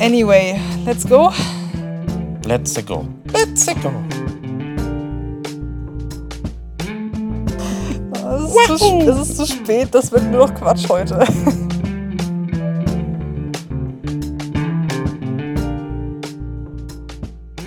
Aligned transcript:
Anyway, 0.00 0.58
let's 0.86 1.04
go. 1.04 1.30
Let's 2.46 2.74
go. 2.86 3.06
Let's 3.34 3.66
go. 3.66 3.92
Es 8.34 8.44
ist, 8.70 8.78
zu, 8.78 8.98
es 9.00 9.18
ist 9.18 9.36
zu 9.36 9.44
spät, 9.46 9.94
das 9.94 10.10
wird 10.10 10.24
nur 10.24 10.46
noch 10.46 10.54
Quatsch 10.54 10.88
heute. 10.88 11.18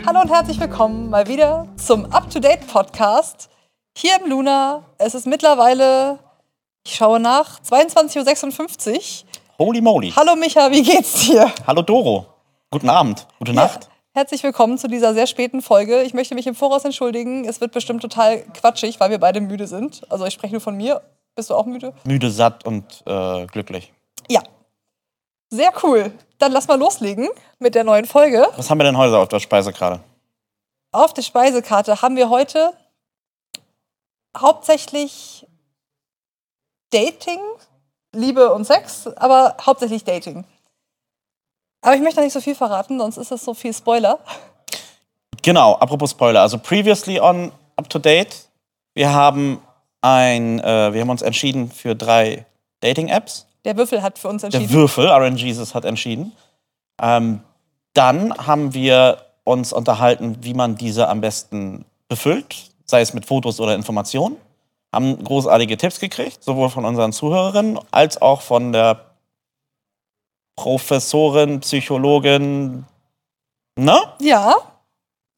Hallo 0.07 0.21
und 0.21 0.31
herzlich 0.31 0.59
willkommen 0.59 1.11
mal 1.11 1.27
wieder 1.27 1.67
zum 1.75 2.05
Up-to-Date 2.05 2.65
Podcast 2.65 3.51
hier 3.95 4.19
im 4.19 4.31
Luna. 4.31 4.85
Es 4.97 5.13
ist 5.13 5.27
mittlerweile, 5.27 6.17
ich 6.83 6.95
schaue 6.95 7.19
nach, 7.19 7.61
22.56 7.61 8.89
Uhr. 8.97 9.32
Holy 9.63 9.79
moly. 9.79 10.11
Hallo 10.11 10.35
Micha, 10.35 10.69
wie 10.71 10.83
geht's 10.83 11.25
dir? 11.25 11.49
Hallo 11.65 11.83
Doro. 11.83 12.25
Guten 12.69 12.89
Abend. 12.89 13.25
Gute 13.39 13.53
Nacht. 13.53 13.85
Ja, 13.85 13.89
herzlich 14.15 14.43
willkommen 14.43 14.77
zu 14.77 14.89
dieser 14.89 15.13
sehr 15.13 15.25
späten 15.25 15.61
Folge. 15.61 16.01
Ich 16.01 16.13
möchte 16.13 16.35
mich 16.35 16.45
im 16.47 16.53
Voraus 16.53 16.83
entschuldigen. 16.83 17.45
Es 17.45 17.61
wird 17.61 17.71
bestimmt 17.71 18.01
total 18.01 18.41
quatschig, 18.41 18.99
weil 18.99 19.09
wir 19.09 19.19
beide 19.19 19.39
müde 19.39 19.65
sind. 19.67 20.01
Also 20.11 20.25
ich 20.25 20.33
spreche 20.33 20.51
nur 20.53 20.59
von 20.59 20.75
mir. 20.75 21.01
Bist 21.35 21.49
du 21.49 21.55
auch 21.55 21.65
müde? 21.65 21.93
Müde, 22.03 22.29
satt 22.29 22.65
und 22.65 23.03
äh, 23.05 23.45
glücklich. 23.45 23.93
Ja. 24.29 24.41
Sehr 25.49 25.71
cool. 25.81 26.11
Dann 26.39 26.51
lass 26.51 26.67
mal 26.67 26.77
loslegen 26.77 27.29
mit 27.59 27.73
der 27.73 27.85
neuen 27.85 28.03
Folge. 28.03 28.45
Was 28.57 28.69
haben 28.69 28.79
wir 28.79 28.83
denn 28.83 28.97
heute 28.97 29.17
auf 29.17 29.29
der 29.29 29.39
Speisekarte? 29.39 30.01
Auf 30.91 31.13
der 31.13 31.21
Speisekarte 31.21 32.01
haben 32.01 32.17
wir 32.17 32.29
heute 32.29 32.73
hauptsächlich 34.37 35.47
Dating, 36.89 37.39
Liebe 38.13 38.53
und 38.53 38.65
Sex, 38.65 39.07
aber 39.17 39.57
hauptsächlich 39.61 40.03
Dating. 40.03 40.45
Aber 41.81 41.95
ich 41.95 42.01
möchte 42.01 42.21
nicht 42.21 42.33
so 42.33 42.39
viel 42.39 42.55
verraten, 42.55 42.97
sonst 42.99 43.17
ist 43.17 43.31
es 43.31 43.43
so 43.43 43.53
viel 43.53 43.73
Spoiler. 43.73 44.19
Genau, 45.41 45.73
apropos 45.75 46.11
Spoiler. 46.11 46.41
Also 46.41 46.57
previously 46.57 47.19
on 47.19 47.51
Up 47.75 47.89
to 47.89 47.99
Date. 47.99 48.47
Wir 48.93 49.13
haben 49.13 49.59
ein, 50.01 50.59
äh, 50.59 50.93
wir 50.93 51.01
haben 51.01 51.09
uns 51.09 51.21
entschieden 51.21 51.69
für 51.71 51.95
drei 51.95 52.45
Dating-Apps. 52.79 53.47
Der 53.65 53.75
Würfel 53.75 54.01
hat 54.01 54.19
für 54.19 54.29
uns 54.29 54.43
entschieden. 54.43 54.67
Der 54.67 54.75
Würfel, 54.75 55.07
RNGesus 55.07 55.73
hat 55.73 55.85
entschieden. 55.85 56.33
Ähm, 57.01 57.41
dann 57.93 58.33
haben 58.37 58.73
wir 58.73 59.17
uns 59.43 59.73
unterhalten, 59.73 60.37
wie 60.41 60.53
man 60.53 60.75
diese 60.75 61.07
am 61.07 61.21
besten 61.21 61.85
befüllt, 62.07 62.71
sei 62.85 63.01
es 63.01 63.13
mit 63.13 63.25
Fotos 63.25 63.59
oder 63.59 63.75
Informationen. 63.75 64.37
Haben 64.93 65.23
großartige 65.23 65.75
Tipps 65.77 65.99
gekriegt, 65.99 66.43
sowohl 66.43 66.69
von 66.69 66.85
unseren 66.85 67.11
Zuhörerinnen 67.11 67.79
als 67.91 68.21
auch 68.21 68.41
von 68.41 68.71
der 68.71 69.05
Professorin, 70.55 71.59
Psychologin. 71.61 72.85
Ne? 73.75 73.99
Ja, 74.19 74.55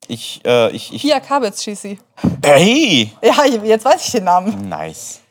Ich, 0.08 0.42
äh, 0.46 0.70
ich, 0.72 0.94
ich. 0.94 1.02
Pia 1.02 1.20
Kabitz 1.20 1.64
schießt 1.64 1.82
sie. 1.84 2.00
Hey! 2.44 3.12
Ja, 3.24 3.46
jetzt 3.46 3.86
weiß 3.86 4.06
ich 4.06 4.12
den 4.12 4.26
Namen. 4.26 4.68
Nice. 4.70 5.22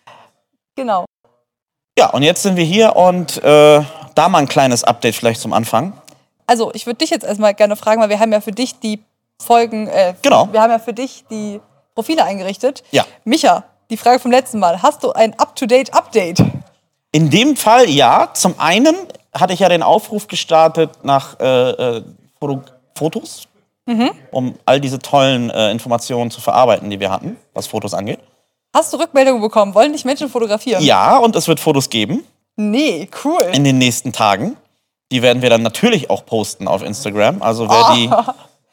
Genau. 0.74 1.04
Ja, 1.98 2.10
und 2.10 2.22
jetzt 2.24 2.42
sind 2.42 2.56
wir 2.56 2.64
hier 2.64 2.96
und 2.96 3.36
äh, 3.44 3.82
da 4.14 4.28
mal 4.28 4.38
ein 4.38 4.48
kleines 4.48 4.82
Update 4.82 5.14
vielleicht 5.14 5.40
zum 5.40 5.52
Anfang. 5.52 5.92
Also, 6.46 6.72
ich 6.74 6.86
würde 6.86 6.98
dich 6.98 7.10
jetzt 7.10 7.24
erstmal 7.24 7.54
gerne 7.54 7.76
fragen, 7.76 8.00
weil 8.02 8.08
wir 8.08 8.18
haben 8.18 8.32
ja 8.32 8.40
für 8.40 8.50
dich 8.52 8.80
die 8.80 9.04
Folgen, 9.40 9.86
äh, 9.86 10.14
Genau. 10.22 10.50
wir 10.52 10.60
haben 10.60 10.70
ja 10.70 10.78
für 10.80 10.92
dich 10.94 11.24
die 11.30 11.60
Profile 11.94 12.24
eingerichtet. 12.24 12.82
Ja. 12.90 13.04
Micha, 13.24 13.64
die 13.94 13.98
Frage 14.02 14.18
vom 14.18 14.32
letzten 14.32 14.58
Mal. 14.58 14.82
Hast 14.82 15.04
du 15.04 15.12
ein 15.12 15.38
Up-to-Date-Update? 15.38 16.42
In 17.12 17.30
dem 17.30 17.54
Fall 17.56 17.88
ja. 17.88 18.30
Zum 18.34 18.58
einen 18.58 18.96
hatte 19.32 19.52
ich 19.52 19.60
ja 19.60 19.68
den 19.68 19.84
Aufruf 19.84 20.26
gestartet 20.26 20.90
nach 21.04 21.38
äh, 21.38 21.70
äh, 21.70 22.02
Foto 22.40 22.62
Fotos, 22.96 23.48
um 24.30 24.54
all 24.66 24.80
diese 24.80 24.98
tollen 25.00 25.50
äh, 25.50 25.70
Informationen 25.70 26.30
zu 26.30 26.40
verarbeiten, 26.40 26.90
die 26.90 26.98
wir 27.00 27.10
hatten, 27.10 27.36
was 27.52 27.66
Fotos 27.66 27.92
angeht. 27.94 28.18
Hast 28.74 28.92
du 28.92 28.96
Rückmeldungen 28.96 29.40
bekommen? 29.40 29.74
Wollen 29.74 29.92
dich 29.92 30.04
Menschen 30.04 30.28
fotografieren? 30.28 30.82
Ja, 30.82 31.18
und 31.18 31.36
es 31.36 31.46
wird 31.48 31.60
Fotos 31.60 31.88
geben 31.90 32.24
Nee, 32.56 33.08
cool. 33.24 33.42
in 33.52 33.64
den 33.64 33.78
nächsten 33.78 34.12
Tagen. 34.12 34.56
Die 35.12 35.22
werden 35.22 35.42
wir 35.42 35.50
dann 35.50 35.62
natürlich 35.62 36.10
auch 36.10 36.24
posten 36.26 36.66
auf 36.68 36.82
Instagram. 36.82 37.42
Also 37.42 37.68
wer 37.68 37.94
die 37.94 38.10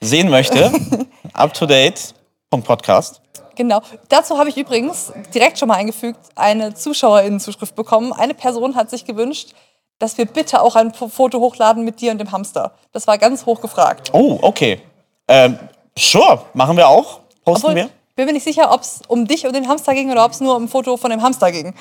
sehen 0.06 0.29
möchte, 0.29 0.72
up 1.34 1.53
to 1.53 1.66
date. 1.68 2.13
Podcast. 2.50 3.22
Genau. 3.56 3.81
Dazu 4.09 4.38
habe 4.38 4.50
ich 4.50 4.57
übrigens 4.57 5.12
direkt 5.34 5.59
schon 5.59 5.67
mal 5.67 5.75
eingefügt 5.75 6.19
eine 6.35 6.73
Zuschauerinnenzuschrift 6.73 7.75
bekommen. 7.75 8.13
Eine 8.13 8.34
Person 8.34 8.75
hat 8.75 8.89
sich 8.89 9.06
gewünscht, 9.06 9.53
dass 10.00 10.17
wir 10.17 10.25
bitte 10.25 10.62
auch 10.62 10.75
ein 10.75 10.94
Foto 10.94 11.39
hochladen 11.39 11.84
mit 11.84 12.01
dir 12.01 12.12
und 12.12 12.17
dem 12.17 12.31
Hamster. 12.31 12.72
Das 12.91 13.07
war 13.07 13.17
ganz 13.17 13.45
hoch 13.45 13.62
gefragt. 13.62 14.09
Oh, 14.13 14.39
okay. 14.41 14.81
Ähm, 15.28 15.59
sure, 15.97 16.41
machen 16.53 16.75
wir 16.78 16.88
auch. 16.88 17.19
Posten 17.44 17.66
Obwohl, 17.67 17.75
wir. 17.75 17.89
bin 18.16 18.25
mir 18.25 18.34
nicht 18.34 18.44
sicher, 18.44 18.72
ob 18.73 18.81
es 18.81 19.01
um 19.07 19.28
dich 19.28 19.45
und 19.45 19.53
den 19.56 19.68
Hamster 19.68 19.94
ging 19.94 20.12
oder 20.12 20.25
ob 20.25 20.31
es 20.31 20.39
nur 20.39 20.56
um 20.56 20.63
ein 20.63 20.68
Foto 20.68 20.97
von 20.97 21.12
dem 21.12 21.22
Hamster 21.22 21.51
ging. 21.51 21.73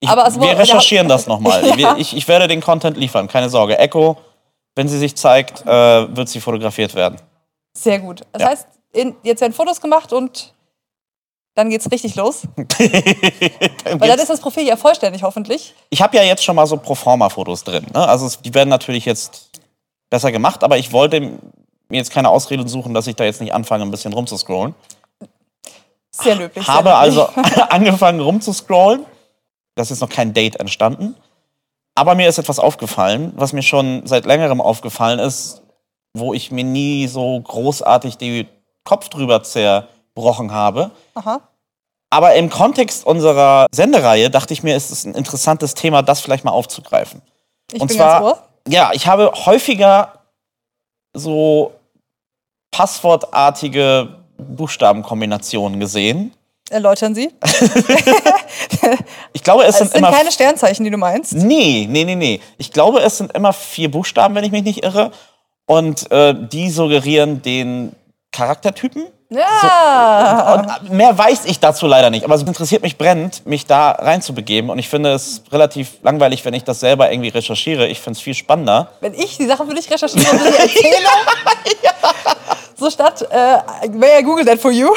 Ich, 0.00 0.08
Aber 0.08 0.26
es 0.26 0.34
wir 0.34 0.42
wurde- 0.48 0.58
recherchieren 0.58 1.08
das 1.08 1.26
nochmal. 1.26 1.62
Ja. 1.78 1.96
Ich, 1.96 2.16
ich 2.16 2.26
werde 2.28 2.48
den 2.48 2.60
Content 2.60 2.96
liefern, 2.96 3.28
keine 3.28 3.48
Sorge. 3.50 3.78
Echo, 3.78 4.16
wenn 4.74 4.88
sie 4.88 4.98
sich 4.98 5.14
zeigt, 5.16 5.62
äh, 5.66 6.16
wird 6.16 6.28
sie 6.28 6.40
fotografiert 6.40 6.94
werden. 6.94 7.18
Sehr 7.76 7.98
gut. 8.00 8.22
Das 8.32 8.42
Ja. 8.42 8.48
heißt, 8.48 8.66
in, 8.92 9.14
jetzt 9.22 9.40
werden 9.40 9.52
Fotos 9.52 9.80
gemacht 9.80 10.12
und 10.12 10.52
dann 11.54 11.68
geht's 11.70 11.90
richtig 11.90 12.14
los. 12.16 12.42
Weil 12.78 14.08
dann 14.08 14.18
ist 14.18 14.30
das 14.30 14.40
Profil 14.40 14.66
ja 14.66 14.76
vollständig, 14.76 15.22
hoffentlich. 15.22 15.74
Ich 15.90 16.00
habe 16.00 16.16
ja 16.16 16.22
jetzt 16.22 16.42
schon 16.44 16.56
mal 16.56 16.66
so 16.66 16.76
Proforma-Fotos 16.76 17.64
drin. 17.64 17.86
Ne? 17.92 18.06
Also 18.08 18.26
es- 18.26 18.40
die 18.40 18.54
werden 18.54 18.68
natürlich 18.70 19.04
jetzt 19.04 19.50
besser 20.10 20.32
gemacht, 20.32 20.64
aber 20.64 20.78
ich 20.78 20.92
wollte 20.92 21.20
mir 21.20 21.38
jetzt 21.98 22.10
keine 22.10 22.28
Ausrede 22.30 22.66
suchen, 22.68 22.94
dass 22.94 23.06
ich 23.06 23.16
da 23.16 23.24
jetzt 23.24 23.40
nicht 23.40 23.52
anfange, 23.52 23.84
ein 23.84 23.90
bisschen 23.90 24.12
rumzuscrollen. 24.12 24.74
Sehr 26.10 26.34
löblich. 26.36 26.64
sehr 26.64 26.74
Habe 26.74 26.90
löblich. 26.90 27.18
also 27.18 27.28
angefangen 27.70 28.20
rumzuscrollen. 28.20 29.04
Da 29.74 29.82
ist 29.82 29.90
jetzt 29.90 30.00
noch 30.00 30.08
kein 30.10 30.32
Date 30.34 30.56
entstanden. 30.56 31.16
Aber 31.94 32.14
mir 32.14 32.28
ist 32.28 32.38
etwas 32.38 32.58
aufgefallen, 32.58 33.32
was 33.36 33.52
mir 33.52 33.62
schon 33.62 34.06
seit 34.06 34.24
längerem 34.24 34.60
aufgefallen 34.62 35.18
ist, 35.18 35.62
wo 36.14 36.32
ich 36.32 36.50
mir 36.50 36.64
nie 36.64 37.06
so 37.06 37.38
großartig 37.40 38.16
den 38.16 38.46
Kopf 38.84 39.08
drüber 39.10 39.42
zerbrochen 40.14 40.52
habe. 40.52 40.90
Aha. 41.14 41.40
Aber 42.10 42.34
im 42.34 42.50
Kontext 42.50 43.06
unserer 43.06 43.66
Sendereihe 43.72 44.28
dachte 44.30 44.52
ich 44.52 44.62
mir, 44.62 44.76
es 44.76 44.90
ist 44.90 45.06
ein 45.06 45.14
interessantes 45.14 45.74
Thema, 45.74 46.02
das 46.02 46.20
vielleicht 46.20 46.44
mal 46.44 46.50
aufzugreifen. 46.50 47.22
Ich 47.72 47.80
Und 47.80 47.88
bin 47.88 47.96
zwar, 47.96 48.20
ganz 48.20 48.24
ohr. 48.38 48.42
ja, 48.68 48.90
ich 48.92 49.06
habe 49.06 49.32
häufiger 49.46 50.12
so 51.14 51.72
passwortartige 52.70 54.16
Buchstabenkombinationen 54.38 55.80
gesehen. 55.80 56.32
Erläutern 56.70 57.14
Sie. 57.14 57.30
Ich 59.32 59.42
glaube, 59.42 59.62
es 59.64 59.70
Es 59.70 59.78
sind 59.78 59.92
sind 59.92 59.98
immer 59.98 60.10
keine 60.12 60.30
Sternzeichen, 60.30 60.84
die 60.84 60.90
du 60.90 60.96
meinst. 60.98 61.32
Nee, 61.32 61.86
nee, 61.88 62.04
nee, 62.04 62.14
nee. 62.14 62.40
Ich 62.58 62.70
glaube, 62.72 63.00
es 63.00 63.18
sind 63.18 63.32
immer 63.32 63.52
vier 63.52 63.90
Buchstaben, 63.90 64.34
wenn 64.34 64.44
ich 64.44 64.52
mich 64.52 64.62
nicht 64.62 64.82
irre. 64.84 65.10
Und 65.66 66.10
äh, 66.12 66.34
die 66.34 66.70
suggerieren 66.70 67.42
den 67.42 67.94
Charaktertypen. 68.32 69.06
Ja. 69.34 70.54
Und 70.54 70.90
äh, 70.90 70.94
mehr 70.94 71.16
weiß 71.16 71.44
ich 71.46 71.58
dazu 71.60 71.86
leider 71.86 72.10
nicht. 72.10 72.24
Aber 72.24 72.34
es 72.34 72.42
interessiert 72.42 72.82
mich 72.82 72.98
brennend, 72.98 73.46
mich 73.46 73.66
da 73.66 73.92
reinzubegeben. 73.92 74.70
Und 74.70 74.78
ich 74.78 74.88
finde 74.88 75.12
es 75.12 75.42
relativ 75.50 75.94
langweilig, 76.02 76.44
wenn 76.44 76.54
ich 76.54 76.64
das 76.64 76.80
selber 76.80 77.10
irgendwie 77.10 77.30
recherchiere. 77.30 77.86
Ich 77.88 78.00
finde 78.00 78.16
es 78.18 78.22
viel 78.22 78.34
spannender. 78.34 78.88
Wenn 79.00 79.14
ich 79.14 79.36
die 79.36 79.46
Sachen 79.46 79.68
für 79.68 79.74
dich 79.74 79.90
recherchiere 79.90 80.30
und 80.30 80.40
dir 80.40 80.58
erzähle, 80.58 80.96
so 82.76 82.90
statt, 82.90 83.26
äh, 83.30 83.88
may 83.88 84.20
I 84.20 84.22
Google 84.22 84.44
that 84.44 84.60
for 84.60 84.70
you? 84.70 84.90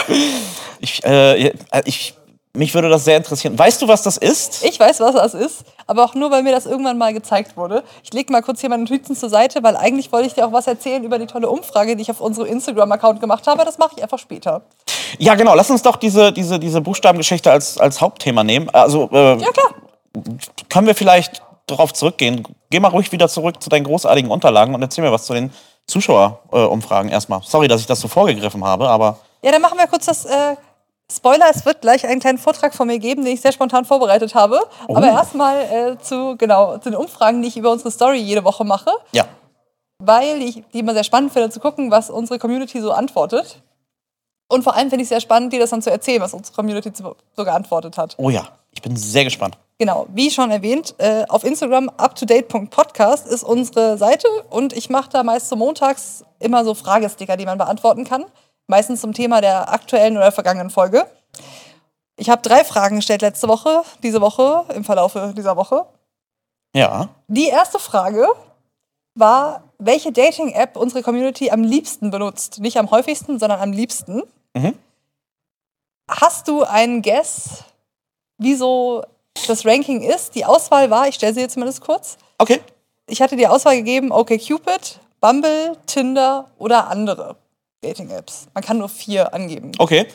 Ich, 0.80 1.04
äh, 1.06 1.54
ich, 1.86 2.14
mich 2.56 2.74
würde 2.74 2.90
das 2.90 3.06
sehr 3.06 3.18
interessieren. 3.18 3.58
Weißt 3.58 3.82
du, 3.82 3.88
was 3.88 4.02
das 4.04 4.18
ist? 4.18 4.64
Ich 4.66 4.80
weiß, 4.80 5.00
was 5.00 5.14
das 5.16 5.34
ist, 5.34 5.64
aber 5.88 6.04
auch 6.06 6.14
nur, 6.16 6.32
weil 6.32 6.44
mir 6.44 6.52
das 6.52 6.66
irgendwann 6.66 6.98
mal 6.98 7.14
gezeigt 7.14 7.56
wurde. 7.58 7.84
Ich 8.04 8.14
lege 8.14 8.32
mal 8.32 8.42
kurz 8.42 8.62
hier 8.62 8.70
meine 8.70 8.84
Notizen 8.84 9.16
zur 9.16 9.30
Seite, 9.30 9.62
weil 9.64 9.76
eigentlich 9.78 10.12
wollte 10.12 10.28
ich 10.28 10.34
dir 10.34 10.46
auch 10.48 10.52
was 10.52 10.68
erzählen 10.68 11.04
über 11.04 11.20
die 11.20 11.28
tolle 11.28 11.50
Umfrage, 11.50 11.96
die 11.96 12.02
ich 12.02 12.12
auf 12.12 12.22
unserem 12.22 12.48
Instagram-Account 12.48 13.20
gemacht 13.22 13.46
habe. 13.48 13.64
Das 13.66 13.78
mache 13.78 13.92
ich 13.98 14.04
einfach 14.04 14.20
später. 14.20 14.62
Ja, 15.20 15.36
genau. 15.36 15.54
Lass 15.56 15.70
uns 15.70 15.82
doch 15.82 15.96
diese, 15.98 16.32
diese, 16.34 16.60
diese 16.60 16.82
Buchstabengeschichte 16.82 17.52
als, 17.52 17.78
als 17.78 18.02
Hauptthema 18.02 18.44
nehmen. 18.44 18.70
Also, 18.72 19.10
äh, 19.12 19.38
Ja, 19.38 19.52
klar. 19.52 19.74
können 20.70 20.88
wir 20.88 20.96
vielleicht 20.96 21.42
darauf 21.68 21.94
zurückgehen? 21.94 22.44
Geh 22.70 22.80
mal 22.80 22.90
ruhig 22.90 23.12
wieder 23.12 23.28
zurück 23.30 23.62
zu 23.62 23.70
deinen 23.70 23.86
großartigen 23.86 24.30
Unterlagen 24.32 24.76
und 24.76 24.82
erzähl 24.82 25.04
mir 25.04 25.12
was 25.12 25.26
zu 25.26 25.34
den 25.34 25.52
Zuschauerumfragen 25.88 27.12
erstmal. 27.12 27.42
Sorry, 27.44 27.68
dass 27.68 27.82
ich 27.82 27.88
das 27.88 28.00
so 28.00 28.08
vorgegriffen 28.08 28.64
habe, 28.64 28.88
aber 28.90 29.20
Ja, 29.44 29.52
dann 29.52 29.62
machen 29.62 29.78
wir 29.78 29.88
kurz 29.88 30.06
das. 30.06 30.26
Äh, 30.26 30.56
Spoiler, 31.12 31.46
es 31.54 31.66
wird 31.66 31.82
gleich 31.82 32.06
einen 32.06 32.20
kleinen 32.20 32.40
Vortrag 32.40 32.74
von 32.74 32.88
mir 32.88 32.98
geben, 32.98 33.24
den 33.24 33.34
ich 33.34 33.42
sehr 33.42 33.52
spontan 33.52 33.86
vorbereitet 33.86 34.34
habe. 34.34 34.60
Oh. 34.88 34.96
Aber 34.96 35.08
erstmal 35.08 35.62
äh, 35.62 35.98
zu, 36.02 36.36
genau, 36.38 36.78
zu 36.80 36.90
den 36.90 36.98
Umfragen, 37.00 37.42
die 37.42 37.48
ich 37.48 37.58
über 37.58 37.72
unsere 37.72 37.92
Story 37.92 38.18
jede 38.18 38.44
Woche 38.44 38.64
mache. 38.66 38.92
ja. 39.12 39.26
weil 40.00 40.42
ich 40.42 40.64
die 40.74 40.80
immer 40.80 40.94
sehr 40.94 41.04
spannend 41.04 41.32
finde, 41.32 41.50
zu 41.50 41.60
gucken, 41.60 41.92
was 41.92 42.10
unsere 42.10 42.40
Community 42.40 42.82
so 42.82 42.92
antwortet. 42.92 43.62
Und 44.48 44.64
vor 44.64 44.76
allem 44.76 44.90
finde 44.90 44.98
ich 44.98 45.06
es 45.06 45.10
sehr 45.10 45.22
spannend, 45.22 45.54
dir 45.54 45.60
das 45.60 45.70
dann 45.72 45.82
zu 45.82 45.90
erzählen, 45.90 46.22
was 46.22 46.34
unsere 46.34 46.56
Community 46.56 46.92
so 46.96 47.16
geantwortet 47.44 47.98
hat. 47.98 48.16
Oh 48.18 48.30
ja, 48.30 48.48
ich 48.72 48.82
bin 48.82 48.96
sehr 48.96 49.24
gespannt. 49.24 49.58
Genau, 49.78 50.08
wie 50.14 50.32
schon 50.32 50.52
erwähnt, 50.52 50.96
äh, 51.00 51.26
auf 51.28 51.44
Instagram 51.44 51.90
uptodate.podcast 51.98 53.28
ist 53.28 53.44
unsere 53.44 53.98
Seite 53.98 54.28
und 54.50 54.74
ich 54.74 54.90
mache 54.90 55.10
da 55.10 55.24
meist 55.24 55.50
so 55.50 55.56
montags 55.56 56.24
immer 56.40 56.64
so 56.64 56.74
Fragesticker, 56.74 57.38
die 57.38 57.46
man 57.46 57.58
beantworten 57.58 58.06
kann. 58.06 58.26
Meistens 58.68 59.02
zum 59.02 59.14
Thema 59.14 59.42
der 59.42 59.72
aktuellen 59.72 60.18
oder 60.18 60.32
vergangenen 60.32 60.70
Folge. 60.70 61.06
Ich 62.18 62.30
habe 62.30 62.42
drei 62.42 62.64
Fragen 62.64 62.98
gestellt 62.98 63.22
letzte 63.22 63.48
Woche, 63.48 63.84
diese 64.02 64.22
Woche, 64.22 64.66
im 64.74 64.84
Verlaufe 64.84 65.34
dieser 65.36 65.56
Woche. 65.56 65.86
Ja. 66.74 67.10
Die 67.28 67.48
erste 67.48 67.78
Frage 67.78 68.28
war, 69.14 69.64
welche 69.78 70.12
Dating-App 70.12 70.78
unsere 70.78 71.04
Community 71.04 71.52
am 71.52 71.64
liebsten 71.64 72.12
benutzt. 72.12 72.60
Nicht 72.60 72.78
am 72.78 72.92
häufigsten, 72.92 73.40
sondern 73.40 73.60
am 73.60 73.72
liebsten. 73.72 74.24
Mhm. 74.54 74.78
Hast 76.10 76.48
du 76.48 76.64
einen 76.64 77.02
Guess, 77.02 77.64
wieso 78.38 79.04
das 79.48 79.66
Ranking 79.66 80.02
ist? 80.02 80.36
Die 80.36 80.46
Auswahl 80.46 80.90
war, 80.90 81.08
ich 81.08 81.16
stelle 81.16 81.34
sie 81.34 81.42
jetzt 81.42 81.54
zumindest 81.54 81.82
kurz. 81.82 82.18
Okay. 82.38 82.62
Ich 83.08 83.22
hatte 83.22 83.36
die 83.36 83.48
Auswahl 83.48 83.76
gegeben, 83.76 84.12
OkCupid, 84.12 85.00
Bumble, 85.20 85.78
Tinder 85.86 86.50
oder 86.58 86.88
andere 86.88 87.36
Dating-Apps. 87.82 88.48
Man 88.54 88.64
kann 88.64 88.78
nur 88.78 88.90
vier 88.90 89.34
angeben. 89.34 89.72
Okay. 89.78 90.08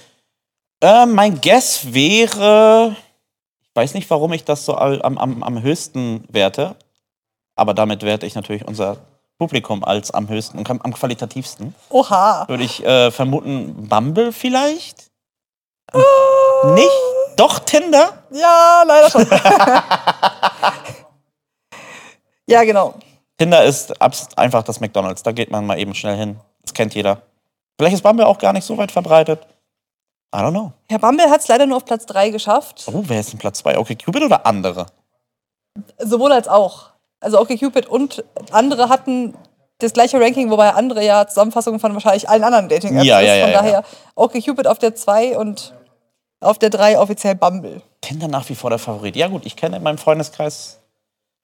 Äh, 0.80 1.06
mein 1.06 1.40
Guess 1.40 1.92
wäre, 1.92 2.96
ich 3.62 3.70
weiß 3.74 3.94
nicht, 3.94 4.08
warum 4.10 4.32
ich 4.32 4.44
das 4.44 4.64
so 4.64 4.76
am, 4.76 5.18
am, 5.18 5.42
am 5.42 5.62
höchsten 5.62 6.24
werte, 6.28 6.76
aber 7.54 7.74
damit 7.74 8.02
werte 8.02 8.26
ich 8.26 8.34
natürlich 8.34 8.66
unser 8.66 8.96
Publikum 9.38 9.84
als 9.84 10.10
am 10.10 10.28
höchsten 10.28 10.58
und 10.58 10.68
am, 10.70 10.92
qualitativsten. 10.92 11.74
Oha. 11.88 12.46
Würde 12.48 12.64
ich 12.64 12.84
äh, 12.84 13.10
vermuten, 13.10 13.88
Bumble 13.88 14.32
vielleicht? 14.32 15.10
Nicht? 16.74 16.90
Doch 17.36 17.58
Tinder? 17.60 18.22
Ja, 18.30 18.84
leider 18.86 19.10
schon. 19.10 19.26
ja, 22.46 22.64
genau. 22.64 22.94
Tinder 23.38 23.64
ist 23.64 23.98
einfach 24.38 24.62
das 24.62 24.80
McDonalds. 24.80 25.22
Da 25.22 25.32
geht 25.32 25.50
man 25.50 25.64
mal 25.64 25.78
eben 25.78 25.94
schnell 25.94 26.18
hin. 26.18 26.38
Das 26.62 26.74
kennt 26.74 26.94
jeder. 26.94 27.22
Vielleicht 27.80 27.94
ist 27.94 28.02
Bumble 28.02 28.26
auch 28.26 28.36
gar 28.36 28.52
nicht 28.52 28.64
so 28.66 28.76
weit 28.76 28.92
verbreitet. 28.92 29.40
I 30.36 30.38
don't 30.40 30.50
know. 30.50 30.72
Herr 30.90 30.98
Bumble 30.98 31.30
hat 31.30 31.40
es 31.40 31.48
leider 31.48 31.64
nur 31.64 31.78
auf 31.78 31.86
Platz 31.86 32.04
3 32.04 32.28
geschafft. 32.28 32.84
Oh, 32.92 33.02
wer 33.06 33.20
ist 33.20 33.32
denn 33.32 33.38
Platz 33.38 33.60
2? 33.60 33.78
Okay, 33.78 33.96
Cupid 33.96 34.22
oder 34.22 34.44
andere? 34.44 34.84
Sowohl 35.98 36.30
als 36.32 36.46
auch. 36.46 36.90
Also 37.20 37.40
OkCupid 37.40 37.86
und 37.86 38.22
andere 38.50 38.90
hatten 38.90 39.34
das 39.78 39.94
gleiche 39.94 40.20
Ranking, 40.20 40.50
wobei 40.50 40.74
andere 40.74 41.02
ja 41.02 41.26
Zusammenfassungen 41.26 41.80
von 41.80 41.94
wahrscheinlich 41.94 42.28
allen 42.28 42.44
anderen 42.44 42.68
Dating-Apps 42.68 43.06
Ja, 43.06 43.20
ist. 43.20 43.26
ja, 43.28 43.34
ja, 43.34 43.44
Von 43.46 43.52
ja. 43.54 43.62
daher 43.62 43.84
OkCupid 44.14 44.66
auf 44.66 44.78
der 44.78 44.94
2 44.94 45.38
und 45.38 45.72
auf 46.42 46.58
der 46.58 46.68
3 46.68 46.98
offiziell 46.98 47.34
Bumble. 47.34 47.80
Tinder 48.02 48.28
nach 48.28 48.46
wie 48.50 48.54
vor 48.56 48.68
der 48.68 48.78
Favorit. 48.78 49.16
Ja 49.16 49.28
gut, 49.28 49.46
ich 49.46 49.56
kenne 49.56 49.78
in 49.78 49.82
meinem 49.82 49.96
Freundeskreis 49.96 50.80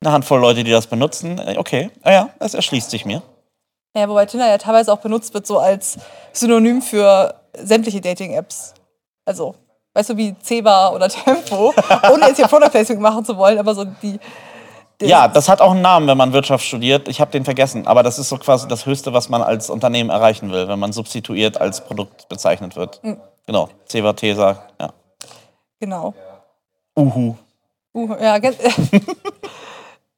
eine 0.05 0.13
Handvoll 0.13 0.41
Leute, 0.41 0.65
die 0.65 0.71
das 0.71 0.87
benutzen. 0.87 1.39
Äh, 1.39 1.57
Okay, 1.57 1.91
ah 2.03 2.13
ja, 2.13 2.29
es 2.41 2.53
erschließt 2.53 2.91
sich 2.91 3.07
mir. 3.07 3.23
Ja, 3.97 4.07
wobei 4.11 4.27
Tinder 4.27 4.47
ja 4.47 4.59
teilweise 4.59 4.93
auch 4.93 4.99
benutzt 4.99 5.33
wird, 5.33 5.47
so 5.47 5.59
als 5.59 5.99
Synonym 6.33 6.83
für 6.83 7.35
sämtliche 7.57 8.03
Dating-Apps. 8.03 8.75
Also, 9.25 9.55
weißt 9.95 10.11
du, 10.11 10.17
wie 10.19 10.37
Ceba 10.43 10.91
oder 10.91 11.09
Tempo, 11.25 11.73
ohne 12.13 12.27
jetzt 12.27 12.37
hier 12.37 12.47
Product 12.47 12.69
Placement 12.69 13.01
machen 13.01 13.25
zu 13.25 13.37
wollen, 13.39 13.59
aber 13.59 13.75
so 13.75 13.85
die. 14.03 14.21
Ja, 15.01 15.29
das 15.29 15.49
hat 15.49 15.61
auch 15.61 15.73
einen 15.73 15.83
Namen, 15.83 16.07
wenn 16.09 16.17
man 16.17 16.33
Wirtschaft 16.33 16.65
studiert. 16.65 17.09
Ich 17.09 17.21
habe 17.21 17.31
den 17.31 17.45
vergessen, 17.45 17.87
aber 17.87 18.03
das 18.03 18.19
ist 18.19 18.29
so 18.31 18.37
quasi 18.39 18.69
das 18.69 18.87
Höchste, 18.87 19.13
was 19.13 19.29
man 19.29 19.43
als 19.43 19.69
Unternehmen 19.69 20.09
erreichen 20.09 20.53
will, 20.53 20.69
wenn 20.69 20.79
man 20.79 20.93
substituiert 20.93 21.61
als 21.61 21.83
Produkt 21.83 22.29
bezeichnet 22.29 22.77
wird. 22.77 23.01
Genau, 23.47 23.69
Ceva, 23.87 24.13
Tesa, 24.15 24.63
ja. 24.81 24.91
Genau. 25.81 26.15
Uhu. 26.97 27.37
Uh, 27.95 28.15
ja, 28.21 28.39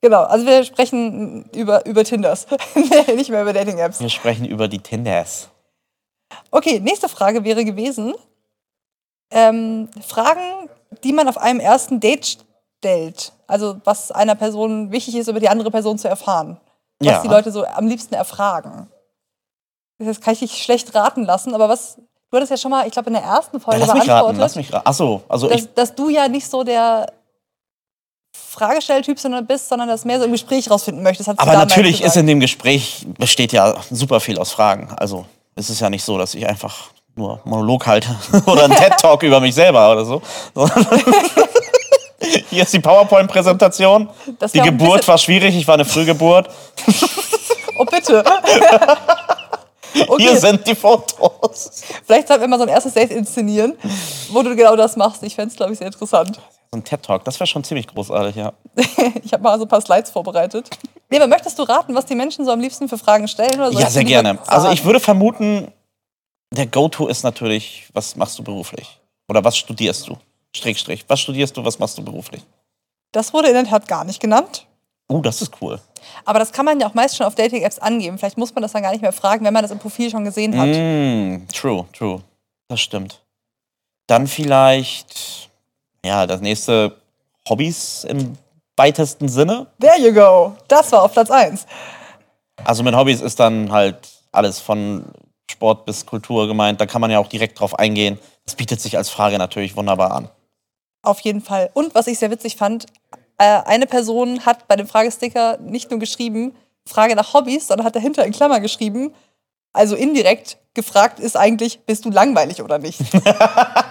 genau. 0.01 0.23
Also, 0.23 0.47
wir 0.47 0.65
sprechen 0.65 1.45
über, 1.55 1.85
über 1.87 2.05
Tinders, 2.05 2.47
nicht 3.15 3.31
mehr 3.31 3.43
über 3.43 3.53
Dating-Apps. 3.53 4.01
Wir 4.01 4.09
sprechen 4.09 4.45
über 4.45 4.69
die 4.69 4.79
Tinders. 4.79 5.49
Okay, 6.51 6.81
nächste 6.81 7.09
Frage 7.09 7.45
wäre 7.45 7.65
gewesen: 7.65 8.15
ähm, 9.31 9.89
Fragen, 10.07 10.69
die 11.05 11.13
man 11.13 11.29
auf 11.29 11.39
einem 11.39 11.61
ersten 11.61 12.01
Date 12.01 12.39
stellt. 12.79 13.33
Also, 13.47 13.81
was 13.85 14.11
einer 14.11 14.35
Person 14.35 14.91
wichtig 14.93 15.17
ist, 15.17 15.29
über 15.29 15.41
die 15.41 15.49
andere 15.49 15.71
Person 15.71 15.99
zu 15.99 16.09
erfahren. 16.09 16.61
Was 16.99 17.07
Ja. 17.07 17.23
die 17.23 17.29
Leute 17.29 17.51
so 17.53 17.65
am 17.65 17.87
liebsten 17.87 18.15
erfragen. 18.15 18.89
Das 19.99 20.21
kann 20.21 20.33
ich 20.35 20.41
dich 20.41 20.63
schlecht 20.63 20.95
raten 20.95 21.25
lassen, 21.25 21.55
aber 21.55 21.69
was. 21.69 21.99
Du 22.31 22.37
hattest 22.37 22.51
ja 22.51 22.57
schon 22.59 22.71
mal, 22.71 22.87
ich 22.87 22.93
glaube, 22.93 23.07
in 23.09 23.15
der 23.15 23.23
ersten 23.23 23.59
Folge 23.59 23.81
Lass 23.81 23.89
mich 23.95 24.03
raten, 24.03 24.07
beantwortet, 24.09 24.41
lass 24.41 24.55
mich 24.57 24.71
raten. 24.71 24.87
Achso, 24.87 25.23
also 25.29 25.51
ich, 25.51 25.63
dass, 25.63 25.75
dass 25.75 25.95
du 25.95 26.11
ja 26.11 26.29
nicht 26.29 26.47
so 26.47 26.63
der 26.63 27.11
Fragestelltyp 28.51 29.19
sondern 29.19 29.47
bist, 29.47 29.69
sondern 29.69 29.89
das 29.89 30.05
mehr 30.05 30.19
so 30.19 30.25
im 30.25 30.33
Gespräch 30.33 30.71
rausfinden 30.71 31.03
möchtest. 31.03 31.29
aber 31.29 31.53
natürlich 31.53 32.03
ist 32.03 32.17
in 32.17 32.27
dem 32.27 32.41
Gespräch, 32.41 33.07
besteht 33.19 33.53
ja 33.53 33.77
super 33.91 34.21
viel 34.21 34.39
aus 34.39 34.51
Fragen. 34.53 34.93
Also 34.97 35.27
es 35.55 35.71
ist 35.71 35.81
ja 35.81 35.91
nicht 35.91 36.05
so, 36.05 36.19
dass 36.19 36.35
ich 36.35 36.47
einfach 36.47 36.91
nur 37.15 37.41
Monolog 37.45 37.87
halte 37.87 38.09
oder 38.47 38.65
einen 38.65 38.75
TED-Talk 38.75 39.23
über 39.23 39.41
mich 39.41 39.55
selber 39.55 39.93
oder 39.93 40.05
so. 40.05 40.23
Hier 42.51 42.63
ist 42.63 42.73
die 42.73 42.81
PowerPoint-Präsentation. 42.81 44.09
Die 44.53 44.61
Geburt 44.61 45.07
war 45.07 45.19
schwierig, 45.19 45.57
ich 45.57 45.67
war 45.67 45.75
eine 45.75 45.85
Frühgeburt. 45.85 46.49
Oh, 47.81 47.85
bitte. 47.85 48.25
okay, 50.09 50.17
Hier 50.23 50.37
sind 50.37 50.67
die 50.67 50.75
Fotos. 50.75 51.71
vielleicht 52.05 52.27
sollten 52.27 52.43
wir 52.43 52.49
mal 52.49 52.59
so 52.59 52.65
ein 52.65 52.71
erstes 52.71 52.93
Date 52.93 53.13
inszenieren, 53.13 53.79
wo 54.33 54.43
du 54.43 54.57
genau 54.57 54.75
das 54.75 54.97
machst. 54.97 55.23
Ich 55.23 55.37
fände 55.37 55.53
es, 55.53 55.57
glaube 55.57 55.75
ich, 55.75 55.79
sehr 55.79 55.87
interessant. 55.87 56.41
So 56.71 56.79
ein 56.79 56.85
TED-Talk, 56.85 57.25
das 57.25 57.41
wäre 57.41 57.47
schon 57.47 57.65
ziemlich 57.65 57.87
großartig, 57.87 58.37
ja. 58.37 58.53
Ich 59.25 59.33
habe 59.33 59.43
mal 59.43 59.59
so 59.59 59.65
ein 59.65 59.69
paar 59.69 59.81
Slides 59.81 60.11
vorbereitet. 60.11 60.69
Nee, 61.11 61.17
aber 61.17 61.27
möchtest 61.27 61.59
du 61.59 61.63
raten, 61.63 61.95
was 61.95 62.05
die 62.07 62.15
Menschen 62.15 62.45
so 62.45 62.51
am 62.51 62.61
liebsten 62.61 62.89
für 62.89 62.99
Fragen 62.99 63.27
stellen? 63.29 63.55
Oder 63.59 63.73
Ja, 63.73 63.89
sehr 63.89 64.05
gerne. 64.05 64.39
Also 64.47 64.71
ich 64.71 64.85
würde 64.85 65.01
vermuten, 65.01 65.73
der 66.51 66.67
Go-To 66.67 67.09
ist 67.09 67.23
natürlich, 67.25 67.89
was 67.95 68.17
machst 68.17 68.39
du 68.39 68.43
beruflich? 68.43 69.01
Oder 69.29 69.43
was 69.45 69.57
studierst 69.57 70.09
du? 70.09 70.19
Strich, 70.55 70.79
Strich. 70.79 71.05
Was 71.09 71.21
studierst 71.21 71.57
du, 71.57 71.65
was 71.65 71.79
machst 71.79 71.97
du 71.99 72.03
beruflich? 72.03 72.43
Das 73.13 73.33
wurde 73.33 73.49
in 73.49 73.55
der 73.55 73.65
Tat 73.65 73.89
gar 73.89 74.05
nicht 74.05 74.21
genannt. 74.21 74.67
Oh, 75.09 75.21
das 75.21 75.41
ist 75.41 75.53
cool. 75.63 75.81
Aber 76.25 76.39
das 76.39 76.53
kann 76.53 76.67
man 76.67 76.79
ja 76.81 76.87
auch 76.87 76.95
meist 76.95 77.17
schon 77.17 77.27
auf 77.27 77.35
Dating-Apps 77.35 77.79
angeben. 77.79 78.19
Vielleicht 78.19 78.37
muss 78.37 78.55
man 78.55 78.63
das 78.63 78.73
dann 78.73 78.83
gar 78.83 78.93
nicht 78.93 79.01
mehr 79.01 79.13
fragen, 79.13 79.45
wenn 79.45 79.55
man 79.55 79.63
das 79.63 79.71
im 79.71 79.79
Profil 79.79 80.11
schon 80.11 80.25
gesehen 80.25 80.59
hat. 80.59 80.69
Mm, 80.69 81.47
true, 81.53 81.87
true. 81.95 82.23
Das 82.69 82.81
stimmt. 82.81 83.23
Dann 84.07 84.27
vielleicht, 84.27 85.48
ja, 86.05 86.27
das 86.27 86.41
nächste 86.41 86.97
Hobbys 87.49 88.05
im 88.05 88.37
weitesten 88.77 89.29
Sinne. 89.29 89.67
There 89.81 89.99
you 90.01 90.13
go. 90.13 90.57
Das 90.69 90.93
war 90.93 91.03
auf 91.03 91.13
Platz 91.13 91.31
1. 91.31 91.67
Also 92.65 92.83
mit 92.83 92.95
Hobbys 92.95 93.21
ist 93.21 93.39
dann 93.41 93.71
halt 93.73 93.97
alles 94.33 94.61
von 94.61 95.05
Sport 95.51 95.85
bis 95.87 96.07
Kultur 96.07 96.47
gemeint. 96.47 96.81
Da 96.81 96.87
kann 96.87 97.01
man 97.01 97.11
ja 97.11 97.19
auch 97.19 97.29
direkt 97.29 97.59
drauf 97.59 97.79
eingehen. 97.79 98.19
Das 98.45 98.55
bietet 98.55 98.81
sich 98.81 98.97
als 98.97 99.11
Frage 99.11 99.39
natürlich 99.39 99.77
wunderbar 99.77 100.13
an. 100.13 100.29
Auf 101.03 101.21
jeden 101.21 101.41
Fall. 101.41 101.71
Und 101.75 101.95
was 101.95 102.07
ich 102.07 102.19
sehr 102.19 102.31
witzig 102.31 102.57
fand, 102.57 102.87
äh, 103.39 103.63
eine 103.65 103.87
Person 103.87 104.45
hat 104.45 104.69
bei 104.69 104.77
dem 104.77 104.87
Fragesticker 104.87 105.59
nicht 105.59 105.91
nur 105.91 106.01
geschrieben, 106.01 106.55
Frage 106.87 107.15
nach 107.15 107.35
Hobbys, 107.35 107.69
sondern 107.69 107.87
hat 107.87 107.97
dahinter 107.97 108.25
in 108.25 108.33
Klammer 108.33 108.61
geschrieben, 108.61 109.15
also 109.73 109.95
indirekt 109.97 110.57
gefragt 110.75 111.19
ist 111.21 111.37
eigentlich, 111.37 111.81
bist 111.87 112.05
du 112.05 112.11
langweilig 112.11 112.63
oder 112.63 112.79
nicht? 112.79 113.01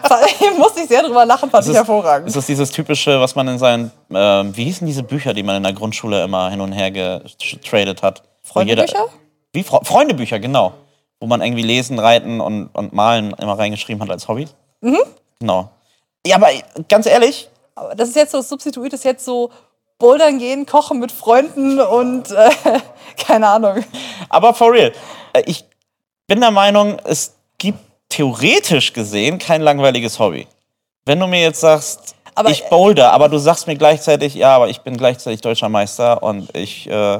Da 0.09 0.21
musste 0.57 0.79
ich 0.81 0.87
sehr 0.87 1.03
drüber 1.03 1.25
lachen, 1.25 1.49
fand 1.49 1.65
ich 1.65 1.71
ist- 1.71 1.75
hervorragend. 1.75 2.27
Ist 2.29 2.35
das 2.37 2.45
dieses 2.45 2.71
typische, 2.71 3.19
was 3.19 3.35
man 3.35 3.47
in 3.49 3.59
seinen, 3.59 3.91
ähm, 4.09 4.55
wie 4.55 4.63
hießen 4.63 4.87
diese 4.87 5.03
Bücher, 5.03 5.33
die 5.33 5.43
man 5.43 5.57
in 5.57 5.63
der 5.63 5.73
Grundschule 5.73 6.23
immer 6.23 6.49
hin 6.49 6.61
und 6.61 6.71
her 6.71 6.91
getradet 6.91 8.01
hat? 8.03 8.23
Freundebücher? 8.41 9.05
Wie 9.51 9.63
Fre 9.63 9.83
Freundebücher, 9.83 10.39
genau. 10.39 10.73
Wo 11.19 11.27
man 11.27 11.41
irgendwie 11.41 11.63
lesen, 11.63 11.99
reiten 11.99 12.39
und, 12.39 12.67
und 12.73 12.93
malen 12.93 13.33
immer 13.33 13.59
reingeschrieben 13.59 14.01
hat 14.01 14.09
als 14.09 14.27
Hobby. 14.29 14.47
Mhm. 14.81 14.99
Genau. 15.39 15.69
Ja, 16.25 16.37
aber 16.37 16.49
ganz 16.87 17.05
ehrlich, 17.05 17.49
Aber 17.75 17.93
das 17.95 18.09
ist 18.09 18.15
jetzt 18.15 18.31
so, 18.31 18.37
das 18.37 18.49
Substitut 18.49 18.93
ist 18.93 19.03
jetzt 19.03 19.25
so 19.25 19.49
Bouldern 19.99 20.37
gehen, 20.39 20.65
kochen 20.65 20.99
mit 20.99 21.11
Freunden 21.11 21.79
und 21.79 22.31
äh, 22.31 22.49
keine 23.17 23.47
Ahnung. 23.47 23.83
aber 24.29 24.53
for 24.53 24.71
real, 24.71 24.91
äh, 25.33 25.41
ich 25.45 25.65
bin 26.27 26.39
der 26.41 26.51
Meinung, 26.51 26.97
es 27.05 27.33
gibt 27.57 27.79
theoretisch 28.09 28.93
gesehen 28.93 29.39
kein 29.39 29.61
langweiliges 29.61 30.19
Hobby. 30.19 30.47
Wenn 31.05 31.19
du 31.19 31.27
mir 31.27 31.41
jetzt 31.41 31.61
sagst, 31.61 32.15
Aber- 32.35 32.49
ich 32.51 32.63
boulder, 32.65 33.11
aber 33.11 33.29
du 33.29 33.37
sagst 33.37 33.65
mir 33.67 33.75
gleichzeitig, 33.75 34.35
ja, 34.35 34.55
aber 34.55 34.69
ich 34.69 34.81
bin 34.81 34.97
gleichzeitig 34.97 35.41
deutscher 35.41 35.69
Meister 35.69 36.21
und 36.21 36.55
ich 36.55 36.87
äh, 36.87 37.19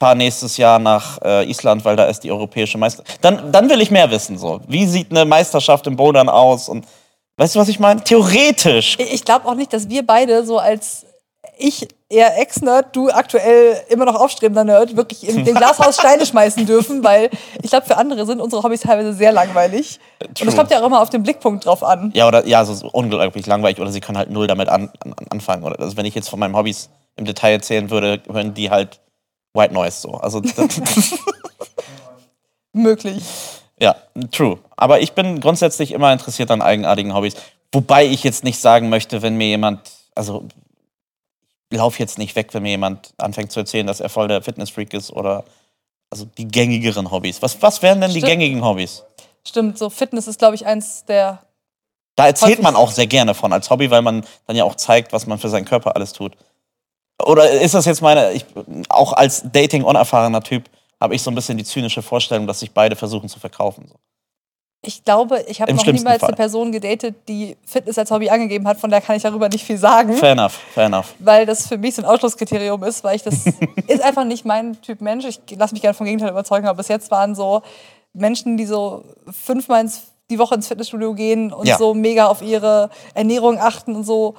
fahre 0.00 0.16
nächstes 0.16 0.56
Jahr 0.58 0.78
nach 0.78 1.20
äh, 1.22 1.48
Island, 1.50 1.84
weil 1.84 1.96
da 1.96 2.04
ist 2.04 2.20
die 2.24 2.30
europäische 2.30 2.78
Meister. 2.78 3.02
Dann, 3.20 3.50
dann 3.50 3.68
will 3.70 3.80
ich 3.80 3.90
mehr 3.90 4.10
wissen. 4.10 4.36
So. 4.38 4.60
Wie 4.68 4.86
sieht 4.86 5.10
eine 5.10 5.24
Meisterschaft 5.24 5.86
im 5.86 5.96
Bouldern 5.96 6.28
aus? 6.28 6.68
Und 6.68 6.84
weißt 7.36 7.54
du, 7.54 7.58
was 7.60 7.68
ich 7.68 7.78
meine? 7.80 8.02
Theoretisch. 8.04 8.96
Ich 8.98 9.24
glaube 9.24 9.48
auch 9.48 9.54
nicht, 9.54 9.72
dass 9.72 9.88
wir 9.88 10.06
beide 10.06 10.44
so 10.44 10.58
als 10.58 11.04
ich 11.58 11.88
eher 12.08 12.38
Ex-Nerd, 12.38 12.96
du 12.96 13.10
aktuell 13.10 13.82
immer 13.88 14.04
noch 14.04 14.14
aufstrebender 14.14 14.64
Nerd, 14.64 14.96
wirklich 14.96 15.28
in 15.28 15.44
dem 15.44 15.54
Glashaus 15.54 15.96
Steine 15.98 16.24
schmeißen 16.24 16.64
dürfen, 16.64 17.04
weil 17.04 17.30
ich 17.62 17.70
glaube, 17.70 17.86
für 17.86 17.96
andere 17.96 18.24
sind 18.24 18.40
unsere 18.40 18.62
Hobbys 18.62 18.80
teilweise 18.80 19.12
sehr 19.12 19.32
langweilig. 19.32 20.00
Und 20.22 20.48
es 20.48 20.56
kommt 20.56 20.70
ja 20.70 20.80
auch 20.80 20.86
immer 20.86 21.02
auf 21.02 21.10
den 21.10 21.22
Blickpunkt 21.22 21.66
drauf 21.66 21.82
an. 21.82 22.10
Ja, 22.14 22.26
oder 22.26 22.46
ja, 22.46 22.64
so 22.64 22.72
ist 22.72 22.82
unglaublich 22.82 23.46
langweilig 23.46 23.80
oder 23.80 23.90
sie 23.90 24.00
können 24.00 24.16
halt 24.16 24.30
null 24.30 24.46
damit 24.46 24.68
an, 24.68 24.90
an, 25.00 25.14
anfangen. 25.30 25.64
Oder 25.64 25.78
also 25.80 25.96
wenn 25.96 26.06
ich 26.06 26.14
jetzt 26.14 26.30
von 26.30 26.38
meinen 26.38 26.56
Hobbys 26.56 26.88
im 27.16 27.24
Detail 27.24 27.52
erzählen 27.52 27.90
würde, 27.90 28.22
hören 28.30 28.54
die 28.54 28.70
halt 28.70 29.00
White 29.52 29.74
Noise 29.74 30.00
so. 30.00 30.12
Also 30.12 30.40
Möglich. 32.72 33.22
ja, 33.80 33.96
true. 34.30 34.58
Aber 34.76 35.00
ich 35.00 35.12
bin 35.12 35.40
grundsätzlich 35.40 35.92
immer 35.92 36.12
interessiert 36.12 36.50
an 36.50 36.62
eigenartigen 36.62 37.14
Hobbys. 37.14 37.34
Wobei 37.72 38.06
ich 38.06 38.24
jetzt 38.24 38.44
nicht 38.44 38.60
sagen 38.60 38.88
möchte, 38.88 39.20
wenn 39.20 39.36
mir 39.36 39.48
jemand, 39.48 39.80
also 40.14 40.46
ich 41.70 41.78
laufe 41.78 41.98
jetzt 41.98 42.18
nicht 42.18 42.34
weg, 42.36 42.52
wenn 42.52 42.62
mir 42.62 42.70
jemand 42.70 43.12
anfängt 43.18 43.52
zu 43.52 43.60
erzählen, 43.60 43.86
dass 43.86 44.00
er 44.00 44.08
voll 44.08 44.28
der 44.28 44.42
Fitnessfreak 44.42 44.94
ist 44.94 45.10
oder 45.10 45.44
also 46.10 46.24
die 46.24 46.48
gängigeren 46.48 47.10
Hobbys. 47.10 47.42
Was, 47.42 47.60
was 47.60 47.82
wären 47.82 48.00
denn 48.00 48.10
die 48.10 48.20
Stimmt. 48.20 48.32
gängigen 48.32 48.64
Hobbys? 48.64 49.04
Stimmt, 49.46 49.78
so 49.78 49.90
Fitness 49.90 50.26
ist, 50.26 50.38
glaube 50.38 50.54
ich, 50.54 50.66
eins 50.66 51.04
der. 51.04 51.42
Da 52.16 52.26
erzählt 52.26 52.62
man 52.62 52.74
auch 52.74 52.90
sehr 52.90 53.06
gerne 53.06 53.34
von 53.34 53.52
als 53.52 53.70
Hobby, 53.70 53.90
weil 53.90 54.02
man 54.02 54.24
dann 54.46 54.56
ja 54.56 54.64
auch 54.64 54.74
zeigt, 54.74 55.12
was 55.12 55.26
man 55.26 55.38
für 55.38 55.48
seinen 55.48 55.66
Körper 55.66 55.94
alles 55.94 56.12
tut. 56.12 56.36
Oder 57.24 57.50
ist 57.50 57.74
das 57.74 57.84
jetzt 57.84 58.00
meine, 58.00 58.32
ich, 58.32 58.44
auch 58.88 59.12
als 59.12 59.42
Dating-unerfahrener 59.52 60.42
Typ, 60.42 60.68
habe 61.00 61.14
ich 61.14 61.22
so 61.22 61.30
ein 61.30 61.34
bisschen 61.34 61.58
die 61.58 61.64
zynische 61.64 62.02
Vorstellung, 62.02 62.46
dass 62.46 62.60
sich 62.60 62.72
beide 62.72 62.96
versuchen 62.96 63.28
zu 63.28 63.38
verkaufen. 63.38 63.86
So. 63.88 63.94
Ich 64.80 65.04
glaube, 65.04 65.44
ich 65.48 65.60
habe 65.60 65.74
noch 65.74 65.84
niemals 65.86 66.20
Fall. 66.20 66.28
eine 66.28 66.36
Person 66.36 66.70
gedatet, 66.70 67.16
die 67.28 67.56
Fitness 67.66 67.98
als 67.98 68.12
Hobby 68.12 68.30
angegeben 68.30 68.66
hat, 68.68 68.78
von 68.78 68.90
der 68.90 69.00
kann 69.00 69.16
ich 69.16 69.22
darüber 69.24 69.48
nicht 69.48 69.64
viel 69.64 69.76
sagen. 69.76 70.14
Fair 70.14 70.32
enough, 70.32 70.52
fair 70.72 70.86
enough. 70.86 71.14
weil 71.18 71.46
das 71.46 71.66
für 71.66 71.76
mich 71.78 71.96
so 71.96 72.02
ein 72.02 72.04
Ausschlusskriterium 72.06 72.82
ist, 72.84 73.02
weil 73.02 73.16
ich 73.16 73.22
das 73.24 73.44
ist 73.88 74.00
einfach 74.02 74.24
nicht 74.24 74.44
mein 74.44 74.80
Typ 74.80 75.00
Mensch. 75.00 75.24
Ich 75.24 75.40
lasse 75.56 75.74
mich 75.74 75.82
gerne 75.82 75.94
vom 75.94 76.06
Gegenteil 76.06 76.30
überzeugen, 76.30 76.66
aber 76.68 76.76
bis 76.76 76.88
jetzt 76.88 77.10
waren 77.10 77.34
so 77.34 77.62
Menschen, 78.12 78.56
die 78.56 78.66
so 78.66 79.02
fünfmal 79.30 79.80
ins, 79.80 80.02
die 80.30 80.38
Woche 80.38 80.54
ins 80.54 80.68
Fitnessstudio 80.68 81.12
gehen 81.12 81.52
und 81.52 81.66
Ja. 81.66 81.76
so 81.76 81.92
mega 81.94 82.26
auf 82.28 82.40
ihre 82.40 82.90
Ernährung 83.14 83.58
achten 83.58 83.96
und 83.96 84.04
so. 84.04 84.36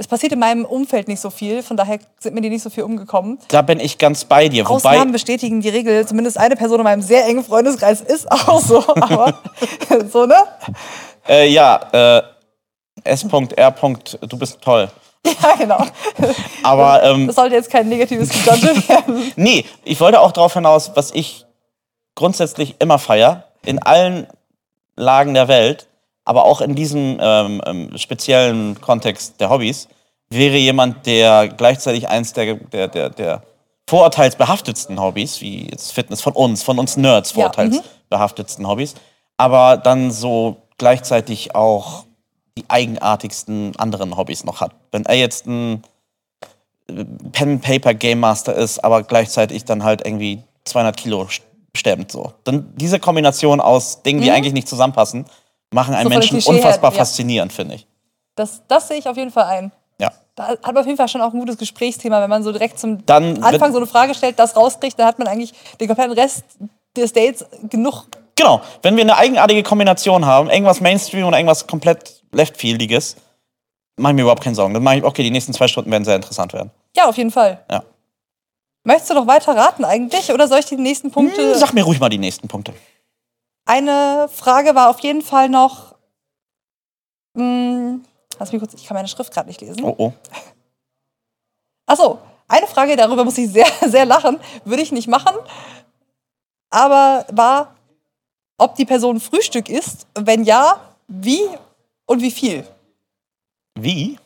Es 0.00 0.08
passiert 0.08 0.32
in 0.32 0.38
meinem 0.38 0.64
Umfeld 0.64 1.08
nicht 1.08 1.20
so 1.20 1.28
viel, 1.28 1.62
von 1.62 1.76
daher 1.76 1.98
sind 2.18 2.34
mir 2.34 2.40
die 2.40 2.48
nicht 2.48 2.62
so 2.62 2.70
viel 2.70 2.84
umgekommen. 2.84 3.38
Da 3.48 3.60
bin 3.60 3.78
ich 3.78 3.98
ganz 3.98 4.24
bei 4.24 4.48
dir. 4.48 4.64
Wobei, 4.64 4.92
Ausnahmen 4.92 5.12
bestätigen 5.12 5.60
die 5.60 5.68
Regel. 5.68 6.08
Zumindest 6.08 6.38
eine 6.38 6.56
Person 6.56 6.78
in 6.78 6.84
meinem 6.84 7.02
sehr 7.02 7.26
engen 7.26 7.44
Freundeskreis 7.44 8.00
ist 8.00 8.32
auch 8.32 8.62
so, 8.62 8.82
aber 8.88 9.38
so, 10.10 10.24
ne? 10.24 10.36
äh, 11.28 11.50
ja, 11.50 11.80
äh, 11.92 12.22
S.R. 13.04 13.74
Du 14.22 14.38
bist 14.38 14.62
toll. 14.62 14.88
Ja, 15.26 15.54
genau. 15.54 15.84
Aber 16.62 17.02
ähm, 17.02 17.26
Das 17.26 17.36
sollte 17.36 17.54
jetzt 17.54 17.68
kein 17.68 17.90
negatives 17.90 18.30
Gedonte 18.30 18.88
werden. 18.88 19.30
nee, 19.36 19.66
ich 19.84 20.00
wollte 20.00 20.18
auch 20.18 20.32
darauf 20.32 20.54
hinaus, 20.54 20.92
was 20.94 21.10
ich 21.10 21.44
grundsätzlich 22.14 22.76
immer 22.78 22.98
feier, 22.98 23.44
in 23.66 23.82
allen 23.82 24.28
Lagen 24.96 25.34
der 25.34 25.46
Welt, 25.48 25.88
aber 26.30 26.44
auch 26.44 26.60
in 26.60 26.76
diesem 26.76 27.18
ähm, 27.20 27.60
ähm, 27.66 27.98
speziellen 27.98 28.80
Kontext 28.80 29.40
der 29.40 29.50
Hobbys, 29.50 29.88
wäre 30.30 30.56
jemand, 30.56 31.04
der 31.04 31.48
gleichzeitig 31.48 32.08
eins 32.08 32.32
der, 32.32 32.54
der, 32.54 32.86
der, 32.86 33.10
der 33.10 33.42
vorurteilsbehaftetsten 33.88 35.00
Hobbys, 35.00 35.40
wie 35.40 35.68
jetzt 35.68 35.90
Fitness 35.92 36.20
von 36.20 36.32
uns, 36.34 36.62
von 36.62 36.78
uns 36.78 36.96
Nerds, 36.96 37.30
Ja, 37.30 37.34
mhm. 37.34 37.40
vorurteilsbehaftetsten 37.52 38.68
Hobbys, 38.68 38.94
aber 39.38 39.76
dann 39.76 40.12
so 40.12 40.58
gleichzeitig 40.78 41.56
auch 41.56 42.04
die 42.56 42.64
eigenartigsten 42.68 43.74
anderen 43.76 44.16
Hobbys 44.16 44.44
noch 44.44 44.60
hat. 44.60 44.70
Wenn 44.92 45.04
er 45.06 45.16
jetzt 45.16 45.46
ein 45.48 45.82
äh, 46.88 47.04
Pen-Paper-Game 47.32 48.20
Master 48.20 48.54
ist, 48.54 48.78
aber 48.84 49.02
gleichzeitig 49.02 49.64
dann 49.64 49.82
halt 49.82 50.06
irgendwie 50.06 50.44
200 50.64 50.96
Kilo 50.96 51.22
st- 51.22 51.40
stemmt. 51.76 52.12
So. 52.12 52.32
Dann 52.44 52.72
diese 52.76 53.00
Kombination 53.00 53.60
aus 53.60 54.02
Dingen, 54.04 54.20
die 54.22 54.30
eigentlich 54.30 54.52
nicht 54.52 54.68
zusammenpassen, 54.68 55.24
machen 55.70 55.94
einen. 55.94 56.04
So 56.04 56.08
Menschen 56.08 56.30
Klischee 56.30 56.52
her, 56.52 56.56
unfassbar 56.56 56.92
ja. 56.92 56.98
faszinierend, 56.98 57.52
finde 57.52 57.76
ich. 57.76 57.86
Das, 58.34 58.62
das 58.68 58.88
sehe 58.88 58.98
ich 58.98 59.08
auf 59.08 59.16
jeden 59.16 59.30
Fall 59.30 59.44
ein. 59.44 59.72
Ja. 59.98 60.12
Da 60.34 60.48
hat 60.48 60.66
man 60.66 60.78
auf 60.78 60.86
jeden 60.86 60.96
Fall 60.96 61.08
schon 61.08 61.20
auch 61.20 61.32
ein 61.32 61.38
gutes 61.38 61.58
Gesprächsthema, 61.58 62.20
wenn 62.22 62.30
man 62.30 62.42
so 62.42 62.52
direkt 62.52 62.78
zum 62.78 63.04
Dann, 63.06 63.42
Anfang 63.42 63.72
so 63.72 63.78
eine 63.78 63.86
Frage 63.86 64.14
stellt, 64.14 64.38
das 64.38 64.56
rauskriegt, 64.56 64.98
dann 64.98 65.06
hat 65.06 65.18
man 65.18 65.28
eigentlich 65.28 65.52
den 65.78 65.86
kompletten 65.88 66.14
Rest 66.14 66.44
des 66.96 67.12
Dates 67.12 67.44
genug. 67.68 68.06
Genau, 68.36 68.62
wenn 68.82 68.96
wir 68.96 69.02
eine 69.02 69.16
eigenartige 69.16 69.62
Kombination 69.62 70.24
haben, 70.24 70.48
irgendwas 70.48 70.80
Mainstream 70.80 71.26
und 71.26 71.34
irgendwas 71.34 71.66
komplett 71.66 72.22
Leftfieldiges, 72.32 73.16
mache 73.96 74.12
ich 74.12 74.16
mir 74.16 74.22
überhaupt 74.22 74.42
keine 74.42 74.56
Sorgen. 74.56 74.72
Dann 74.72 74.82
mache 74.82 74.98
ich, 74.98 75.04
okay, 75.04 75.22
die 75.22 75.30
nächsten 75.30 75.52
zwei 75.52 75.68
Stunden 75.68 75.90
werden 75.90 76.04
sehr 76.04 76.16
interessant 76.16 76.54
werden. 76.54 76.70
Ja, 76.96 77.06
auf 77.06 77.18
jeden 77.18 77.30
Fall. 77.30 77.62
Ja. 77.70 77.82
Möchtest 78.82 79.10
du 79.10 79.14
noch 79.14 79.26
weiter 79.26 79.54
raten 79.54 79.84
eigentlich? 79.84 80.32
Oder 80.32 80.48
soll 80.48 80.60
ich 80.60 80.66
die 80.66 80.76
nächsten 80.76 81.10
Punkte. 81.10 81.52
Hm, 81.52 81.58
Sag 81.58 81.74
mir 81.74 81.84
ruhig 81.84 82.00
mal 82.00 82.08
die 82.08 82.18
nächsten 82.18 82.48
Punkte. 82.48 82.72
Eine 83.64 84.28
Frage 84.32 84.74
war 84.74 84.90
auf 84.90 85.00
jeden 85.00 85.22
Fall 85.22 85.48
noch. 85.48 85.94
Mh, 87.34 88.00
lass 88.38 88.52
mich 88.52 88.60
kurz, 88.60 88.74
ich 88.74 88.86
kann 88.86 88.96
meine 88.96 89.08
Schrift 89.08 89.32
gerade 89.32 89.48
nicht 89.48 89.60
lesen. 89.60 89.84
Oh, 89.84 89.94
oh. 89.96 90.12
Achso, 91.86 92.18
eine 92.48 92.66
Frage, 92.66 92.96
darüber 92.96 93.24
muss 93.24 93.38
ich 93.38 93.50
sehr, 93.50 93.66
sehr 93.86 94.04
lachen. 94.04 94.40
Würde 94.64 94.82
ich 94.82 94.92
nicht 94.92 95.08
machen. 95.08 95.36
Aber 96.70 97.26
war, 97.30 97.76
ob 98.58 98.74
die 98.74 98.84
Person 98.84 99.20
Frühstück 99.20 99.68
isst. 99.68 100.06
Wenn 100.14 100.44
ja, 100.44 100.80
wie 101.08 101.42
und 102.06 102.22
wie 102.22 102.30
viel? 102.30 102.66
Wie? 103.78 104.18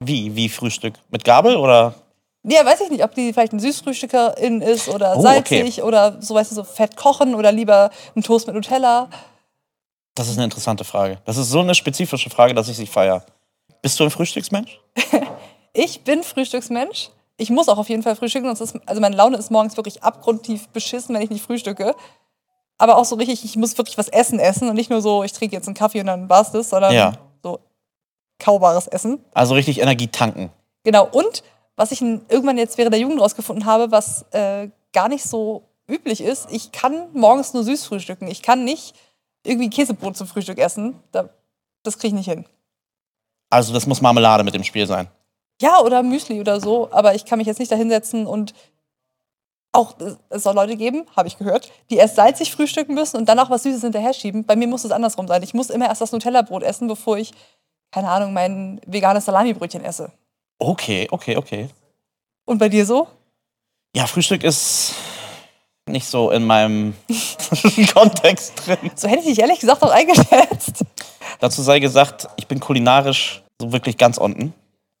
Wie? 0.00 0.34
Wie 0.34 0.48
Frühstück? 0.48 0.94
Mit 1.10 1.24
Gabel 1.24 1.56
oder? 1.56 1.94
Ja, 2.42 2.64
weiß 2.64 2.80
ich 2.80 2.90
nicht, 2.90 3.04
ob 3.04 3.14
die 3.14 3.32
vielleicht 3.32 3.52
ein 3.52 3.60
Süßfrühstückerin 3.60 4.62
ist 4.62 4.88
oder 4.88 5.14
Oh, 5.16 5.20
salzig 5.20 5.82
oder 5.82 6.20
so, 6.22 6.34
weißt 6.34 6.50
du, 6.52 6.54
so 6.56 6.64
fett 6.64 6.96
kochen 6.96 7.34
oder 7.34 7.52
lieber 7.52 7.90
ein 8.16 8.22
Toast 8.22 8.46
mit 8.46 8.56
Nutella. 8.56 9.08
Das 10.14 10.28
ist 10.28 10.36
eine 10.36 10.44
interessante 10.44 10.84
Frage. 10.84 11.18
Das 11.26 11.36
ist 11.36 11.50
so 11.50 11.60
eine 11.60 11.74
spezifische 11.74 12.30
Frage, 12.30 12.54
dass 12.54 12.68
ich 12.68 12.76
sie 12.76 12.86
feiere. 12.86 13.24
Bist 13.82 13.98
du 14.00 14.04
ein 14.04 14.10
Frühstücksmensch? 14.10 14.80
Ich 15.72 16.02
bin 16.02 16.24
Frühstücksmensch. 16.24 17.10
Ich 17.36 17.48
muss 17.48 17.68
auch 17.68 17.78
auf 17.78 17.88
jeden 17.88 18.02
Fall 18.02 18.16
frühstücken. 18.16 18.46
Sonst 18.56 18.74
ist, 18.74 18.88
also 18.88 19.00
meine 19.00 19.14
Laune 19.14 19.36
ist 19.36 19.52
morgens 19.52 19.76
wirklich 19.76 20.02
abgrundtief 20.02 20.68
beschissen, 20.70 21.14
wenn 21.14 21.22
ich 21.22 21.30
nicht 21.30 21.44
frühstücke. 21.44 21.94
Aber 22.76 22.96
auch 22.96 23.04
so 23.04 23.14
richtig, 23.14 23.44
ich 23.44 23.54
muss 23.54 23.78
wirklich 23.78 23.96
was 23.96 24.08
essen 24.08 24.40
essen 24.40 24.68
und 24.68 24.74
nicht 24.74 24.90
nur 24.90 25.00
so, 25.00 25.22
ich 25.22 25.32
trinke 25.32 25.54
jetzt 25.54 25.68
einen 25.68 25.76
Kaffee 25.76 26.00
und 26.00 26.06
dann 26.06 26.28
war's 26.28 26.50
das, 26.50 26.70
sondern 26.70 26.92
Ja. 26.92 27.12
so 27.40 27.60
kaubares 28.40 28.88
Essen. 28.88 29.24
Also 29.32 29.54
richtig 29.54 29.80
Energie 29.80 30.08
tanken. 30.08 30.50
Genau. 30.82 31.06
Und 31.06 31.44
was 31.76 31.92
ich 31.92 32.02
irgendwann 32.02 32.58
jetzt 32.58 32.78
während 32.78 32.92
der 32.92 33.00
Jugend 33.00 33.20
rausgefunden 33.20 33.64
habe, 33.64 33.90
was 33.90 34.26
äh, 34.32 34.68
gar 34.92 35.08
nicht 35.08 35.24
so 35.24 35.62
üblich 35.88 36.20
ist, 36.20 36.48
ich 36.50 36.72
kann 36.72 37.08
morgens 37.12 37.52
nur 37.52 37.64
süß 37.64 37.84
frühstücken. 37.84 38.28
Ich 38.28 38.42
kann 38.42 38.64
nicht 38.64 38.94
irgendwie 39.44 39.70
Käsebrot 39.70 40.16
zum 40.16 40.26
Frühstück 40.26 40.58
essen. 40.58 40.94
Da, 41.12 41.30
das 41.82 41.98
kriege 41.98 42.08
ich 42.08 42.14
nicht 42.14 42.28
hin. 42.28 42.44
Also 43.50 43.72
das 43.72 43.86
muss 43.86 44.00
Marmelade 44.00 44.44
mit 44.44 44.54
dem 44.54 44.64
Spiel 44.64 44.86
sein. 44.86 45.08
Ja, 45.60 45.80
oder 45.80 46.02
Müsli 46.02 46.40
oder 46.40 46.60
so, 46.60 46.90
aber 46.92 47.14
ich 47.14 47.24
kann 47.24 47.38
mich 47.38 47.46
jetzt 47.46 47.58
nicht 47.58 47.70
da 47.70 47.76
hinsetzen 47.76 48.26
und 48.26 48.54
auch, 49.72 49.98
äh, 50.00 50.16
es 50.30 50.42
soll 50.42 50.54
Leute 50.54 50.76
geben, 50.76 51.06
habe 51.16 51.28
ich 51.28 51.38
gehört, 51.38 51.70
die 51.90 51.96
erst 51.96 52.16
salzig 52.16 52.52
frühstücken 52.52 52.94
müssen 52.94 53.16
und 53.16 53.28
dann 53.28 53.38
auch 53.38 53.50
was 53.50 53.64
Süßes 53.64 53.82
hinterher 53.82 54.12
schieben. 54.14 54.44
Bei 54.44 54.56
mir 54.56 54.66
muss 54.66 54.84
es 54.84 54.90
andersrum 54.90 55.28
sein. 55.28 55.42
Ich 55.42 55.54
muss 55.54 55.70
immer 55.70 55.86
erst 55.86 56.00
das 56.00 56.12
Nutella-Brot 56.12 56.62
essen, 56.62 56.88
bevor 56.88 57.18
ich, 57.18 57.32
keine 57.90 58.08
Ahnung, 58.08 58.32
mein 58.32 58.80
veganes 58.86 59.26
Salamibrötchen 59.26 59.84
esse. 59.84 60.12
Okay, 60.60 61.08
okay, 61.10 61.36
okay. 61.36 61.68
Und 62.44 62.58
bei 62.58 62.68
dir 62.68 62.84
so? 62.84 63.08
Ja, 63.96 64.06
Frühstück 64.06 64.44
ist 64.44 64.94
nicht 65.86 66.06
so 66.06 66.30
in 66.30 66.44
meinem 66.44 66.94
Kontext 67.94 68.52
drin. 68.66 68.90
So 68.94 69.08
hätte 69.08 69.20
ich 69.20 69.26
dich 69.26 69.38
ehrlich 69.40 69.58
gesagt 69.58 69.82
auch 69.82 69.90
eingeschätzt. 69.90 70.84
Dazu 71.40 71.62
sei 71.62 71.80
gesagt, 71.80 72.28
ich 72.36 72.46
bin 72.46 72.60
kulinarisch 72.60 73.42
so 73.58 73.72
wirklich 73.72 73.96
ganz 73.96 74.18
unten 74.18 74.52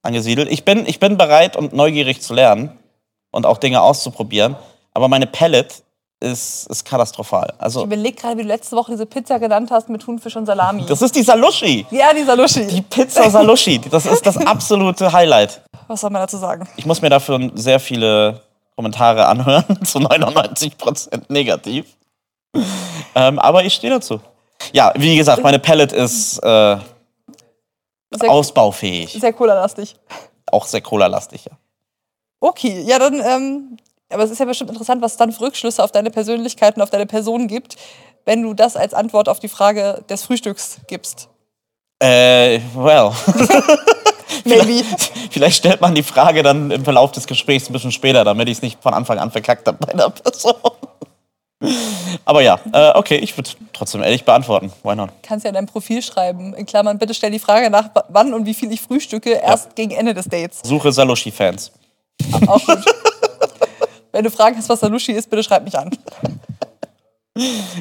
angesiedelt. 0.02 0.50
Ich 0.50 0.64
bin, 0.64 0.86
ich 0.86 0.98
bin 0.98 1.18
bereit 1.18 1.56
und 1.56 1.74
neugierig 1.74 2.22
zu 2.22 2.32
lernen 2.32 2.78
und 3.30 3.44
auch 3.44 3.58
Dinge 3.58 3.82
auszuprobieren, 3.82 4.56
aber 4.94 5.08
meine 5.08 5.26
Palette 5.26 5.76
ist, 6.20 6.66
ist 6.68 6.84
katastrophal. 6.84 7.52
Ich 7.56 7.62
Also, 7.62 7.82
überlege 7.84 8.14
gerade, 8.16 8.36
wie 8.38 8.42
du 8.42 8.48
letzte 8.48 8.76
Woche 8.76 8.92
diese 8.92 9.06
Pizza 9.06 9.38
genannt 9.38 9.70
hast 9.70 9.88
mit 9.88 10.02
Thunfisch 10.02 10.36
und 10.36 10.46
Salami. 10.46 10.84
das 10.86 11.00
ist 11.02 11.16
die 11.16 11.22
Salushi. 11.22 11.86
ja, 11.90 12.12
dieser 12.14 12.36
Luschi. 12.36 12.66
Die 12.66 12.82
Pizza 12.82 13.30
Salushi. 13.30 13.78
Das 13.90 14.06
ist 14.06 14.24
das 14.26 14.36
absolute 14.36 15.10
Highlight. 15.12 15.62
Was 15.88 16.02
soll 16.02 16.10
man 16.10 16.22
dazu 16.22 16.36
sagen? 16.36 16.68
Ich 16.76 16.86
muss 16.86 17.00
mir 17.02 17.08
dafür 17.10 17.50
sehr 17.54 17.80
viele 17.80 18.40
Kommentare 18.76 19.26
anhören, 19.26 19.64
zu 19.84 19.98
99% 19.98 21.22
negativ. 21.28 21.86
Ähm, 23.14 23.38
aber 23.38 23.64
ich 23.64 23.74
stehe 23.74 23.92
dazu. 23.92 24.20
Ja, 24.72 24.92
wie 24.96 25.16
gesagt, 25.16 25.42
meine 25.42 25.58
Palette 25.58 25.96
ist 25.96 26.38
äh, 26.42 26.76
ausbaufähig. 28.28 29.12
sehr 29.20 29.32
cola-lastig. 29.32 29.96
Auch 30.50 30.66
sehr 30.66 30.80
cola-lastig, 30.80 31.44
ja. 31.46 31.52
Okay, 32.40 32.82
ja, 32.86 32.98
dann, 32.98 33.20
ähm, 33.24 33.76
aber 34.10 34.24
es 34.24 34.30
ist 34.30 34.38
ja 34.38 34.44
bestimmt 34.44 34.70
interessant, 34.70 35.02
was 35.02 35.12
es 35.12 35.18
dann 35.18 35.32
für 35.32 35.42
Rückschlüsse 35.42 35.82
auf 35.82 35.92
deine 35.92 36.10
Persönlichkeit 36.10 36.76
und 36.76 36.82
auf 36.82 36.90
deine 36.90 37.06
Person 37.06 37.48
gibt, 37.48 37.76
wenn 38.24 38.42
du 38.42 38.54
das 38.54 38.76
als 38.76 38.94
Antwort 38.94 39.28
auf 39.28 39.40
die 39.40 39.48
Frage 39.48 40.04
des 40.08 40.24
Frühstücks 40.24 40.78
gibst. 40.86 41.28
Äh, 42.00 42.60
well. 42.74 43.12
Maybe. 44.44 44.84
Vielleicht, 44.84 45.12
vielleicht 45.30 45.56
stellt 45.56 45.80
man 45.80 45.94
die 45.94 46.02
Frage 46.02 46.42
dann 46.42 46.70
im 46.70 46.84
Verlauf 46.84 47.12
des 47.12 47.26
Gesprächs 47.26 47.68
ein 47.68 47.72
bisschen 47.72 47.92
später, 47.92 48.24
damit 48.24 48.48
ich 48.48 48.58
es 48.58 48.62
nicht 48.62 48.82
von 48.82 48.94
Anfang 48.94 49.18
an 49.18 49.30
verkackt 49.30 49.66
habe 49.66 49.78
bei 49.84 49.92
der 49.92 50.10
Person. 50.10 50.54
Aber 52.24 52.40
ja, 52.40 52.58
äh, 52.72 52.92
okay, 52.94 53.16
ich 53.16 53.36
würde 53.36 53.50
trotzdem 53.72 54.02
ehrlich 54.02 54.24
beantworten. 54.24 54.72
Why 54.82 54.96
not? 54.96 55.10
Kannst 55.22 55.44
ja 55.44 55.50
in 55.50 55.54
dein 55.54 55.66
Profil 55.66 56.00
schreiben. 56.00 56.54
In 56.54 56.64
Klammern, 56.64 56.98
bitte 56.98 57.12
stell 57.12 57.30
die 57.30 57.38
Frage 57.38 57.68
nach, 57.68 57.90
wann 58.08 58.32
und 58.32 58.46
wie 58.46 58.54
viel 58.54 58.72
ich 58.72 58.80
frühstücke, 58.80 59.30
erst 59.30 59.76
gegen 59.76 59.90
Ende 59.90 60.14
des 60.14 60.26
Dates. 60.26 60.60
Suche 60.62 60.90
Salushi-Fans. 60.90 61.72
Auch 62.46 62.64
gut. 62.64 62.78
Wenn 64.12 64.24
du 64.24 64.30
Fragen 64.30 64.56
hast, 64.56 64.68
was 64.68 64.80
Salushi 64.80 65.12
ist, 65.12 65.30
bitte 65.30 65.42
schreib 65.42 65.64
mich 65.64 65.78
an. 65.78 65.90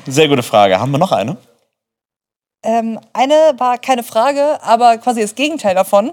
Sehr 0.08 0.28
gute 0.28 0.44
Frage. 0.44 0.80
Haben 0.80 0.92
wir 0.92 0.98
noch 0.98 1.12
eine? 1.12 1.38
Ähm, 2.64 3.00
eine 3.14 3.54
war 3.58 3.78
keine 3.78 4.04
Frage, 4.04 4.62
aber 4.62 4.98
quasi 4.98 5.22
das 5.22 5.36
Gegenteil 5.36 5.76
davon. 5.76 6.12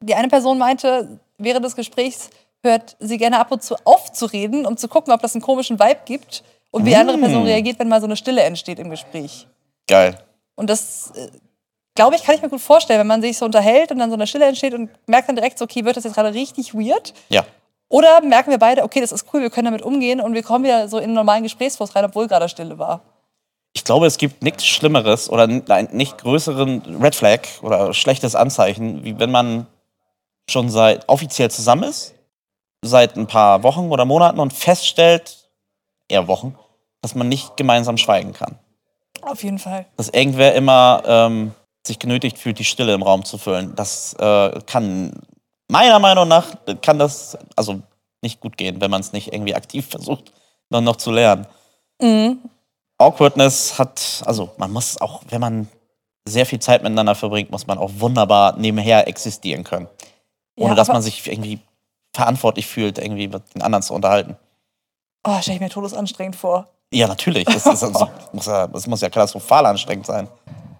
Die 0.00 0.14
eine 0.14 0.28
Person 0.28 0.58
meinte, 0.58 1.20
während 1.38 1.64
des 1.64 1.76
Gesprächs 1.76 2.30
hört 2.62 2.96
sie 2.98 3.18
gerne 3.18 3.38
ab 3.38 3.52
und 3.52 3.62
zu 3.62 3.76
auf 3.84 4.12
zu 4.12 4.26
reden, 4.26 4.66
um 4.66 4.76
zu 4.76 4.88
gucken, 4.88 5.12
ob 5.12 5.22
das 5.22 5.34
einen 5.34 5.42
komischen 5.42 5.78
Vibe 5.78 6.00
gibt 6.04 6.42
und 6.70 6.84
wie 6.84 6.90
die 6.90 6.96
andere 6.96 7.18
Person 7.18 7.44
reagiert, 7.44 7.78
wenn 7.78 7.88
mal 7.88 8.00
so 8.00 8.06
eine 8.06 8.16
Stille 8.16 8.42
entsteht 8.42 8.78
im 8.78 8.90
Gespräch. 8.90 9.46
Geil. 9.86 10.18
Und 10.54 10.68
das, 10.68 11.12
äh, 11.14 11.28
glaube 11.94 12.16
ich, 12.16 12.24
kann 12.24 12.34
ich 12.34 12.42
mir 12.42 12.48
gut 12.48 12.60
vorstellen, 12.60 13.00
wenn 13.00 13.06
man 13.06 13.22
sich 13.22 13.38
so 13.38 13.44
unterhält 13.44 13.90
und 13.90 13.98
dann 13.98 14.10
so 14.10 14.16
eine 14.16 14.26
Stille 14.26 14.44
entsteht 14.44 14.74
und 14.74 14.90
merkt 15.06 15.28
dann 15.28 15.36
direkt 15.36 15.58
so, 15.58 15.64
okay, 15.64 15.84
wird 15.84 15.96
das 15.96 16.04
jetzt 16.04 16.14
gerade 16.14 16.34
richtig 16.34 16.74
weird? 16.74 17.14
Ja. 17.28 17.44
Oder 17.88 18.20
merken 18.22 18.50
wir 18.50 18.58
beide, 18.58 18.82
okay, 18.82 19.00
das 19.00 19.12
ist 19.12 19.26
cool, 19.32 19.40
wir 19.40 19.50
können 19.50 19.66
damit 19.66 19.82
umgehen 19.82 20.20
und 20.20 20.34
wir 20.34 20.42
kommen 20.42 20.64
wieder 20.64 20.88
so 20.88 20.98
in 20.98 21.04
einen 21.04 21.14
normalen 21.14 21.42
Gesprächsfluss 21.42 21.96
rein, 21.96 22.04
obwohl 22.04 22.28
gerade 22.28 22.48
Stille 22.48 22.78
war. 22.78 23.00
Ich 23.72 23.84
glaube, 23.84 24.06
es 24.06 24.18
gibt 24.18 24.42
nichts 24.42 24.66
Schlimmeres 24.66 25.30
oder 25.30 25.44
einen 25.44 25.88
nicht 25.92 26.18
größeren 26.18 27.00
Red 27.02 27.14
Flag 27.14 27.40
oder 27.62 27.94
schlechtes 27.94 28.34
Anzeichen, 28.34 29.04
wie 29.04 29.18
wenn 29.18 29.30
man 29.30 29.66
schon 30.50 30.68
seit 30.68 31.08
offiziell 31.08 31.50
zusammen 31.50 31.84
ist, 31.84 32.14
seit 32.82 33.16
ein 33.16 33.26
paar 33.26 33.62
Wochen 33.62 33.90
oder 33.90 34.04
Monaten 34.04 34.40
und 34.40 34.52
feststellt, 34.52 35.48
eher 36.08 36.28
Wochen, 36.28 36.56
dass 37.02 37.14
man 37.14 37.28
nicht 37.28 37.56
gemeinsam 37.56 37.98
schweigen 37.98 38.32
kann. 38.32 38.58
Auf 39.22 39.42
jeden 39.42 39.58
Fall. 39.58 39.86
Dass 39.96 40.08
irgendwer 40.08 40.54
immer 40.54 41.02
ähm, 41.06 41.52
sich 41.86 41.98
genötigt 41.98 42.38
fühlt, 42.38 42.58
die 42.58 42.64
Stille 42.64 42.94
im 42.94 43.02
Raum 43.02 43.24
zu 43.24 43.38
füllen. 43.38 43.74
Das 43.74 44.14
äh, 44.14 44.60
kann 44.66 45.20
meiner 45.68 45.98
Meinung 45.98 46.28
nach 46.28 46.46
kann 46.82 46.98
das 46.98 47.36
also 47.56 47.80
nicht 48.22 48.40
gut 48.40 48.56
gehen, 48.56 48.80
wenn 48.80 48.90
man 48.90 49.00
es 49.00 49.12
nicht 49.12 49.32
irgendwie 49.32 49.54
aktiv 49.54 49.86
versucht, 49.90 50.32
dann 50.70 50.84
noch 50.84 50.96
zu 50.96 51.10
lernen. 51.10 51.46
Awkwardness 52.98 53.78
hat, 53.78 54.22
also 54.26 54.50
man 54.56 54.72
muss 54.72 55.00
auch, 55.00 55.22
wenn 55.28 55.40
man 55.40 55.68
sehr 56.28 56.46
viel 56.46 56.58
Zeit 56.58 56.82
miteinander 56.82 57.14
verbringt, 57.14 57.50
muss 57.50 57.66
man 57.66 57.78
auch 57.78 57.90
wunderbar 57.96 58.56
nebenher 58.56 59.08
existieren 59.08 59.64
können. 59.64 59.88
Ohne 60.56 60.70
Ja, 60.70 60.74
dass 60.74 60.88
man 60.88 61.02
sich 61.02 61.26
irgendwie 61.26 61.60
verantwortlich 62.14 62.66
fühlt, 62.66 62.98
irgendwie 62.98 63.28
mit 63.28 63.54
den 63.54 63.62
anderen 63.62 63.82
zu 63.82 63.94
unterhalten. 63.94 64.36
Oh, 65.26 65.40
stelle 65.40 65.56
ich 65.56 65.60
mir 65.60 65.70
todesanstrengend 65.70 66.36
vor. 66.36 66.68
Ja, 66.92 67.06
natürlich. 67.06 67.44
Das, 67.44 67.66
ist 67.66 67.82
also, 67.82 68.08
muss 68.32 68.46
ja, 68.46 68.66
das 68.66 68.86
muss 68.86 69.00
ja 69.00 69.08
katastrophal 69.10 69.66
anstrengend 69.66 70.06
sein. 70.06 70.28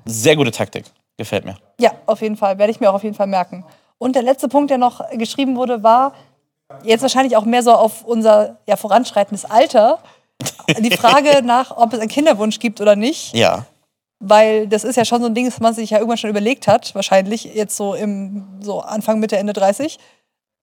Sehr 0.04 0.36
gute 0.36 0.50
Taktik. 0.50 0.84
Gefällt 1.16 1.44
mir. 1.44 1.56
Ja, 1.80 1.92
auf 2.06 2.20
jeden 2.22 2.36
Fall. 2.36 2.58
Werde 2.58 2.70
ich 2.70 2.80
mir 2.80 2.90
auch 2.90 2.94
auf 2.94 3.02
jeden 3.02 3.16
Fall 3.16 3.26
merken. 3.26 3.64
Und 3.98 4.14
der 4.14 4.22
letzte 4.22 4.48
Punkt, 4.48 4.70
der 4.70 4.78
noch 4.78 5.08
geschrieben 5.10 5.56
wurde, 5.56 5.82
war 5.82 6.14
jetzt 6.82 7.02
wahrscheinlich 7.02 7.36
auch 7.36 7.44
mehr 7.44 7.62
so 7.62 7.72
auf 7.72 8.04
unser 8.04 8.58
ja, 8.66 8.76
voranschreitendes 8.76 9.44
Alter. 9.44 9.98
Die 10.78 10.96
Frage 10.96 11.42
nach, 11.44 11.76
ob 11.76 11.92
es 11.92 12.00
einen 12.00 12.08
Kinderwunsch 12.08 12.58
gibt 12.58 12.80
oder 12.80 12.96
nicht. 12.96 13.34
Ja. 13.34 13.66
Weil 14.20 14.66
das 14.66 14.84
ist 14.84 14.96
ja 14.96 15.04
schon 15.04 15.20
so 15.20 15.26
ein 15.26 15.34
Ding, 15.34 15.46
das 15.46 15.60
man 15.60 15.74
sich 15.74 15.90
ja 15.90 15.98
irgendwann 15.98 16.18
schon 16.18 16.30
überlegt 16.30 16.66
hat. 16.66 16.94
Wahrscheinlich 16.94 17.44
jetzt 17.44 17.76
so 17.76 17.94
im 17.94 18.44
so 18.60 18.80
Anfang, 18.80 19.20
Mitte, 19.20 19.36
Ende 19.36 19.52
30. 19.52 19.98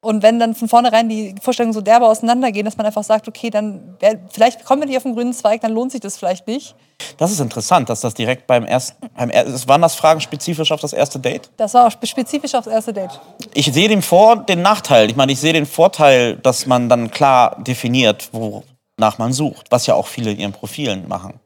Und 0.05 0.21
wenn 0.21 0.39
dann 0.39 0.53
von 0.53 0.67
vornherein 0.69 1.09
die 1.09 1.33
Vorstellungen 1.41 1.73
so 1.73 1.81
derbe 1.81 2.05
auseinandergehen, 2.07 2.63
dass 2.63 2.77
man 2.77 2.85
einfach 2.85 3.03
sagt, 3.03 3.27
okay, 3.27 3.49
dann 3.49 3.95
wär, 3.99 4.19
vielleicht 4.31 4.63
kommen 4.63 4.81
wir 4.83 4.87
nicht 4.87 4.97
auf 4.97 5.03
den 5.03 5.15
grünen 5.15 5.33
Zweig, 5.33 5.61
dann 5.61 5.71
lohnt 5.73 5.91
sich 5.91 5.99
das 6.01 6.15
vielleicht 6.15 6.45
nicht. 6.47 6.75
Das 7.17 7.31
ist 7.31 7.39
interessant, 7.39 7.89
dass 7.89 8.01
das 8.01 8.13
direkt 8.13 8.45
beim 8.45 8.63
ersten. 8.65 9.09
Beim 9.17 9.29
er, 9.31 9.45
waren 9.67 9.81
das 9.81 9.95
Fragen 9.95 10.21
spezifisch 10.21 10.71
auf 10.71 10.79
das 10.79 10.93
erste 10.93 11.19
Date? 11.19 11.49
Das 11.57 11.73
war 11.73 11.87
auch 11.87 11.91
spe- 11.91 12.05
spezifisch 12.07 12.53
aufs 12.53 12.67
erste 12.67 12.93
Date. 12.93 13.19
Ich 13.53 13.65
sehe 13.73 13.87
den 13.89 14.01
Vor- 14.01 14.37
den 14.37 14.61
Nachteil. 14.61 15.09
Ich 15.09 15.15
meine, 15.15 15.31
ich 15.31 15.39
sehe 15.39 15.53
den 15.53 15.65
Vorteil, 15.65 16.35
dass 16.37 16.65
man 16.67 16.87
dann 16.87 17.09
klar 17.09 17.57
definiert, 17.63 18.29
wonach 18.31 19.17
man 19.17 19.33
sucht, 19.33 19.67
was 19.71 19.87
ja 19.87 19.95
auch 19.95 20.07
viele 20.07 20.31
in 20.31 20.39
ihren 20.39 20.51
Profilen 20.53 21.07
machen. 21.07 21.39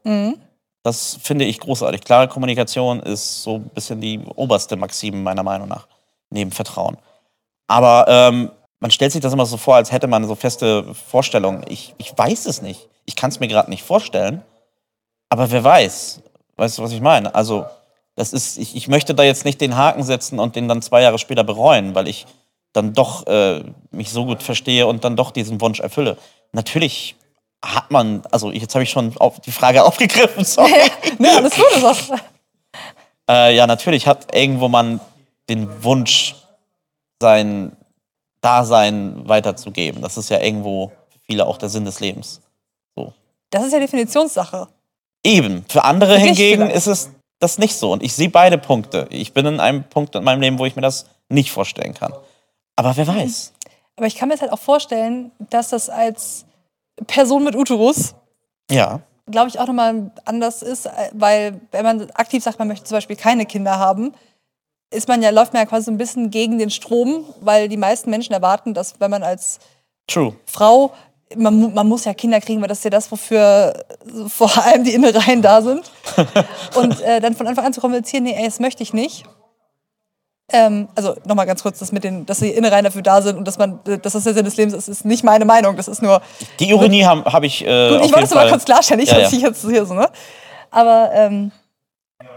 Das 0.82 1.18
finde 1.22 1.46
ich 1.46 1.58
großartig. 1.60 2.02
Klare 2.02 2.28
Kommunikation 2.28 3.00
ist 3.00 3.42
so 3.42 3.56
ein 3.56 3.70
bisschen 3.70 4.00
die 4.00 4.20
oberste 4.36 4.76
Maxime 4.76 5.16
meiner 5.16 5.42
Meinung 5.42 5.68
nach, 5.68 5.86
neben 6.30 6.52
Vertrauen. 6.52 6.96
Aber 7.70 8.06
ähm, 8.08 8.50
man 8.80 8.90
stellt 8.90 9.12
sich 9.12 9.20
das 9.20 9.32
immer 9.32 9.46
so 9.46 9.56
vor, 9.56 9.76
als 9.76 9.92
hätte 9.92 10.08
man 10.08 10.26
so 10.26 10.34
feste 10.34 10.92
Vorstellungen. 10.92 11.64
Ich, 11.68 11.94
ich 11.98 12.12
weiß 12.18 12.46
es 12.46 12.62
nicht. 12.62 12.88
Ich 13.04 13.14
kann 13.14 13.30
es 13.30 13.38
mir 13.38 13.46
gerade 13.46 13.70
nicht 13.70 13.84
vorstellen. 13.84 14.42
Aber 15.28 15.52
wer 15.52 15.62
weiß? 15.62 16.20
Weißt 16.56 16.78
du, 16.78 16.82
was 16.82 16.90
ich 16.90 17.00
meine? 17.00 17.32
Also, 17.32 17.66
das 18.16 18.32
ist, 18.32 18.58
ich, 18.58 18.74
ich 18.74 18.88
möchte 18.88 19.14
da 19.14 19.22
jetzt 19.22 19.44
nicht 19.44 19.60
den 19.60 19.76
Haken 19.76 20.02
setzen 20.02 20.40
und 20.40 20.56
den 20.56 20.66
dann 20.66 20.82
zwei 20.82 21.00
Jahre 21.02 21.20
später 21.20 21.44
bereuen, 21.44 21.94
weil 21.94 22.08
ich 22.08 22.26
dann 22.72 22.92
doch 22.92 23.24
äh, 23.28 23.62
mich 23.92 24.10
so 24.10 24.24
gut 24.24 24.42
verstehe 24.42 24.88
und 24.88 25.04
dann 25.04 25.14
doch 25.14 25.30
diesen 25.30 25.60
Wunsch 25.60 25.78
erfülle. 25.78 26.16
Natürlich 26.50 27.14
hat 27.64 27.92
man, 27.92 28.24
also 28.32 28.50
jetzt 28.50 28.74
habe 28.74 28.82
ich 28.82 28.90
schon 28.90 29.16
auf 29.18 29.38
die 29.38 29.52
Frage 29.52 29.84
aufgegriffen, 29.84 30.44
sorry. 30.44 30.72
ne, 31.18 31.36
alles 31.36 31.54
gut 31.54 31.84
auch. 31.84 32.18
Äh, 33.30 33.54
ja, 33.54 33.68
natürlich 33.68 34.08
hat 34.08 34.34
irgendwo 34.34 34.66
man 34.66 34.98
den 35.48 35.84
Wunsch, 35.84 36.34
sein 37.20 37.76
Dasein 38.40 39.28
weiterzugeben. 39.28 40.02
Das 40.02 40.16
ist 40.16 40.30
ja 40.30 40.40
irgendwo 40.40 40.88
für 41.10 41.18
viele 41.26 41.46
auch 41.46 41.58
der 41.58 41.68
Sinn 41.68 41.84
des 41.84 42.00
Lebens. 42.00 42.40
So. 42.96 43.12
Das 43.50 43.64
ist 43.64 43.72
ja 43.72 43.78
Definitionssache. 43.78 44.68
Eben. 45.24 45.64
Für 45.68 45.84
andere 45.84 46.14
Für 46.14 46.20
hingegen 46.20 46.62
vielleicht. 46.62 46.76
ist 46.76 46.86
es 46.86 47.10
das 47.38 47.58
nicht 47.58 47.74
so. 47.74 47.92
Und 47.92 48.02
ich 48.02 48.12
sehe 48.14 48.30
beide 48.30 48.58
Punkte. 48.58 49.06
Ich 49.10 49.32
bin 49.34 49.46
in 49.46 49.60
einem 49.60 49.84
Punkt 49.84 50.14
in 50.14 50.24
meinem 50.24 50.40
Leben, 50.40 50.58
wo 50.58 50.66
ich 50.66 50.76
mir 50.76 50.82
das 50.82 51.06
nicht 51.28 51.50
vorstellen 51.52 51.94
kann. 51.94 52.12
Aber 52.76 52.96
wer 52.96 53.06
weiß? 53.06 53.52
Aber 53.96 54.06
ich 54.06 54.14
kann 54.16 54.28
mir 54.28 54.34
jetzt 54.34 54.40
halt 54.42 54.52
auch 54.52 54.58
vorstellen, 54.58 55.30
dass 55.50 55.68
das 55.70 55.90
als 55.90 56.46
Person 57.06 57.44
mit 57.44 57.54
Uterus, 57.54 58.14
Ja. 58.70 59.00
glaube 59.30 59.48
ich, 59.48 59.58
auch 59.58 59.66
nochmal 59.66 60.10
anders 60.24 60.62
ist, 60.62 60.86
äh, 60.86 60.90
weil 61.12 61.60
wenn 61.70 61.84
man 61.84 62.10
aktiv 62.12 62.42
sagt, 62.42 62.58
man 62.58 62.68
möchte 62.68 62.84
zum 62.84 62.96
Beispiel 62.96 63.16
keine 63.16 63.44
Kinder 63.46 63.78
haben, 63.78 64.12
ist 64.90 65.08
man 65.08 65.22
ja, 65.22 65.30
läuft 65.30 65.52
man 65.52 65.62
ja 65.62 65.66
quasi 65.66 65.86
so 65.86 65.90
ein 65.90 65.98
bisschen 65.98 66.30
gegen 66.30 66.58
den 66.58 66.70
Strom, 66.70 67.24
weil 67.40 67.68
die 67.68 67.76
meisten 67.76 68.10
Menschen 68.10 68.32
erwarten, 68.32 68.74
dass 68.74 68.94
wenn 68.98 69.10
man 69.10 69.22
als 69.22 69.60
True. 70.06 70.34
Frau, 70.46 70.92
man, 71.36 71.72
man 71.72 71.88
muss 71.88 72.04
ja 72.04 72.14
Kinder 72.14 72.40
kriegen, 72.40 72.60
weil 72.60 72.68
das 72.68 72.78
ist 72.78 72.84
ja 72.84 72.90
das, 72.90 73.10
wofür 73.12 73.72
vor 74.28 74.50
allem 74.64 74.84
die 74.84 74.94
Innereien 74.94 75.42
da 75.42 75.62
sind. 75.62 75.90
Und 76.74 77.00
äh, 77.02 77.20
dann 77.20 77.36
von 77.36 77.46
Anfang 77.46 77.64
an 77.66 77.72
zu 77.72 77.80
kommunizieren, 77.80 78.24
nee, 78.24 78.34
ey, 78.36 78.44
das 78.44 78.58
möchte 78.58 78.82
ich 78.82 78.92
nicht. 78.92 79.24
Ähm, 80.52 80.88
also 80.96 81.14
nochmal 81.24 81.46
ganz 81.46 81.62
kurz, 81.62 81.78
das 81.78 81.92
mit 81.92 82.02
den, 82.02 82.26
dass 82.26 82.40
die 82.40 82.48
Innereien 82.48 82.84
dafür 82.84 83.02
da 83.02 83.22
sind 83.22 83.38
und 83.38 83.46
dass 83.46 83.58
man, 83.58 83.78
äh, 83.86 83.98
dass 83.98 84.14
das 84.14 84.24
der 84.24 84.34
Sinn 84.34 84.44
des 84.44 84.56
Lebens 84.56 84.74
ist, 84.74 84.88
ist 84.88 85.04
nicht 85.04 85.22
meine 85.22 85.44
Meinung. 85.44 85.76
Das 85.76 85.86
ist 85.86 86.02
nur. 86.02 86.20
Die 86.58 86.70
Ironie 86.70 87.04
habe 87.04 87.32
hab 87.32 87.44
ich. 87.44 87.64
Äh, 87.64 87.90
Gut, 87.90 88.06
ich 88.06 88.12
wollte 88.12 88.24
es 88.24 88.32
Fall. 88.32 88.48
kurz 88.48 88.64
klarstellen, 88.64 89.00
nicht, 89.00 89.12
Ja, 89.12 89.20
dass 89.20 89.30
ja. 89.30 89.38
ich 89.38 89.44
jetzt 89.44 89.62
hier 89.62 89.86
so, 89.86 89.94
ne? 89.94 90.08
Aber 90.72 91.10
ähm, 91.14 91.52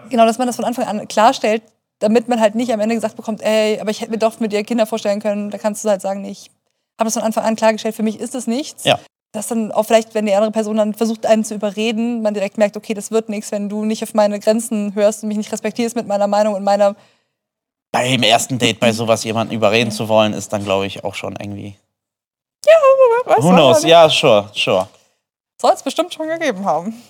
genau, 0.10 0.26
dass 0.28 0.38
man 0.38 0.46
das 0.46 0.56
von 0.56 0.66
Anfang 0.66 0.86
an 0.86 1.08
klarstellt, 1.08 1.64
damit 2.04 2.28
man 2.28 2.42
halt 2.42 2.54
nicht 2.54 2.74
am 2.74 2.82
Ende 2.82 2.96
gesagt 2.96 3.16
bekommt, 3.16 3.42
ey, 3.42 3.80
aber 3.80 3.90
ich 3.90 4.02
hätte 4.02 4.12
mir 4.12 4.18
doch 4.18 4.40
mit 4.42 4.52
dir 4.52 4.64
Kinder 4.66 4.86
vorstellen 4.86 5.22
können. 5.22 5.50
Da 5.50 5.58
kannst 5.58 5.86
du 5.86 5.90
halt 5.90 6.02
sagen, 6.02 6.22
nee, 6.22 6.32
ich 6.32 6.52
habe 7.00 7.06
das 7.06 7.14
von 7.14 7.24
Anfang 7.24 7.46
an 7.46 7.56
klargestellt, 7.56 7.96
für 7.96 8.04
mich 8.04 8.20
ist 8.20 8.36
es 8.36 8.46
nichts. 8.46 8.84
Ja. 8.84 9.00
Dass 9.32 9.48
dann 9.48 9.72
auch 9.72 9.84
vielleicht, 9.84 10.14
wenn 10.14 10.26
die 10.26 10.34
andere 10.34 10.52
Person 10.52 10.76
dann 10.76 10.94
versucht, 10.94 11.26
einen 11.26 11.46
zu 11.46 11.56
überreden, 11.56 12.22
man 12.22 12.34
direkt 12.34 12.58
merkt, 12.58 12.76
okay, 12.76 12.94
das 12.94 13.10
wird 13.10 13.30
nichts, 13.30 13.52
wenn 13.54 13.70
du 13.70 13.86
nicht 13.86 14.04
auf 14.04 14.14
meine 14.14 14.40
Grenzen 14.40 14.94
hörst 14.96 15.24
und 15.24 15.30
mich 15.30 15.38
nicht 15.38 15.52
respektierst 15.52 15.96
mit 15.96 16.08
meiner 16.08 16.28
Meinung 16.28 16.56
und 16.56 16.64
meiner. 16.64 16.96
Beim 17.94 18.22
ersten 18.22 18.60
Date 18.60 18.80
bei 18.82 18.92
sowas 18.92 19.24
jemanden 19.24 19.54
überreden 19.54 19.92
zu 19.92 20.10
wollen, 20.10 20.34
ist 20.34 20.52
dann, 20.52 20.66
glaube 20.66 20.86
ich, 20.86 21.04
auch 21.06 21.16
schon 21.16 21.38
irgendwie. 21.40 21.78
Weißt 23.26 23.42
Who 23.42 23.50
knows? 23.52 23.84
Ja, 23.84 24.10
sure, 24.10 24.50
sure. 24.54 24.90
Soll 25.60 25.72
es 25.72 25.82
bestimmt 25.82 26.14
schon 26.14 26.28
gegeben 26.28 26.66
haben. 26.66 27.02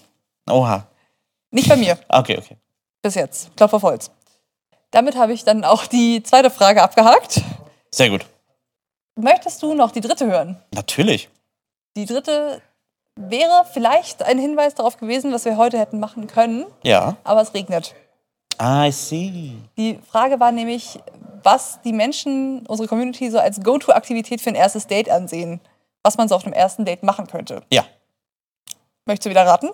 Oha. 0.49 0.85
Nicht 1.49 1.67
bei 1.67 1.77
mir. 1.77 1.97
Okay, 2.07 2.37
okay. 2.37 2.57
Bis 3.01 3.15
jetzt. 3.15 3.55
Klopf 3.57 3.73
auf 3.73 3.81
Holz. 3.81 4.11
Damit 4.93 5.15
habe 5.17 5.33
ich 5.33 5.43
dann 5.43 5.65
auch 5.65 5.87
die 5.87 6.21
zweite 6.21 6.51
Frage 6.51 6.83
abgehakt. 6.83 7.41
Sehr 7.91 8.09
gut. 8.11 8.25
Möchtest 9.15 9.61
du 9.63 9.73
noch 9.73 9.91
die 9.91 10.01
dritte 10.01 10.27
hören? 10.27 10.57
Natürlich. 10.71 11.29
Die 11.97 12.05
dritte 12.05 12.61
wäre 13.15 13.65
vielleicht 13.73 14.21
ein 14.23 14.37
Hinweis 14.37 14.75
darauf 14.75 14.97
gewesen, 14.97 15.31
was 15.33 15.45
wir 15.45 15.57
heute 15.57 15.79
hätten 15.79 15.99
machen 15.99 16.27
können, 16.27 16.65
Ja. 16.83 17.17
aber 17.23 17.41
es 17.41 17.53
regnet. 17.55 17.95
I 18.61 18.91
see. 18.91 19.55
Die 19.77 19.99
Frage 20.09 20.39
war 20.39 20.51
nämlich, 20.51 20.99
was 21.41 21.79
die 21.83 21.91
Menschen, 21.93 22.65
unsere 22.67 22.87
Community, 22.87 23.31
so 23.31 23.39
als 23.39 23.61
Go-To-Aktivität 23.63 24.41
für 24.41 24.49
ein 24.49 24.55
erstes 24.55 24.85
Date 24.87 25.09
ansehen. 25.09 25.59
Was 26.03 26.17
man 26.17 26.27
so 26.27 26.35
auf 26.35 26.43
einem 26.45 26.53
ersten 26.53 26.85
Date 26.85 27.01
machen 27.01 27.25
könnte. 27.27 27.63
Ja. 27.71 27.83
Möchtest 29.05 29.25
du 29.25 29.29
wieder 29.31 29.45
raten? 29.47 29.69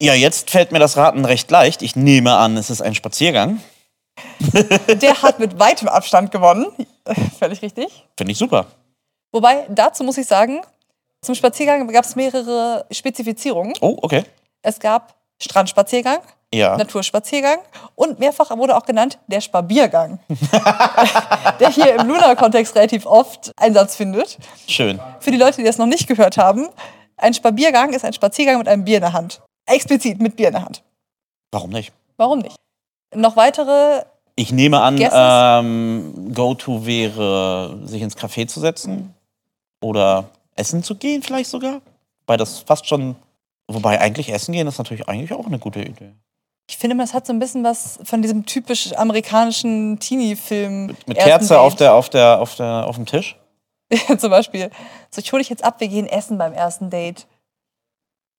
Ja, 0.00 0.14
jetzt 0.14 0.50
fällt 0.50 0.72
mir 0.72 0.78
das 0.78 0.96
Raten 0.96 1.24
recht 1.26 1.50
leicht. 1.50 1.82
Ich 1.82 1.94
nehme 1.96 2.36
an, 2.36 2.56
es 2.56 2.70
ist 2.70 2.80
ein 2.82 2.94
Spaziergang. 2.94 3.60
Der 4.88 5.22
hat 5.22 5.38
mit 5.38 5.58
weitem 5.58 5.88
Abstand 5.88 6.30
gewonnen. 6.30 6.66
Völlig 7.38 7.62
richtig. 7.62 8.04
Finde 8.16 8.32
ich 8.32 8.38
super. 8.38 8.66
Wobei, 9.32 9.66
dazu 9.68 10.04
muss 10.04 10.16
ich 10.18 10.26
sagen, 10.26 10.60
zum 11.22 11.34
Spaziergang 11.34 11.86
gab 11.88 12.04
es 12.04 12.16
mehrere 12.16 12.86
Spezifizierungen. 12.90 13.74
Oh, 13.80 13.98
okay. 14.02 14.24
Es 14.62 14.78
gab 14.78 15.14
Strandspaziergang, 15.42 16.18
Ja. 16.54 16.76
Naturspaziergang 16.76 17.58
und 17.94 18.18
mehrfach 18.18 18.56
wurde 18.56 18.76
auch 18.76 18.84
genannt 18.86 19.18
der 19.26 19.40
Spabiergang, 19.40 20.18
der 21.60 21.70
hier 21.70 21.94
im 21.96 22.08
Luna-Kontext 22.08 22.74
relativ 22.74 23.04
oft 23.06 23.52
Einsatz 23.56 23.96
findet. 23.96 24.38
Schön. 24.66 25.00
Für 25.20 25.30
die 25.30 25.36
Leute, 25.36 25.56
die 25.58 25.64
das 25.64 25.78
noch 25.78 25.86
nicht 25.86 26.06
gehört 26.08 26.38
haben, 26.38 26.68
ein 27.18 27.34
Spabiergang 27.34 27.92
ist 27.92 28.04
ein 28.04 28.12
Spaziergang 28.12 28.58
mit 28.58 28.68
einem 28.68 28.84
Bier 28.84 28.96
in 28.96 29.02
der 29.02 29.12
Hand. 29.12 29.40
Explizit 29.66 30.20
mit 30.20 30.36
Bier 30.36 30.48
in 30.48 30.54
der 30.54 30.64
Hand. 30.64 30.82
Warum 31.50 31.70
nicht? 31.70 31.92
Warum 32.16 32.38
nicht? 32.38 32.56
Noch 33.14 33.36
weitere, 33.36 34.02
Ich 34.34 34.52
nehme 34.52 34.80
an, 34.80 34.98
ähm, 35.00 36.32
Go-To 36.34 36.84
wäre, 36.86 37.78
sich 37.84 38.02
ins 38.02 38.16
Café 38.16 38.46
zu 38.46 38.60
setzen 38.60 39.14
oder 39.80 40.24
essen 40.56 40.82
zu 40.82 40.96
gehen, 40.96 41.22
vielleicht 41.22 41.50
sogar. 41.50 41.80
Weil 42.26 42.38
das 42.38 42.58
fast 42.60 42.86
schon. 42.86 43.16
Wobei 43.68 44.00
eigentlich 44.00 44.32
essen 44.32 44.52
gehen 44.52 44.66
ist 44.68 44.78
natürlich 44.78 45.08
eigentlich 45.08 45.32
auch 45.32 45.46
eine 45.46 45.58
gute 45.58 45.80
Idee. 45.80 46.12
ich 46.68 46.76
finde, 46.76 46.96
das 46.98 47.14
hat 47.14 47.26
so 47.26 47.32
ein 47.32 47.40
bisschen 47.40 47.64
was 47.64 47.98
von 48.04 48.22
diesem 48.22 48.46
typisch 48.46 48.92
amerikanischen 48.96 49.98
Teenie-Film. 49.98 50.86
Mit 51.06 51.16
ersten 51.16 51.30
Kerze 51.30 51.58
auf, 51.58 51.74
der, 51.74 51.94
auf, 51.94 52.08
der, 52.08 52.40
auf, 52.40 52.54
der, 52.54 52.86
auf 52.86 52.94
dem 52.96 53.06
Tisch. 53.06 53.36
Zum 54.18 54.30
Beispiel. 54.30 54.70
So, 55.10 55.20
ich 55.20 55.32
hole 55.32 55.40
dich 55.40 55.50
jetzt 55.50 55.64
ab, 55.64 55.80
wir 55.80 55.88
gehen 55.88 56.06
essen 56.06 56.38
beim 56.38 56.52
ersten 56.52 56.90
Date. 56.90 57.26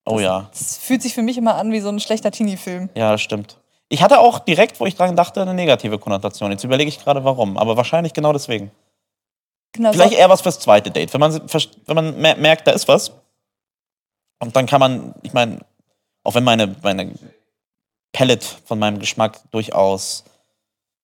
Oh 0.06 0.20
ja. 0.20 0.50
Das 0.52 0.78
fühlt 0.78 1.02
sich 1.02 1.14
für 1.14 1.22
mich 1.22 1.38
immer 1.38 1.56
an 1.56 1.72
wie 1.72 1.82
so 1.82 1.90
ein 1.90 2.00
schlechter 2.00 2.32
Teenie-Film. 2.32 2.90
Ja, 2.96 3.12
das 3.12 3.22
stimmt. 3.22 3.58
Ich 3.90 4.02
hatte 4.02 4.20
auch 4.20 4.40
direkt, 4.40 4.80
wo 4.80 4.86
ich 4.86 4.96
dran 4.96 5.16
dachte, 5.16 5.42
eine 5.42 5.54
negative 5.54 5.98
Konnotation. 5.98 6.52
Jetzt 6.52 6.64
überlege 6.64 6.90
ich 6.90 7.00
gerade 7.04 7.24
warum. 7.24 7.58
Aber 7.58 7.78
wahrscheinlich 7.78 8.14
genau 8.14 8.34
deswegen. 8.34 8.72
Genau, 9.74 9.92
Vielleicht 9.94 10.14
so, 10.14 10.18
eher 10.18 10.30
was 10.30 10.42
fürs 10.42 10.60
zweite 10.60 10.92
Date. 10.92 11.14
Wenn 11.14 11.22
man, 11.22 11.34
wenn 11.34 11.96
man 11.96 12.20
mer- 12.20 12.38
merkt, 12.38 12.68
da 12.68 12.72
ist 12.72 12.88
was. 12.88 13.12
Und 14.40 14.56
dann 14.56 14.66
kann 14.66 14.80
man, 14.80 15.16
ich 15.24 15.34
meine, 15.34 15.60
auch 16.24 16.36
wenn 16.36 16.44
meine, 16.44 16.76
meine 16.82 17.14
Palette 18.12 18.46
von 18.66 18.80
meinem 18.80 19.00
Geschmack 19.00 19.40
durchaus 19.52 20.24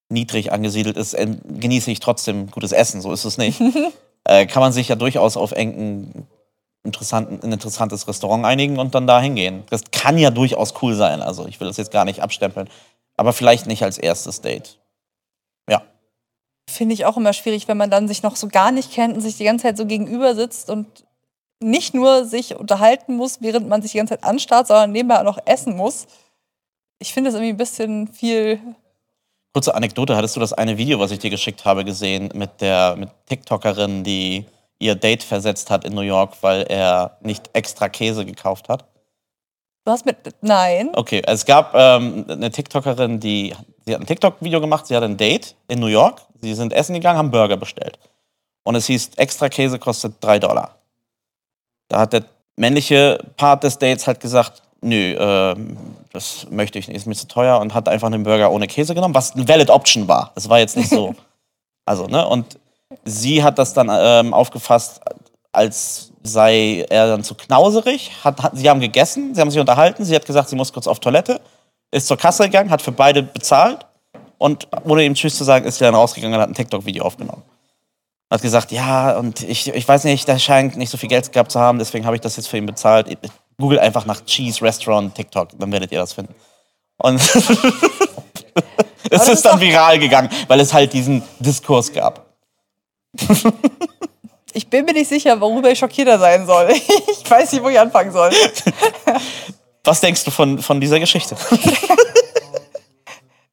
niedrig 0.09 0.51
angesiedelt 0.51 0.97
ist, 0.97 1.15
genieße 1.15 1.89
ich 1.91 1.99
trotzdem 1.99 2.51
gutes 2.51 2.71
Essen. 2.71 3.01
So 3.01 3.11
ist 3.13 3.25
es 3.25 3.37
nicht. 3.37 3.61
äh, 4.25 4.45
kann 4.45 4.61
man 4.61 4.73
sich 4.73 4.89
ja 4.89 4.95
durchaus 4.95 5.37
auf 5.37 5.51
engen, 5.53 6.27
interessanten, 6.83 7.39
ein 7.41 7.53
interessantes 7.53 8.07
Restaurant 8.07 8.45
einigen 8.45 8.77
und 8.77 8.93
dann 8.93 9.07
da 9.07 9.21
hingehen. 9.21 9.63
Das 9.69 9.83
kann 9.91 10.17
ja 10.17 10.29
durchaus 10.29 10.73
cool 10.81 10.95
sein. 10.95 11.21
Also 11.21 11.47
ich 11.47 11.59
will 11.59 11.67
das 11.67 11.77
jetzt 11.77 11.91
gar 11.91 12.05
nicht 12.05 12.21
abstempeln. 12.21 12.69
Aber 13.15 13.33
vielleicht 13.33 13.67
nicht 13.67 13.83
als 13.83 13.97
erstes 13.97 14.41
Date. 14.41 14.79
Ja. 15.69 15.81
finde 16.69 16.93
ich 16.93 17.05
auch 17.05 17.17
immer 17.17 17.33
schwierig, 17.33 17.67
wenn 17.67 17.77
man 17.77 17.89
dann 17.89 18.07
sich 18.07 18.23
noch 18.23 18.35
so 18.35 18.47
gar 18.47 18.71
nicht 18.71 18.91
kennt 18.91 19.15
und 19.15 19.21
sich 19.21 19.37
die 19.37 19.45
ganze 19.45 19.63
Zeit 19.63 19.77
so 19.77 19.85
gegenüber 19.85 20.35
sitzt 20.35 20.69
und 20.69 20.87
nicht 21.59 21.93
nur 21.93 22.25
sich 22.25 22.55
unterhalten 22.55 23.15
muss, 23.15 23.41
während 23.41 23.69
man 23.69 23.81
sich 23.81 23.91
die 23.91 23.97
ganze 23.97 24.15
Zeit 24.15 24.23
anstarrt, 24.23 24.67
sondern 24.67 24.91
nebenbei 24.91 25.19
auch 25.19 25.23
noch 25.23 25.39
essen 25.45 25.75
muss. 25.75 26.07
Ich 26.99 27.13
finde 27.13 27.29
das 27.29 27.35
irgendwie 27.35 27.53
ein 27.53 27.57
bisschen 27.57 28.07
viel. 28.07 28.59
Kurze 29.53 29.75
Anekdote, 29.75 30.17
hattest 30.17 30.35
du 30.35 30.39
das 30.39 30.51
eine 30.51 30.77
Video, 30.77 30.99
was 30.99 31.11
ich 31.11 31.19
dir 31.19 31.29
geschickt 31.29 31.63
habe, 31.63 31.85
gesehen 31.85 32.29
mit 32.33 32.59
der 32.59 32.95
mit 32.97 33.09
TikTokerin, 33.27 34.03
die 34.03 34.45
ihr 34.83 34.95
Date 34.95 35.23
versetzt 35.23 35.71
hat 35.71 35.85
in 35.85 35.93
New 35.93 36.01
York, 36.01 36.35
weil 36.41 36.63
er 36.63 37.17
nicht 37.21 37.49
extra 37.53 37.89
Käse 37.89 38.25
gekauft 38.25 38.69
hat? 38.69 38.85
Du 39.85 39.91
hast 39.91 40.05
mit. 40.05 40.17
Nein. 40.41 40.91
Okay, 40.93 41.21
es 41.25 41.45
gab 41.45 41.73
ähm, 41.75 42.25
eine 42.29 42.51
TikTokerin, 42.51 43.19
die 43.19 43.53
sie 43.85 43.93
hat 43.93 44.01
ein 44.01 44.07
TikTok-Video 44.07 44.61
gemacht, 44.61 44.87
sie 44.87 44.95
hatte 44.95 45.05
ein 45.05 45.17
Date 45.17 45.55
in 45.67 45.79
New 45.79 45.87
York, 45.87 46.21
sie 46.41 46.53
sind 46.53 46.71
essen 46.73 46.93
gegangen, 46.93 47.17
haben 47.17 47.31
Burger 47.31 47.57
bestellt. 47.57 47.99
Und 48.63 48.75
es 48.75 48.85
hieß, 48.85 49.11
extra 49.17 49.49
Käse 49.49 49.79
kostet 49.79 50.15
3 50.21 50.39
Dollar. 50.39 50.75
Da 51.89 51.99
hat 51.99 52.13
der 52.13 52.23
männliche 52.55 53.19
Part 53.35 53.63
des 53.63 53.77
Dates 53.77 54.07
halt 54.07 54.21
gesagt, 54.21 54.61
nö, 54.81 55.15
ähm, 55.19 55.77
das 56.13 56.47
möchte 56.49 56.79
ich 56.79 56.87
nicht, 56.87 56.97
ist 56.97 57.07
mir 57.07 57.15
zu 57.15 57.27
teuer 57.27 57.59
und 57.59 57.73
hat 57.73 57.89
einfach 57.89 58.07
einen 58.07 58.23
Burger 58.23 58.51
ohne 58.51 58.67
Käse 58.67 58.95
genommen, 58.95 59.15
was 59.15 59.33
eine 59.33 59.47
valid 59.47 59.69
Option 59.69 60.07
war. 60.07 60.31
Das 60.35 60.47
war 60.47 60.59
jetzt 60.59 60.77
nicht 60.77 60.89
so. 60.89 61.15
Also, 61.85 62.07
ne? 62.07 62.25
Und 62.25 62.57
sie 63.05 63.43
hat 63.43 63.57
das 63.57 63.73
dann 63.73 63.89
ähm, 63.91 64.33
aufgefasst, 64.33 65.01
als 65.51 66.11
sei 66.23 66.85
er 66.89 67.07
dann 67.07 67.23
zu 67.23 67.35
knauserig. 67.35 68.11
Hat, 68.23 68.41
hat, 68.41 68.57
sie 68.57 68.69
haben 68.69 68.79
gegessen, 68.79 69.35
sie 69.35 69.41
haben 69.41 69.51
sich 69.51 69.59
unterhalten, 69.59 70.03
sie 70.05 70.15
hat 70.15 70.25
gesagt, 70.25 70.49
sie 70.49 70.55
muss 70.55 70.73
kurz 70.73 70.87
auf 70.87 70.99
Toilette, 70.99 71.41
ist 71.91 72.07
zur 72.07 72.17
Kasse 72.17 72.43
gegangen, 72.43 72.69
hat 72.69 72.81
für 72.81 72.91
beide 72.91 73.23
bezahlt 73.23 73.85
und 74.37 74.67
ohne 74.83 75.03
ihm 75.03 75.13
Tschüss 75.13 75.37
zu 75.37 75.43
sagen, 75.43 75.65
ist 75.65 75.77
sie 75.77 75.83
dann 75.83 75.95
rausgegangen 75.95 76.35
und 76.35 76.41
hat 76.41 76.49
ein 76.49 76.55
TikTok-Video 76.55 77.03
aufgenommen. 77.03 77.43
Hat 78.31 78.41
gesagt, 78.41 78.71
ja, 78.71 79.17
und 79.17 79.43
ich, 79.43 79.67
ich 79.67 79.87
weiß 79.87 80.05
nicht, 80.05 80.27
der 80.27 80.39
scheint 80.39 80.75
nicht 80.75 80.89
so 80.89 80.97
viel 80.97 81.09
Geld 81.09 81.31
gehabt 81.31 81.51
zu 81.51 81.59
haben, 81.59 81.77
deswegen 81.77 82.05
habe 82.05 82.15
ich 82.15 82.21
das 82.21 82.35
jetzt 82.35 82.47
für 82.47 82.57
ihn 82.57 82.65
bezahlt. 82.65 83.15
Google 83.59 83.79
einfach 83.79 84.05
nach 84.05 84.25
Cheese 84.25 84.61
Restaurant 84.61 85.13
TikTok, 85.13 85.49
dann 85.59 85.71
werdet 85.71 85.91
ihr 85.91 85.99
das 85.99 86.13
finden. 86.13 86.33
Und 86.97 87.21
es 89.09 89.21
ist 89.21 89.27
ist 89.27 89.45
dann 89.45 89.59
viral 89.59 89.99
gegangen, 89.99 90.29
weil 90.47 90.59
es 90.59 90.73
halt 90.73 90.93
diesen 90.93 91.21
Diskurs 91.39 91.93
gab. 91.93 92.32
Ich 94.55 94.69
bin 94.69 94.85
mir 94.85 94.93
nicht 94.93 95.09
sicher, 95.09 95.41
worüber 95.41 95.71
ich 95.71 95.79
schockierter 95.79 96.19
sein 96.19 96.45
soll. 96.45 96.69
Ich 97.23 97.29
weiß 97.29 97.53
nicht, 97.53 97.63
wo 97.63 97.69
ich 97.69 97.79
anfangen 97.79 98.11
soll. 98.11 98.31
Was 99.83 99.99
denkst 99.99 100.23
du 100.23 100.31
von, 100.31 100.59
von 100.59 100.79
dieser 100.79 100.99
Geschichte? 100.99 101.35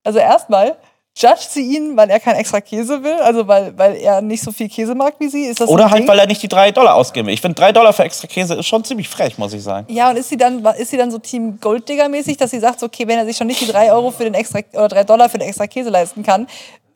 Also 0.04 0.18
erstmal, 0.18 0.76
judgt 1.16 1.50
sie 1.50 1.76
ihn, 1.76 1.96
weil 1.96 2.10
er 2.10 2.20
kein 2.20 2.36
extra 2.36 2.60
Käse 2.60 3.02
will? 3.02 3.14
Also 3.20 3.46
weil, 3.46 3.76
weil 3.78 3.96
er 3.96 4.20
nicht 4.20 4.42
so 4.42 4.52
viel 4.52 4.68
Käse 4.68 4.94
mag 4.94 5.14
wie 5.18 5.28
sie? 5.28 5.44
Ist 5.44 5.60
das 5.60 5.68
Oder 5.68 5.90
halt, 5.90 6.00
Ding? 6.00 6.08
weil 6.08 6.18
er 6.18 6.26
nicht 6.26 6.42
die 6.42 6.48
3 6.48 6.72
Dollar 6.72 6.94
ausgeben 6.94 7.26
will. 7.26 7.34
Ich 7.34 7.40
finde 7.40 7.54
3 7.56 7.72
Dollar 7.72 7.92
für 7.92 8.04
extra 8.04 8.26
Käse 8.26 8.54
ist 8.54 8.66
schon 8.66 8.84
ziemlich 8.84 9.08
frech, 9.08 9.38
muss 9.38 9.52
ich 9.52 9.62
sagen. 9.62 9.92
Ja, 9.92 10.10
und 10.10 10.16
ist 10.16 10.28
sie 10.28 10.36
dann, 10.36 10.64
ist 10.78 10.90
sie 10.90 10.96
dann 10.96 11.10
so 11.10 11.18
Team 11.18 11.58
Golddigger-mäßig, 11.60 12.36
dass 12.36 12.50
sie 12.50 12.60
sagt, 12.60 12.82
okay, 12.82 13.06
wenn 13.06 13.18
er 13.18 13.26
sich 13.26 13.36
schon 13.36 13.46
nicht 13.46 13.60
die 13.60 13.66
3 13.66 13.92
Euro 13.92 14.10
für 14.10 14.24
den 14.24 14.34
extra 14.34 14.60
oder 14.72 14.88
3 14.88 15.04
Dollar 15.04 15.28
für 15.28 15.38
den 15.38 15.48
extra 15.48 15.66
Käse 15.66 15.90
leisten 15.90 16.22
kann, 16.22 16.46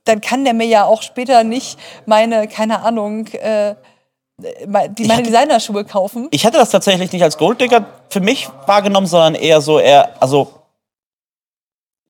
dann 0.04 0.20
kann 0.20 0.44
der 0.44 0.54
mir 0.54 0.66
ja 0.66 0.84
auch 0.84 1.02
später 1.02 1.44
nicht 1.44 1.78
meine, 2.06 2.46
keine 2.48 2.80
Ahnung, 2.82 3.26
äh, 3.28 3.74
die 4.38 5.04
meine 5.04 5.22
Designerschuhe 5.22 5.84
kaufen. 5.84 6.28
Ich 6.30 6.44
hätte 6.44 6.58
das 6.58 6.70
tatsächlich 6.70 7.12
nicht 7.12 7.22
als 7.22 7.38
Golddigger 7.38 7.86
für 8.10 8.20
mich 8.20 8.48
wahrgenommen, 8.66 9.06
sondern 9.06 9.34
eher 9.34 9.60
so, 9.60 9.78
eher, 9.78 10.20
also 10.20 10.52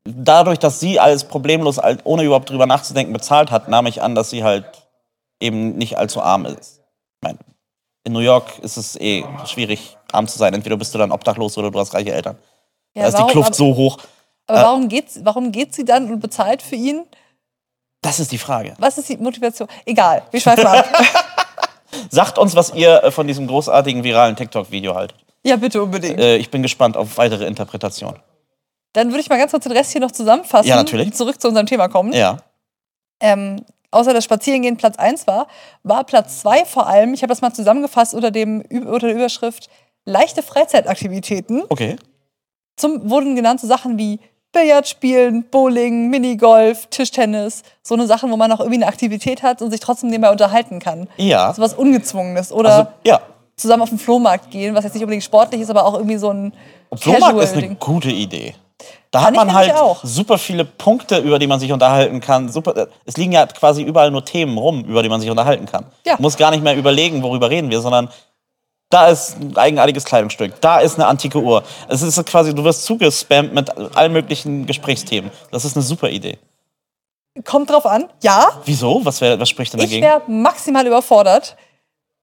dadurch, 0.04 0.59
dass 0.59 0.80
sie 0.80 0.98
alles 0.98 1.24
problemlos, 1.24 1.78
ohne 2.04 2.24
überhaupt 2.24 2.50
drüber 2.50 2.66
nachzudenken, 2.66 3.12
bezahlt 3.12 3.50
hat, 3.50 3.68
nahm 3.68 3.87
ich 3.87 4.02
an, 4.02 4.14
dass 4.14 4.30
sie 4.30 4.42
halt 4.42 4.64
eben 5.40 5.76
nicht 5.76 5.98
allzu 5.98 6.22
arm 6.22 6.46
ist. 6.46 6.80
Ich 6.80 7.22
meine, 7.22 7.38
in 8.04 8.12
New 8.12 8.20
York 8.20 8.59
ist 8.61 8.76
es 8.76 8.96
eh 8.96 9.24
schwierig, 9.46 9.96
arm 10.12 10.26
zu 10.26 10.38
sein. 10.38 10.54
Entweder 10.54 10.76
bist 10.76 10.94
du 10.94 10.98
dann 10.98 11.12
obdachlos 11.12 11.57
oder 11.59 11.70
du 11.70 11.78
hast 11.78 11.94
reiche 11.94 12.12
Eltern. 12.12 12.37
Ja, 12.94 13.02
da 13.02 13.09
ist 13.09 13.14
die 13.14 13.18
warum- 13.18 13.30
Kluft 13.33 13.48
aber, 13.48 13.57
so 13.57 13.76
hoch. 13.76 13.98
aber 14.46 14.61
äh, 14.61 14.62
warum, 14.62 14.88
geht, 14.88 15.07
warum 15.24 15.52
geht 15.52 15.74
sie 15.74 15.85
dann 15.85 16.11
und 16.11 16.20
bezahlt 16.20 16.62
für 16.62 16.76
ihn? 16.76 17.04
Das 18.04 18.20
ist 18.20 18.30
die 18.30 18.38
Frage. 18.38 18.74
Was 18.78 18.98
ist 18.98 19.08
die 19.08 19.16
Motivation? 19.16 19.66
Egal, 19.84 20.22
wir 20.30 20.40
schweifen 20.40 20.66
ab. 20.66 20.86
Sagt 22.10 22.38
uns, 22.38 22.54
was 22.54 22.72
ihr 22.74 23.02
äh, 23.02 23.10
von 23.10 23.26
diesem 23.26 23.46
großartigen 23.46 24.04
viralen 24.04 24.36
TikTok-Video 24.36 24.94
haltet. 24.94 25.16
ja, 25.44 25.56
bitte 25.56 25.82
unbedingt. 25.82 26.18
Äh, 26.20 26.36
ich 26.36 26.50
bin 26.50 26.62
gespannt 26.62 26.96
auf 26.96 27.16
weitere 27.18 27.46
Interpretationen. 27.46 28.20
Dann 28.92 29.08
würde 29.08 29.20
ich 29.20 29.28
mal 29.28 29.38
ganz 29.38 29.50
kurz 29.50 29.64
den 29.64 29.72
Rest 29.72 29.92
hier 29.92 30.00
noch 30.00 30.12
zusammenfassen 30.12 30.68
Ja, 30.68 30.76
natürlich. 30.76 31.06
und 31.08 31.16
zurück 31.16 31.40
zu 31.40 31.48
unserem 31.48 31.66
Thema 31.66 31.88
kommen. 31.88 32.12
Ja. 32.12 32.36
ähm, 33.20 33.64
außer 33.90 34.12
das 34.12 34.24
Spazierengehen 34.24 34.76
Platz 34.76 34.96
1 34.98 35.26
war, 35.26 35.46
war 35.82 36.04
Platz 36.04 36.40
2 36.40 36.64
vor 36.64 36.86
allem, 36.86 37.14
ich 37.14 37.22
habe 37.22 37.30
das 37.30 37.40
mal 37.40 37.52
zusammengefasst 37.52 38.12
unter, 38.14 38.30
dem, 38.30 38.62
unter 38.70 39.06
der 39.06 39.14
Überschrift 39.14 39.68
leichte 40.04 40.42
Freizeitaktivitäten. 40.42 41.62
Okay. 41.68 41.96
Zum, 42.76 43.08
wurden 43.08 43.34
genannt 43.36 43.60
so 43.60 43.66
Sachen 43.66 43.96
wie 43.98 44.18
Billard 44.54 44.88
spielen, 44.88 45.44
Bowling, 45.50 46.08
Minigolf, 46.08 46.86
Tischtennis. 46.86 47.62
So 47.82 47.94
eine 47.94 48.06
Sachen, 48.06 48.30
wo 48.30 48.36
man 48.36 48.50
auch 48.52 48.60
irgendwie 48.60 48.76
eine 48.78 48.86
Aktivität 48.86 49.42
hat 49.42 49.60
und 49.60 49.70
sich 49.70 49.80
trotzdem 49.80 50.08
nebenbei 50.08 50.30
unterhalten 50.30 50.78
kann. 50.78 51.08
Ja. 51.18 51.52
So 51.52 51.60
was 51.60 51.74
Ungezwungenes. 51.74 52.50
Oder 52.52 52.70
Also, 52.70 52.86
ja. 53.04 53.20
zusammen 53.56 53.82
auf 53.82 53.90
den 53.90 53.98
Flohmarkt 53.98 54.50
gehen, 54.50 54.74
was 54.74 54.84
jetzt 54.84 54.94
nicht 54.94 55.02
unbedingt 55.02 55.24
sportlich 55.24 55.60
ist, 55.60 55.68
aber 55.68 55.84
auch 55.84 55.94
irgendwie 55.94 56.16
so 56.16 56.30
ein 56.30 56.54
Flohmarkt 56.94 57.38
ist 57.42 57.54
eine 57.56 57.74
gute 57.74 58.10
Idee. 58.10 58.54
Da 59.10 59.20
Fand 59.20 59.38
hat 59.38 59.46
man 59.46 59.54
halt 59.54 59.74
auch. 59.76 60.00
super 60.02 60.38
viele 60.38 60.64
Punkte, 60.64 61.18
über 61.18 61.38
die 61.38 61.46
man 61.46 61.60
sich 61.60 61.70
unterhalten 61.72 62.20
kann. 62.20 62.48
Super, 62.48 62.88
es 63.04 63.16
liegen 63.16 63.30
ja 63.32 63.46
quasi 63.46 63.82
überall 63.82 64.10
nur 64.10 64.24
Themen 64.24 64.58
rum, 64.58 64.84
über 64.84 65.02
die 65.02 65.08
man 65.08 65.20
sich 65.20 65.30
unterhalten 65.30 65.66
kann. 65.66 65.86
Ja. 66.04 66.16
Muss 66.18 66.36
gar 66.36 66.50
nicht 66.50 66.64
mehr 66.64 66.76
überlegen, 66.76 67.22
worüber 67.22 67.48
reden 67.48 67.70
wir, 67.70 67.80
sondern 67.80 68.08
da 68.90 69.08
ist 69.08 69.36
ein 69.40 69.56
eigenartiges 69.56 70.04
Kleidungsstück, 70.04 70.60
da 70.60 70.78
ist 70.78 70.94
eine 70.96 71.06
antike 71.06 71.38
Uhr. 71.38 71.64
Es 71.88 72.02
ist 72.02 72.24
quasi, 72.26 72.54
du 72.54 72.62
wirst 72.64 72.84
zugespammt 72.84 73.52
mit 73.54 73.70
allen 73.96 74.12
möglichen 74.12 74.66
Gesprächsthemen. 74.66 75.30
Das 75.50 75.64
ist 75.64 75.76
eine 75.76 75.82
super 75.82 76.10
Idee. 76.10 76.38
Kommt 77.44 77.70
drauf 77.70 77.86
an, 77.86 78.08
ja. 78.22 78.60
Wieso? 78.64 79.04
Was, 79.04 79.20
wär, 79.20 79.40
was 79.40 79.48
spricht 79.48 79.72
denn 79.72 79.80
Ich 79.80 79.86
dagegen? 79.86 80.04
wäre 80.06 80.22
maximal 80.28 80.86
überfordert. 80.86 81.56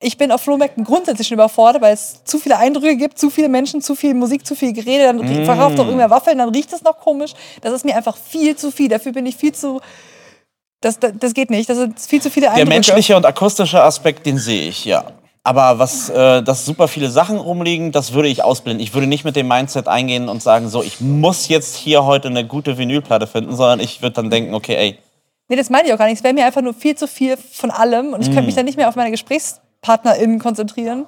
Ich 0.04 0.16
bin 0.16 0.32
auf 0.32 0.40
Flohmärkten 0.40 0.82
grundsätzlich 0.84 1.28
schon 1.28 1.34
überfordert, 1.36 1.82
weil 1.82 1.92
es 1.94 2.24
zu 2.24 2.38
viele 2.38 2.56
Eindrücke 2.58 2.96
gibt, 2.96 3.18
zu 3.18 3.28
viele 3.30 3.48
Menschen, 3.48 3.82
zu 3.82 3.94
viel 3.94 4.14
Musik, 4.14 4.44
zu 4.46 4.56
viel 4.56 4.72
Gerede. 4.72 5.04
Dann 5.04 5.18
Mm. 5.18 5.44
verkauft 5.44 5.78
doch 5.78 5.84
irgendwer 5.84 6.10
Waffeln, 6.10 6.38
dann 6.38 6.48
riecht 6.48 6.72
es 6.72 6.82
noch 6.82 6.98
komisch. 6.98 7.34
Das 7.60 7.72
ist 7.72 7.84
mir 7.84 7.94
einfach 7.94 8.16
viel 8.16 8.56
zu 8.56 8.72
viel. 8.72 8.88
Dafür 8.88 9.12
bin 9.12 9.26
ich 9.26 9.36
viel 9.36 9.52
zu 9.52 9.80
Das, 10.80 10.98
das, 10.98 11.12
das 11.20 11.34
geht 11.34 11.50
nicht. 11.50 11.68
Das 11.68 11.76
sind 11.78 12.00
viel 12.00 12.20
zu 12.20 12.30
viele 12.30 12.46
Der 12.46 12.54
Eindrücke. 12.54 12.70
menschliche 12.70 13.16
und 13.16 13.24
akustische 13.24 13.80
Aspekt, 13.80 14.26
den 14.26 14.38
sehe 14.38 14.68
ich, 14.68 14.84
ja. 14.84 15.04
Aber 15.44 15.78
was, 15.80 16.08
äh, 16.08 16.42
dass 16.42 16.64
super 16.64 16.86
viele 16.86 17.10
Sachen 17.10 17.36
rumliegen, 17.36 17.90
das 17.90 18.12
würde 18.12 18.28
ich 18.28 18.44
ausblenden. 18.44 18.80
Ich 18.82 18.94
würde 18.94 19.08
nicht 19.08 19.24
mit 19.24 19.34
dem 19.34 19.48
Mindset 19.48 19.88
eingehen 19.88 20.28
und 20.28 20.40
sagen, 20.42 20.68
so, 20.68 20.82
ich 20.82 21.00
muss 21.00 21.48
jetzt 21.48 21.74
hier 21.74 22.04
heute 22.04 22.28
eine 22.28 22.46
gute 22.46 22.78
Vinylplatte 22.78 23.26
finden, 23.26 23.56
sondern 23.56 23.80
ich 23.80 24.02
würde 24.02 24.14
dann 24.14 24.30
denken, 24.30 24.54
okay, 24.54 24.76
ey, 24.76 24.98
Nee, 25.48 25.56
das 25.56 25.68
meine 25.68 25.86
ich 25.88 25.92
auch 25.92 25.98
gar 25.98 26.06
nicht. 26.06 26.18
Es 26.18 26.24
wäre 26.24 26.32
mir 26.32 26.46
einfach 26.46 26.62
nur 26.62 26.72
viel 26.72 26.94
zu 26.94 27.06
viel 27.08 27.36
von 27.36 27.70
allem 27.70 28.14
und 28.14 28.22
ich 28.22 28.28
Mhm. 28.28 28.34
könnte 28.34 28.46
mich 28.46 28.54
dann 28.54 28.64
nicht 28.64 28.76
mehr 28.78 28.88
auf 28.88 28.96
meine 28.96 29.10
GesprächspartnerInnen 29.10 30.38
konzentrieren, 30.38 31.04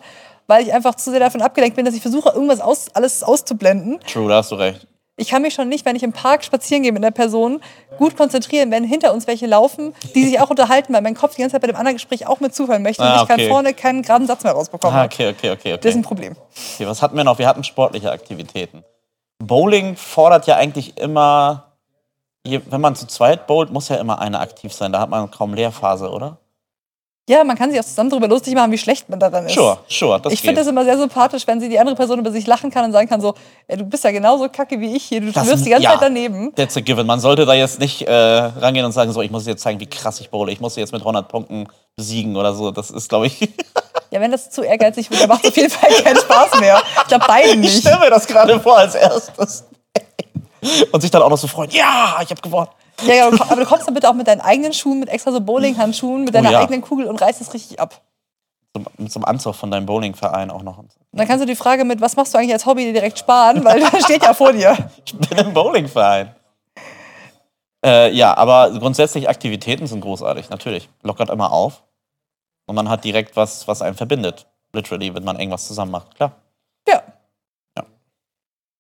weil 0.49 0.65
ich 0.67 0.75
einfach 0.75 0.97
zu 0.97 1.11
sehr 1.13 1.21
davon 1.21 1.41
abgelenkt 1.41 1.77
bin, 1.77 1.85
dass 1.87 1.95
ich 1.95 2.03
versuche, 2.03 2.31
irgendwas 2.31 2.61
aus, 2.61 2.89
alles 2.95 3.23
auszublenden. 3.23 4.01
true, 4.07 4.29
da 4.29 4.39
hast 4.39 4.51
du 4.51 4.57
recht. 4.57 4.87
Ich 5.17 5.29
kann 5.29 5.43
mich 5.43 5.55
schon 5.55 5.69
nicht, 5.69 5.85
wenn 5.85 5.95
ich 5.95 6.03
im 6.03 6.13
Park 6.13 6.43
spazieren 6.45 6.83
gehe 6.83 6.91
mit 6.93 7.05
einer 7.05 7.13
Person, 7.13 7.61
gut 7.99 8.17
konzentrieren, 8.17 8.73
wenn 8.73 8.83
hinter 8.83 9.15
uns 9.15 9.29
welche 9.29 9.47
laufen, 9.47 9.95
die 10.15 10.25
sich 10.25 10.41
auch 10.41 10.51
unterhalten, 10.51 10.93
weil 10.93 11.03
mein 11.03 11.15
Kopf 11.15 11.37
die 11.37 11.43
ganze 11.43 11.53
Zeit 11.55 11.61
bei 11.61 11.69
dem 11.69 11.77
anderen 11.77 11.97
Gespräch 11.97 12.27
auch 12.27 12.41
mit 12.41 12.53
zuhören 12.53 12.83
möchte 12.83 13.03
Ah, 13.05 13.11
und 13.11 13.17
ich 13.17 13.23
okay. 13.31 13.43
kann 13.43 13.49
vorne 13.49 13.75
keinen 13.75 14.03
geraden 14.03 14.27
Satz 14.27 14.43
mehr 14.43 14.53
rausbekommen. 14.55 14.99
Ah, 14.99 15.05
okay, 15.05 15.29
okay, 15.31 15.51
okay, 15.53 15.77
Das 15.77 15.85
ist 15.87 15.95
ein 15.95 16.01
okay. 16.01 16.09
Problem. 16.09 16.37
okay. 16.75 16.87
Was 16.89 17.01
hatten 17.01 17.17
wir 17.17 17.23
noch? 17.23 17.39
Wir 17.39 17.47
hatten 17.47 17.63
sportliche 17.63 18.11
Aktivitäten. 18.11 18.83
Bowling 19.39 19.95
fordert 19.97 20.49
ja 20.49 20.57
eigentlich 20.57 20.99
immer, 20.99 21.75
wenn 22.45 22.81
man 22.81 22.97
zu 22.97 23.07
zweit 23.07 23.47
bowlt, 23.47 23.71
muss 23.71 23.89
ja 23.89 23.97
immer 23.97 24.19
einer 24.19 24.41
aktiv 24.41 24.73
sein. 24.73 24.93
Da 24.93 24.99
hat 25.01 25.11
man 25.11 25.31
kaum 25.31 25.55
Leerphase, 25.55 26.11
oder? 26.11 26.39
Ja, 27.27 27.43
man 27.43 27.57
kann 27.57 27.71
sich 27.71 27.81
auch 27.81 27.85
zusammen 27.85 28.11
darüber 28.11 28.29
lustig 28.29 28.55
machen, 28.55 28.71
wie 28.71 28.77
schlecht 28.77 29.09
man 29.09 29.19
daran 29.19 29.47
ist. 29.47 29.55
Sure, 29.55 29.79
sure, 29.89 30.21
das 30.21 30.31
ich 30.35 30.43
finde 30.43 30.57
das 30.61 30.67
immer 30.67 30.85
sehr 30.85 30.99
sympathisch, 30.99 31.47
wenn 31.47 31.59
sie 31.59 31.71
die 31.71 31.79
andere 31.79 31.97
Person 31.97 32.19
über 32.19 32.31
sich 32.31 32.47
lachen 32.47 32.71
kann 32.71 32.85
und 32.85 32.93
sagen 32.93 33.09
kann 33.09 33.23
so, 33.23 33.35
ey, 33.67 33.79
du 33.79 33.85
bist 33.85 34.05
ja 34.05 34.11
genauso 34.11 34.47
kacke 34.51 34.79
wie 34.79 34.95
ich 34.95 35.05
hier, 35.05 35.23
du 35.23 35.33
Das- 35.33 35.47
wirfst 35.47 35.65
die 35.65 35.71
ganze 35.71 35.85
ja. 35.85 35.93
Zeit 35.93 36.03
daneben. 36.03 36.55
That's 36.55 36.77
a 36.77 36.81
given. 36.81 37.07
Man 37.07 37.21
sollte 37.21 37.47
da 37.47 37.55
jetzt 37.55 37.81
nicht 37.81 38.03
äh, 38.03 38.13
rangehen 38.13 38.85
und 38.85 38.93
sagen, 38.93 39.11
so, 39.13 39.23
ich 39.23 39.31
muss 39.31 39.47
jetzt 39.47 39.63
zeigen, 39.63 39.81
wie 39.81 39.87
krass 39.87 40.21
ich 40.21 40.29
bowle. 40.29 40.53
Ich 40.53 40.61
muss 40.61 40.75
sie 40.75 40.81
jetzt 40.81 40.93
mit 40.93 41.01
100 41.01 41.27
Punkten 41.29 41.67
besiegen 41.97 42.37
oder 42.37 42.53
so. 42.53 42.71
Das 42.71 42.91
ist, 42.91 43.09
glaube 43.09 43.27
ich. 43.29 43.49
Ja, 44.11 44.21
wenn 44.21 44.31
das 44.31 44.49
zu 44.49 44.63
ehrgeizig 44.63 45.11
wird, 45.11 45.23
dann 45.23 45.29
macht 45.29 45.43
es 45.43 45.51
auf 45.51 45.57
jeden 45.57 45.71
Fall 45.71 45.91
keinen 46.05 46.17
Spaß 46.19 46.61
mehr. 46.61 46.81
Ich 47.03 47.09
glaube, 47.09 47.27
beiden 47.27 47.65
Ich 47.65 47.71
nicht. 47.73 47.81
stelle 47.81 47.99
mir 47.99 48.11
das 48.11 48.25
gerade 48.29 48.61
vor 48.61 48.79
als 48.79 48.95
erstes. 48.95 49.65
Und 50.93 51.01
sich 51.01 51.11
dann 51.11 51.21
auch 51.23 51.31
noch 51.31 51.37
so 51.39 51.49
freuen. 51.49 51.71
Ja, 51.73 52.19
ich 52.23 52.31
habe 52.31 52.41
gewonnen. 52.41 52.69
Ja, 53.03 53.15
ja, 53.15 53.27
aber 53.27 53.57
du 53.57 53.67
kommst 53.67 53.87
dann 53.87 53.95
bitte 53.95 54.09
auch 54.09 54.15
mit 54.15 54.27
deinen 54.29 54.41
eigenen 54.41 54.73
Schuhen, 54.73 55.01
mit 55.01 55.09
extra 55.09 55.33
so 55.33 55.41
Bowling-Handschuhen, 55.41 56.25
mit 56.25 56.35
deiner 56.35 56.51
Oh 56.51 56.53
ja. 56.53 56.61
eigenen 56.61 56.81
Kugel 56.81 57.07
und 57.07 57.21
reißt 57.21 57.41
es 57.41 57.53
richtig 57.53 57.81
ab. 57.81 58.01
Zum, 58.75 58.87
mit 58.97 59.13
so 59.13 59.19
einem 59.19 59.25
Anzug 59.27 59.55
von 59.55 59.71
deinem 59.71 59.87
Bowlingverein 59.87 60.51
auch 60.51 60.63
noch. 60.63 60.79
Und 60.79 60.91
dann 61.13 61.27
kannst 61.29 61.43
du 61.43 61.47
die 61.47 61.57
Frage 61.57 61.85
mit, 61.85 62.01
was 62.01 62.17
machst 62.17 62.35
du 62.35 62.39
eigentlich 62.39 62.53
als 62.53 62.67
Hobby, 62.67 62.93
direkt 62.93 63.19
sparen, 63.19 63.65
weil 63.65 63.81
das 63.81 64.03
steht 64.05 64.23
ja 64.23 64.35
vor 64.35 64.53
dir. 64.53 64.77
Ich 65.05 65.15
bin 65.17 65.39
im 65.39 65.55
Bowlingverein. 65.55 66.35
Äh, 67.85 68.13
ja, 68.13 68.37
aber 68.37 68.71
grundsätzlich 68.79 69.29
Aktivitäten 69.29 69.87
sind 69.87 70.01
großartig, 70.01 70.49
natürlich. 70.51 70.89
Lockert 71.03 71.31
immer 71.31 71.53
auf. 71.53 71.83
Und 72.67 72.77
man 72.77 72.89
hat 72.89 73.05
direkt 73.05 73.37
was, 73.37 73.69
was 73.69 73.83
einen 73.83 73.95
verbindet. 73.97 74.47
Literally, 74.73 75.15
wenn 75.15 75.25
man 75.25 75.39
irgendwas 75.39 75.69
zusammen 75.69 75.93
macht. 75.93 76.15
Klar. 76.17 76.33
Ja. 76.89 77.03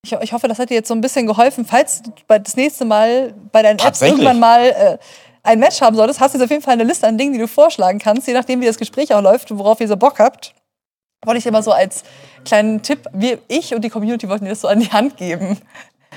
Ich, 0.05 0.13
ich 0.13 0.33
hoffe, 0.35 0.49
das 0.49 0.59
hat 0.59 0.69
dir 0.69 0.75
jetzt 0.75 0.89
so 0.89 0.95
ein 0.95 1.01
bisschen 1.01 1.27
geholfen. 1.27 1.65
Falls 1.65 2.03
du 2.03 2.13
das 2.29 2.57
nächste 2.57 2.85
Mal 2.85 3.33
bei 3.51 3.63
deinen 3.63 3.79
Apps 3.79 4.03
irgendwann 4.03 4.39
mal 4.39 4.61
äh, 4.61 4.99
ein 5.43 5.59
Match 5.59 5.81
haben 5.81 5.97
solltest, 5.97 6.21
hast 6.21 6.35
du 6.35 6.39
jetzt 6.39 6.45
auf 6.45 6.51
jeden 6.51 6.63
Fall 6.63 6.75
eine 6.75 6.85
Liste 6.85 7.07
an 7.07 7.17
Dingen, 7.17 7.33
die 7.33 7.39
du 7.39 7.49
vorschlagen 7.49 7.99
kannst, 7.99 8.27
je 8.29 8.35
nachdem, 8.35 8.61
wie 8.61 8.67
das 8.67 8.77
Gespräch 8.77 9.15
auch 9.15 9.23
läuft 9.23 9.51
und 9.51 9.59
worauf 9.59 9.81
ihr 9.81 9.89
so 9.89 9.97
Bock 9.97 10.19
habt. 10.19 10.55
Wollte 11.25 11.39
ich 11.39 11.45
dir 11.45 11.53
mal 11.53 11.63
so 11.63 11.73
als 11.73 12.05
kleinen 12.45 12.83
Tipp, 12.83 13.07
wir, 13.13 13.39
ich 13.49 13.75
und 13.75 13.83
die 13.83 13.89
Community 13.89 14.29
wollten 14.29 14.45
dir 14.45 14.51
das 14.51 14.61
so 14.61 14.69
an 14.69 14.81
die 14.81 14.93
Hand 14.93 15.17
geben. 15.17 15.59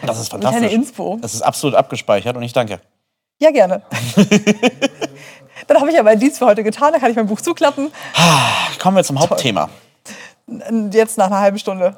Das 0.05 0.19
ist 0.19 0.33
Eine 0.33 0.43
fantastisch. 0.43 0.73
Inspo. 0.73 1.17
Das 1.21 1.33
ist 1.33 1.41
absolut 1.41 1.75
abgespeichert 1.75 2.35
und 2.35 2.43
ich 2.43 2.51
danke. 2.51 2.81
Ja, 3.39 3.51
gerne. 3.51 3.83
Dann 5.67 5.79
habe 5.79 5.89
ich 5.89 5.95
ja 5.95 6.03
meinen 6.03 6.19
Dienst 6.19 6.39
für 6.39 6.45
heute 6.45 6.63
getan, 6.63 6.91
dann 6.91 7.01
kann 7.01 7.09
ich 7.09 7.17
mein 7.17 7.27
Buch 7.27 7.41
zuklappen. 7.41 7.91
Kommen 8.79 8.95
wir 8.95 9.03
zum 9.03 9.19
Hauptthema. 9.19 9.69
Jetzt 10.91 11.17
nach 11.17 11.27
einer 11.27 11.39
halben 11.39 11.59
Stunde. 11.59 11.97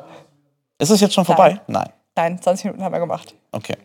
Ist 0.79 0.89
es 0.89 1.01
jetzt 1.01 1.13
schon 1.13 1.25
vorbei? 1.25 1.59
Nein. 1.67 1.89
Nein, 2.15 2.41
20 2.41 2.65
Minuten 2.65 2.83
haben 2.83 2.93
wir 2.93 2.99
gemacht. 2.99 3.35
Okay. 3.51 3.75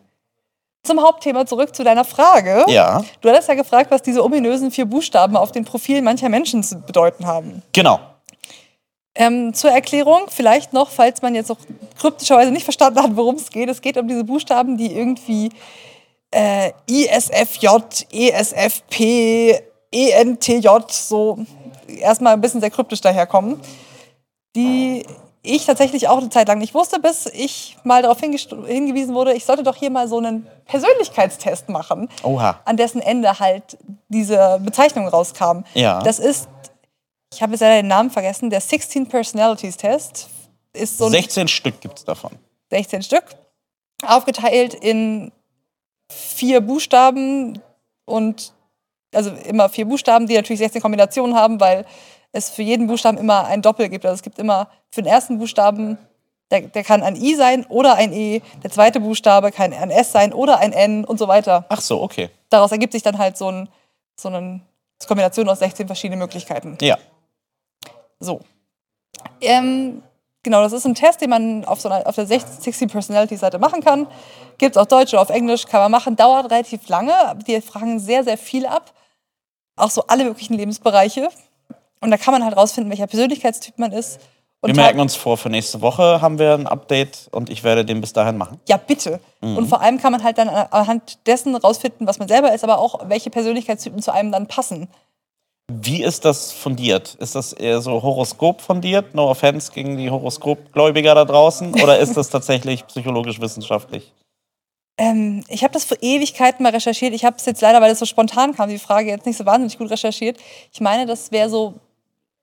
Zum 0.83 1.01
Hauptthema 1.03 1.47
zurück 1.47 1.75
zu 1.75 1.83
deiner 1.85 2.05
Frage. 2.05 2.65
Ja, 2.69 3.03
Du 3.21 3.29
hattest 3.31 3.49
ja 3.49 3.55
gefragt, 3.55 3.91
was 3.91 4.03
diese 4.03 4.23
ominösen 4.25 4.71
vier 4.71 4.85
Buchstaben 4.87 5.37
auf 5.37 5.51
den 5.53 5.65
Profilen 5.65 6.05
mancher 6.05 6.29
Menschen 6.29 6.63
zu 6.63 6.81
bedeuten 6.81 7.27
haben. 7.27 7.63
genau. 7.73 8.01
Ähm, 9.17 9.55
zur 9.55 9.71
Erklärung, 9.71 10.23
vielleicht 10.29 10.73
noch, 10.73 10.91
falls 10.91 11.23
man 11.23 11.37
jetzt 11.37 11.49
auch 11.49 11.59
kryptischerweise 12.01 12.51
nicht 12.51 12.65
verstanden 12.65 13.01
hat, 13.01 13.15
worum 13.15 13.37
es 13.37 13.49
geht. 13.49 13.69
Es 13.69 13.81
geht 13.81 13.97
um 13.97 14.09
diese 14.09 14.25
Buchstaben, 14.25 14.77
die 14.77 14.93
irgendwie 14.93 15.51
äh, 16.33 16.73
ISFJ, 16.91 17.69
ESFP, 18.13 19.61
ENTJ 19.93 20.69
so 20.89 21.39
erstmal 21.87 22.33
ein 22.33 22.41
bisschen 22.41 22.61
sehr 22.61 22.71
kryptisch 22.71 23.01
daherkommen. 23.01 23.61
Die 24.57 25.07
ich 25.45 25.67
tatsächlich 25.67 26.09
auch 26.09 26.19
eine 26.19 26.31
Zeit 26.31 26.49
lang 26.49 26.59
nicht 26.59 26.75
wusste, 26.75 26.99
bis 26.99 27.27
ich 27.27 27.77
mal 27.85 28.03
darauf 28.03 28.19
hingewiesen 28.19 29.15
wurde, 29.15 29.35
ich 29.35 29.45
sollte 29.45 29.63
doch 29.63 29.77
hier 29.77 29.91
mal 29.91 30.09
so 30.09 30.17
einen 30.17 30.47
Persönlichkeitstest 30.65 31.69
machen 31.69 32.09
Oha. 32.23 32.61
an 32.65 32.77
dessen 32.77 33.01
Ende 33.01 33.39
halt 33.39 33.77
diese 34.09 34.59
Bezeichnung 34.65 35.07
rauskam. 35.07 35.65
Ja. 35.75 36.03
Das 36.03 36.19
ist, 36.19 36.49
ich 37.33 37.43
habe 37.43 37.53
jetzt 37.53 37.61
leider 37.61 37.77
den 37.77 37.89
Namen 37.89 38.11
vergessen, 38.11 38.49
der 38.49 38.61
16 38.61 39.07
Personalities 39.07 39.77
Test. 39.77 40.29
Ist 40.73 40.99
so 40.99 41.05
ein 41.05 41.13
16 41.13 41.47
Stück 41.47 41.81
gibt 41.81 41.99
es 41.99 42.05
davon. 42.05 42.33
16 42.71 43.03
Stück, 43.03 43.25
aufgeteilt 44.07 44.75
in 44.75 45.31
vier 46.11 46.61
Buchstaben 46.63 47.61
und 48.07 48.53
also 49.15 49.31
immer 49.31 49.69
vier 49.69 49.85
Buchstaben, 49.85 50.27
die 50.27 50.35
natürlich 50.35 50.59
16 50.59 50.83
Kombinationen 50.83 51.37
haben, 51.37 51.61
weil 51.61 51.85
es 52.35 52.51
für 52.51 52.63
jeden 52.63 52.89
Buchstaben 52.89 53.17
immer 53.17 53.47
ein 53.47 53.63
Doppel 53.63 53.89
gibt. 53.89 54.05
Also 54.05 54.17
es 54.17 54.23
gibt 54.23 54.39
immer 54.39 54.69
für 54.91 55.03
den 55.03 55.11
ersten 55.11 55.39
Buchstaben, 55.39 55.97
der, 56.51 56.63
der 56.63 56.83
kann 56.83 57.03
ein 57.03 57.17
I 57.17 57.37
sein 57.37 57.65
oder 57.67 57.95
ein 57.95 58.13
E, 58.13 58.43
der 58.63 58.71
zweite 58.71 59.01
Buchstabe 59.01 59.53
kann 59.53 59.73
ein 59.73 59.91
S 59.91 60.13
sein 60.13 60.33
oder 60.33 60.59
ein 60.59 60.73
N 60.73 61.05
und 61.05 61.19
so 61.19 61.29
weiter. 61.29 61.65
Ach 61.69 61.81
so, 61.81 62.03
okay. 62.03 62.31
Daraus 62.51 62.73
ergibt 62.73 62.93
sich 62.93 63.03
dann 63.03 63.19
halt 63.19 63.37
so, 63.37 63.51
ein, 63.51 63.69
so 64.17 64.29
eine 64.29 64.61
Kombination 65.07 65.49
aus 65.49 65.61
16 65.61 65.87
verschiedenen 65.87 66.19
Möglichkeiten. 66.19 66.77
Ja. 66.81 66.99
So. 68.19 68.41
Ähm, 69.41 70.03
genau, 70.43 70.63
das 70.63 70.73
ist 70.73 70.85
ein 70.87 70.95
Test, 70.95 71.21
den 71.21 71.31
man 71.31 71.65
auf, 71.65 71.81
so 71.81 71.89
einer, 71.89 72.07
auf 72.07 72.17
der 72.17 72.27
16 72.27 72.89
Personality 72.89 73.37
Seite 73.37 73.61
machen 73.61 73.81
kann. 73.81 74.09
Gibt 74.59 74.75
es 74.75 74.81
auf 74.81 74.89
Deutsch 74.89 75.13
oder 75.13 75.23
auf 75.23 75.31
Englisch, 75.31 75.67
kann 75.67 75.81
man 75.81 75.91
machen. 75.93 76.17
Dauert 76.17 76.51
relativ 76.51 76.89
lange. 76.89 77.13
Die 77.47 77.61
fragen 77.61 78.01
sehr, 78.01 78.25
sehr 78.25 78.39
viel 78.39 78.67
ab. 78.67 78.93
Auch 79.77 79.91
so 79.91 80.05
alle 80.09 80.25
möglichen 80.25 80.55
Lebensbereiche. 80.55 81.29
Und 82.05 82.11
da 82.11 82.19
kann 82.19 82.33
man 82.33 82.45
halt 82.45 82.55
rausfinden, 82.57 82.91
welcher 82.91 83.07
Persönlichkeitstyp 83.07 83.79
man 83.79 83.91
ist. 83.93 84.21
Und 84.61 84.69
Wir 84.69 84.77
merken 84.77 84.99
halt- 84.99 85.03
uns 85.05 85.15
vor, 85.17 85.37
für 85.39 85.49
nächste 85.49 85.81
Woche 85.81 86.21
haben 86.21 86.39
wir 86.39 86.53
ein 86.55 86.67
Update 86.67 87.29
und 87.33 87.49
ich 87.49 87.65
werde 87.65 87.85
den 87.85 88.01
bis 88.03 88.13
dahin 88.13 88.37
machen. 88.37 88.61
Ja, 88.69 88.77
bitte. 88.77 89.21
Mhm. 89.41 89.57
Und 89.57 89.67
vor 89.69 89.81
allem 89.81 89.99
kann 89.99 90.13
man 90.13 90.23
halt 90.23 90.37
dann 90.37 90.49
anhand 90.49 91.27
dessen 91.27 91.55
rausfinden, 91.57 92.07
was 92.07 92.19
man 92.19 92.29
selber 92.29 92.55
ist, 92.55 92.63
aber 92.63 92.79
auch 92.79 93.09
welche 93.09 93.31
Persönlichkeitstypen 93.31 94.03
zu 94.03 94.13
einem 94.13 94.33
dann 94.33 94.47
passen. 94.47 94.89
Wie 95.73 96.03
ist 96.03 96.27
das 96.27 96.53
fundiert? 96.53 97.15
Ist 97.15 97.35
das 97.35 97.55
eher 97.55 97.81
so 97.81 98.03
Horoskop 98.03 98.61
fundiert? 98.61 99.15
No 99.15 99.31
offense 99.31 99.73
gegen 99.73 99.97
die 99.97 100.11
Horoskopgläubiger 100.11 101.15
da 101.15 101.25
draußen? 101.25 101.73
Oder 101.83 101.99
ist 101.99 102.17
das 102.19 102.29
tatsächlich 102.31 102.87
psychologisch-wissenschaftlich? 102.87 104.13
Ähm, 104.99 105.43
ich 105.49 105.63
habe 105.65 105.73
das 105.73 105.85
vor 105.85 105.97
Ewigkeiten 106.01 106.63
mal 106.63 106.71
recherchiert. 106.73 107.15
Ich 107.15 107.25
habe 107.25 107.37
es 107.37 107.47
jetzt 107.47 107.61
leider, 107.63 107.81
weil 107.81 107.91
es 107.91 107.99
so 107.99 108.05
spontan 108.07 108.55
kam, 108.55 108.69
die 108.69 108.79
Frage 108.79 109.09
jetzt 109.09 109.27
nicht 109.27 109.37
so 109.37 109.45
wahnsinnig 109.45 109.77
gut 109.79 109.91
recherchiert. 109.91 110.39
Ich 110.73 110.81
meine, 110.81 111.05
das 111.07 111.33
wäre 111.33 111.49
so 111.51 111.75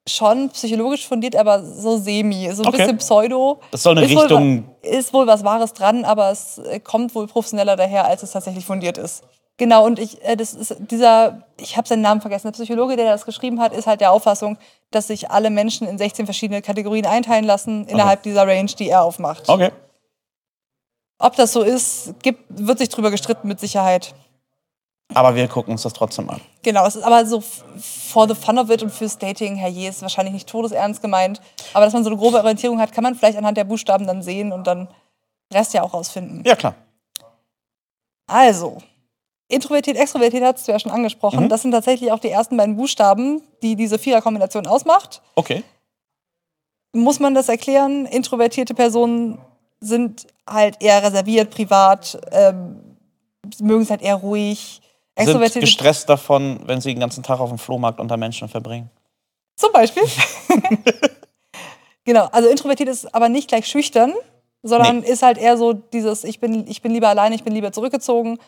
schon 0.10 0.50
psychologisch 0.50 1.08
fundiert, 1.08 1.36
aber 1.36 1.64
so 1.64 1.98
semi, 1.98 2.50
so 2.54 2.64
ein 2.64 2.68
Okay. 2.70 2.78
bisschen 2.78 2.98
pseudo. 2.98 3.60
Das 3.72 3.84
soll 3.84 3.98
eine 3.98 4.06
ist 4.08 4.16
Wohl, 4.16 4.22
Richtung- 4.22 4.66
wa- 4.82 4.88
ist 4.88 5.14
wohl 5.14 5.28
was 5.28 5.44
Wahres 5.44 5.74
dran, 5.74 6.06
aber 6.06 6.32
es 6.32 6.58
äh, 6.58 6.80
kommt 6.80 7.14
wohl 7.14 7.28
professioneller 7.28 7.76
daher, 7.76 8.06
als 8.06 8.24
es 8.24 8.32
tatsächlich 8.32 8.66
fundiert 8.66 8.98
ist. 8.98 9.24
Genau, 9.58 9.86
und 9.86 10.00
ich, 10.00 10.24
äh, 10.24 10.36
das 10.36 10.54
ist 10.56 10.76
dieser, 10.90 11.44
ich 11.60 11.78
habe 11.78 11.88
seinen 11.88 12.02
Namen 12.02 12.20
vergessen, 12.20 12.48
der 12.48 12.54
Psychologe, 12.54 12.96
der 12.96 13.12
das 13.12 13.26
geschrieben 13.26 13.60
hat, 13.62 13.74
ist 13.74 13.86
halt 13.86 14.02
der 14.02 14.12
Auffassung, 14.12 14.58
dass 14.90 15.08
sich 15.08 15.30
alle 15.30 15.52
Menschen 15.52 15.88
in 15.88 16.00
16 16.00 16.26
verschiedene 16.26 16.64
Kategorien 16.64 17.06
einteilen 17.06 17.46
lassen, 17.46 17.86
innerhalb 17.86 18.24
dieser 18.24 18.48
Range, 18.48 18.72
die 18.80 18.90
er 18.90 19.04
aufmacht. 19.04 19.48
Okay. 19.50 19.70
Ob 21.20 21.36
das 21.36 21.54
so 21.54 21.62
ist, 21.62 22.16
gibt, 22.24 22.44
wird 22.50 22.80
sich 22.80 22.90
drüber 22.90 23.12
gestritten 23.12 23.48
mit 23.48 23.60
Sicherheit. 23.60 24.16
Aber 25.14 25.36
wir 25.36 25.48
gucken 25.48 25.72
uns 25.74 25.84
das 25.84 25.94
trotzdem 25.94 26.30
an. 26.30 26.42
Genau, 26.64 26.86
es 26.86 26.96
ist 26.96 27.04
aber 27.04 27.26
so 27.26 27.42
for 27.42 28.28
the 28.28 28.36
fun 28.36 28.58
of 28.58 28.70
it 28.70 28.84
und 28.84 28.92
fürs 28.92 29.18
Dating, 29.18 29.56
herrje, 29.56 29.90
ist 29.90 30.02
wahrscheinlich 30.02 30.34
nicht 30.34 30.50
todesernst 30.50 31.02
gemeint. 31.02 31.42
Aber 31.74 31.86
dass 31.86 31.94
man 31.94 32.04
so 32.04 32.10
eine 32.10 32.18
grobe 32.18 32.38
Orientierung 32.38 32.80
hat, 32.80 32.92
kann 32.92 33.04
man 33.04 33.16
vielleicht 33.16 33.38
anhand 33.38 33.58
der 33.58 33.64
Buchstaben 33.64 34.08
dann 34.08 34.22
sehen 34.22 34.52
und 34.52 34.68
dann 34.68 34.88
Rest 35.54 35.74
ja 35.74 35.84
auch 35.84 35.94
rausfinden. 35.94 36.44
Ja, 36.46 36.56
klar. 36.56 36.76
Also, 38.28 38.78
Introvertiert, 39.52 39.98
Extrovertiert 39.98 40.44
hast 40.44 40.68
du 40.68 40.72
ja 40.72 40.80
schon 40.80 40.94
angesprochen. 40.94 41.50
Das 41.50 41.62
sind 41.62 41.72
tatsächlich 41.72 42.12
auch 42.14 42.20
die 42.20 42.30
ersten 42.30 42.56
beiden 42.56 42.78
Buchstaben, 42.78 43.42
die 43.62 43.76
diese 43.76 44.00
Viererkombination 44.00 44.66
ausmacht. 44.66 45.22
Okay. 45.36 45.64
Muss 46.94 47.20
man 47.20 47.36
das 47.36 47.50
erklären? 47.50 48.06
Introvertierte 48.06 48.74
Personen 48.74 49.40
sind 49.82 50.28
halt 50.48 50.82
eher 50.82 51.04
reserviert, 51.04 51.52
privat, 51.52 52.18
ähm, 52.32 52.98
mögen 53.60 53.82
es 53.82 53.90
halt 53.90 54.02
eher 54.02 54.16
ruhig. 54.16 54.82
Sind 55.26 55.62
gestresst 55.62 56.10
davon, 56.10 56.60
wenn 56.66 56.82
sie 56.82 56.94
den 56.94 57.00
ganzen 57.00 57.24
Tag 57.24 57.40
auf 57.40 57.50
dem 57.50 57.58
Flohmarkt 57.58 58.00
unter 58.00 58.18
Menschen 58.18 58.50
verbringen. 58.50 58.90
Zum 59.56 59.72
Beispiel. 59.72 60.04
genau, 62.06 62.28
also 62.32 62.50
introvertiert 62.50 62.90
ist 62.90 63.14
aber 63.14 63.30
nicht 63.30 63.48
gleich 63.48 63.68
schüchtern, 63.68 64.14
sondern 64.64 65.04
ist 65.04 65.24
halt 65.24 65.38
eher 65.38 65.58
so 65.58 65.74
dieses, 65.74 66.24
ich 66.24 66.40
bin, 66.40 66.68
ich 66.68 66.82
bin 66.82 66.92
lieber 66.92 67.10
alleine, 67.10 67.36
ich 67.36 67.44
bin 67.44 67.54
lieber 67.54 67.72
zurückgezogen. 67.72 68.40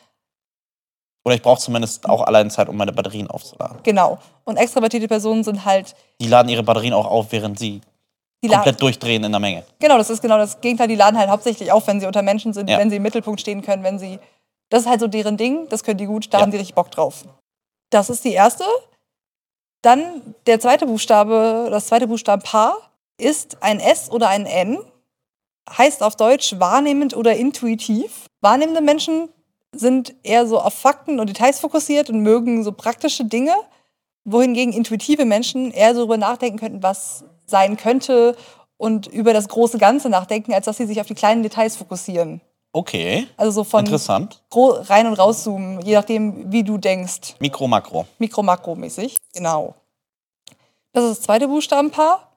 Oder 1.25 1.35
ich 1.35 1.41
brauche 1.41 1.59
zumindest 1.59 2.07
auch 2.09 2.21
allein 2.21 2.49
Zeit, 2.49 2.67
um 2.67 2.75
meine 2.75 2.91
Batterien 2.91 3.29
aufzuladen. 3.29 3.77
Genau. 3.83 4.19
Und 4.43 4.57
extrovertierte 4.57 5.07
Personen 5.07 5.43
sind 5.43 5.63
halt, 5.63 5.95
Die 6.19 6.27
laden 6.27 6.49
ihre 6.49 6.63
Batterien 6.63 6.93
auch 6.93 7.05
auf, 7.05 7.31
während 7.31 7.57
sie 7.57 7.79
komplett 8.45 8.81
durchdrehen 8.81 9.23
in 9.23 9.31
der 9.31 9.39
Menge. 9.39 9.63
Genau, 9.79 9.97
das 9.97 10.09
ist 10.09 10.21
genau 10.21 10.37
das 10.37 10.59
Gegenteil. 10.59 10.89
Die 10.89 10.95
laden 10.95 11.17
halt 11.17 11.29
hauptsächlich 11.29 11.71
auf, 11.71 11.87
wenn 11.87 12.01
sie 12.01 12.07
unter 12.07 12.21
Menschen 12.21 12.53
sind, 12.53 12.69
Ja. 12.69 12.77
wenn 12.77 12.89
sie 12.89 12.97
im 12.97 13.03
Mittelpunkt 13.03 13.39
stehen 13.39 13.61
können, 13.61 13.83
wenn 13.83 13.99
sie. 13.99 14.19
Das 14.73 14.81
ist 14.85 14.89
halt 14.89 15.01
so 15.01 15.07
deren 15.07 15.37
Ding, 15.37 15.69
das 15.69 15.83
können 15.83 15.99
die 15.99 16.07
gut, 16.07 16.33
da 16.33 16.39
Ja. 16.39 16.41
haben 16.41 16.49
die 16.51 16.57
richtig 16.57 16.73
Bock 16.73 16.89
drauf. 16.89 17.25
Das 17.91 18.09
ist 18.09 18.23
die 18.25 18.31
erste. 18.33 18.63
Dann 19.83 20.33
der 20.47 20.59
zweite 20.59 20.87
Buchstabe, 20.87 21.67
das 21.69 21.85
zweite 21.85 22.07
Buchstabenpaar 22.07 22.75
ist 23.19 23.61
ein 23.61 23.79
S 23.79 24.09
oder 24.09 24.29
ein 24.29 24.47
N. 24.47 24.79
Heißt 25.69 26.01
auf 26.01 26.15
Deutsch 26.15 26.55
wahrnehmend 26.57 27.15
oder 27.15 27.35
intuitiv. 27.35 28.25
Wahrnehmende 28.41 28.81
Menschen 28.81 29.29
sind 29.75 30.15
eher 30.23 30.47
so 30.47 30.59
auf 30.59 30.73
Fakten 30.73 31.19
und 31.19 31.29
Details 31.29 31.59
fokussiert 31.59 32.09
und 32.09 32.21
mögen 32.21 32.63
so 32.63 32.71
praktische 32.71 33.25
Dinge, 33.25 33.53
wohingegen 34.25 34.73
intuitive 34.73 35.25
Menschen 35.25 35.69
eher 35.69 35.93
so 35.93 35.99
darüber 35.99 36.17
nachdenken 36.17 36.57
könnten, 36.57 36.81
was 36.81 37.25
sein 37.45 37.77
könnte 37.77 38.35
und 38.77 39.05
über 39.05 39.33
das 39.33 39.49
große 39.49 39.77
Ganze 39.77 40.09
nachdenken, 40.09 40.51
als 40.51 40.65
dass 40.65 40.77
sie 40.77 40.87
sich 40.87 40.99
auf 40.99 41.05
die 41.05 41.13
kleinen 41.13 41.43
Details 41.43 41.75
fokussieren. 41.75 42.41
Okay, 42.75 43.27
Also 43.37 43.51
so 43.51 43.63
von 43.63 43.81
interessant. 43.85 44.41
rein 44.51 45.05
und 45.05 45.13
rauszoomen, 45.13 45.79
je 45.81 45.93
nachdem, 45.93 46.51
wie 46.51 46.63
du 46.63 46.79
denkst. 46.79 47.35
Mikro, 47.39 47.67
Makro. 47.67 48.07
Mikro-Makro-mäßig. 48.17 49.15
Genau. 49.33 49.75
Das 50.91 51.03
ist 51.03 51.17
das 51.19 51.21
zweite 51.21 51.47
Buchstabenpaar. 51.47 52.31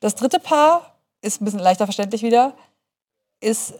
Das 0.00 0.14
dritte 0.14 0.40
Paar 0.40 0.94
ist 1.20 1.40
ein 1.40 1.44
bisschen 1.44 1.60
leichter 1.60 1.84
verständlich 1.86 2.22
wieder, 2.22 2.54
ist 3.40 3.74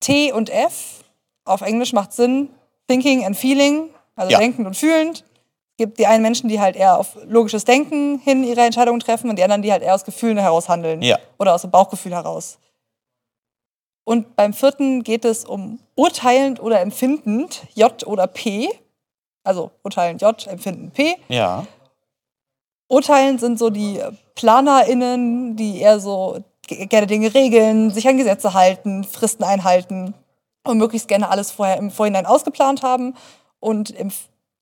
T 0.00 0.32
und 0.32 0.48
F. 0.48 1.04
Auf 1.44 1.60
Englisch 1.60 1.92
macht 1.92 2.12
Sinn. 2.14 2.48
Thinking 2.88 3.24
and 3.26 3.36
Feeling, 3.36 3.90
also 4.14 4.32
Ja. 4.32 4.38
denkend 4.38 4.66
und 4.66 4.74
fühlend. 4.76 5.24
Es 5.72 5.76
gibt 5.84 5.98
die 5.98 6.06
einen 6.06 6.22
Menschen, 6.22 6.48
die 6.48 6.60
halt 6.60 6.76
eher 6.76 6.98
auf 6.98 7.16
logisches 7.26 7.64
Denken 7.66 8.20
hin 8.20 8.42
ihre 8.42 8.62
Entscheidungen 8.62 9.00
treffen 9.00 9.28
und 9.28 9.36
die 9.36 9.42
anderen, 9.42 9.60
die 9.60 9.70
halt 9.72 9.82
eher 9.82 9.94
aus 9.94 10.04
Gefühlen 10.04 10.38
heraus 10.38 10.68
handeln. 10.70 11.02
Ja. 11.02 11.18
Oder 11.38 11.54
aus 11.54 11.60
dem 11.62 11.70
Bauchgefühl 11.70 12.12
heraus. 12.12 12.58
Und 14.08 14.36
beim 14.36 14.52
vierten 14.52 15.02
geht 15.02 15.24
es 15.24 15.44
um 15.44 15.80
urteilend 15.96 16.62
oder 16.62 16.80
empfindend, 16.80 17.62
J 17.74 18.06
oder 18.06 18.28
P. 18.28 18.68
Also 19.42 19.72
urteilend 19.82 20.22
J, 20.22 20.46
empfindend 20.46 20.94
P. 20.94 21.16
Ja. 21.28 21.66
Urteilen 22.88 23.38
sind 23.38 23.58
so 23.58 23.68
die 23.68 24.00
PlanerInnen, 24.36 25.56
die 25.56 25.80
eher 25.80 25.98
so 25.98 26.38
ge- 26.68 26.86
gerne 26.86 27.08
Dinge 27.08 27.34
regeln, 27.34 27.90
sich 27.90 28.06
an 28.06 28.16
Gesetze 28.16 28.54
halten, 28.54 29.02
Fristen 29.02 29.42
einhalten 29.42 30.14
und 30.64 30.78
möglichst 30.78 31.08
gerne 31.08 31.28
alles 31.28 31.50
vorher 31.50 31.76
im 31.78 31.90
Vorhinein 31.90 32.26
ausgeplant 32.26 32.82
haben. 32.84 33.14
Und 33.58 33.92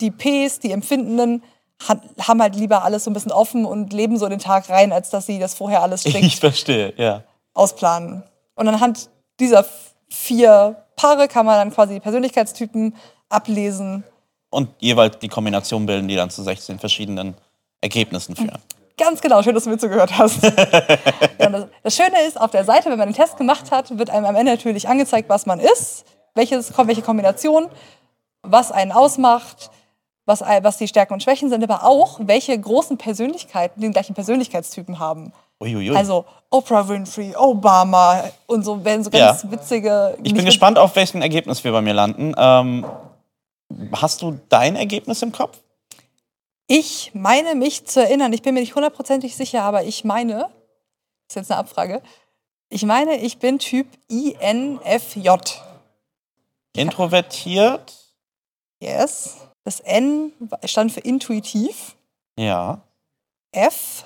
die 0.00 0.10
Ps, 0.10 0.58
die 0.60 0.72
Empfindenden, 0.72 1.42
ha- 1.86 2.00
haben 2.18 2.40
halt 2.40 2.56
lieber 2.56 2.82
alles 2.82 3.04
so 3.04 3.10
ein 3.10 3.14
bisschen 3.14 3.32
offen 3.32 3.66
und 3.66 3.92
leben 3.92 4.16
so 4.16 4.26
den 4.30 4.38
Tag 4.38 4.70
rein, 4.70 4.90
als 4.92 5.10
dass 5.10 5.26
sie 5.26 5.38
das 5.38 5.52
vorher 5.54 5.82
alles 5.82 6.00
strikt 6.00 6.24
Ich 6.24 6.40
verstehe, 6.40 6.94
ja. 6.96 7.24
ausplanen. 7.52 8.22
Und 8.54 8.68
anhand 8.68 9.10
dieser 9.40 9.64
vier 10.08 10.84
Paare 10.96 11.28
kann 11.28 11.46
man 11.46 11.56
dann 11.56 11.74
quasi 11.74 11.94
die 11.94 12.00
Persönlichkeitstypen 12.00 12.94
ablesen. 13.28 14.04
Und 14.50 14.70
jeweils 14.78 15.18
die 15.18 15.28
Kombination 15.28 15.86
bilden, 15.86 16.06
die 16.08 16.16
dann 16.16 16.30
zu 16.30 16.42
16 16.42 16.78
verschiedenen 16.78 17.34
Ergebnissen 17.80 18.36
führen. 18.36 18.58
Ganz 18.96 19.20
genau, 19.20 19.42
schön, 19.42 19.54
dass 19.54 19.64
du 19.64 19.70
mir 19.70 19.78
zugehört 19.78 20.16
hast. 20.16 20.44
ja, 20.44 20.50
und 21.46 21.52
das, 21.52 21.66
das 21.82 21.96
Schöne 21.96 22.20
ist, 22.28 22.40
auf 22.40 22.52
der 22.52 22.64
Seite, 22.64 22.90
wenn 22.90 22.98
man 22.98 23.08
den 23.08 23.16
Test 23.16 23.36
gemacht 23.36 23.72
hat, 23.72 23.98
wird 23.98 24.08
einem 24.10 24.24
am 24.24 24.36
Ende 24.36 24.52
natürlich 24.52 24.88
angezeigt, 24.88 25.28
was 25.28 25.46
man 25.46 25.58
ist, 25.58 26.04
welches, 26.34 26.72
welche 26.78 27.02
Kombination, 27.02 27.66
was 28.42 28.70
einen 28.70 28.92
ausmacht, 28.92 29.70
was, 30.26 30.42
was 30.42 30.76
die 30.78 30.86
Stärken 30.86 31.14
und 31.14 31.22
Schwächen 31.22 31.48
sind, 31.48 31.62
aber 31.64 31.84
auch, 31.84 32.20
welche 32.22 32.58
großen 32.58 32.96
Persönlichkeiten 32.96 33.80
den 33.80 33.92
gleichen 33.92 34.14
Persönlichkeitstypen 34.14 35.00
haben. 35.00 35.32
Uiuiui. 35.60 35.96
Also 35.96 36.24
Oprah 36.50 36.88
Winfrey, 36.88 37.34
Obama 37.36 38.24
und 38.46 38.64
so 38.64 38.84
werden 38.84 39.02
so 39.04 39.10
ganz 39.10 39.42
Ja. 39.42 39.50
witzige. 39.50 40.16
ich 40.22 40.34
bin 40.34 40.44
gespannt, 40.44 40.78
auf 40.78 40.94
welchen 40.96 41.22
Ergebnis 41.22 41.64
wir 41.64 41.72
bei 41.72 41.80
mir 41.80 41.94
landen. 41.94 42.34
Ähm, 42.36 42.86
hast 43.92 44.22
du 44.22 44.38
dein 44.48 44.76
Ergebnis 44.76 45.22
im 45.22 45.32
Kopf? 45.32 45.58
Ich 46.66 47.10
meine 47.14 47.54
mich 47.54 47.84
zu 47.86 48.00
erinnern, 48.02 48.32
ich 48.32 48.42
bin 48.42 48.54
mir 48.54 48.60
nicht 48.60 48.74
hundertprozentig 48.74 49.36
sicher, 49.36 49.62
aber 49.62 49.84
ich 49.84 50.04
meine, 50.04 50.34
das 50.38 50.48
ist 51.30 51.36
jetzt 51.36 51.50
eine 51.50 51.60
Abfrage, 51.60 52.02
ich 52.70 52.84
meine, 52.84 53.16
ich 53.18 53.38
bin 53.38 53.58
Typ 53.58 53.86
INFJ. 54.08 55.28
Introvertiert? 56.76 57.92
Yes. 58.80 59.36
Das 59.64 59.80
N 59.80 60.32
stand 60.64 60.92
für 60.92 61.00
intuitiv. 61.00 61.94
Ja. 62.38 62.80
F, 63.52 64.04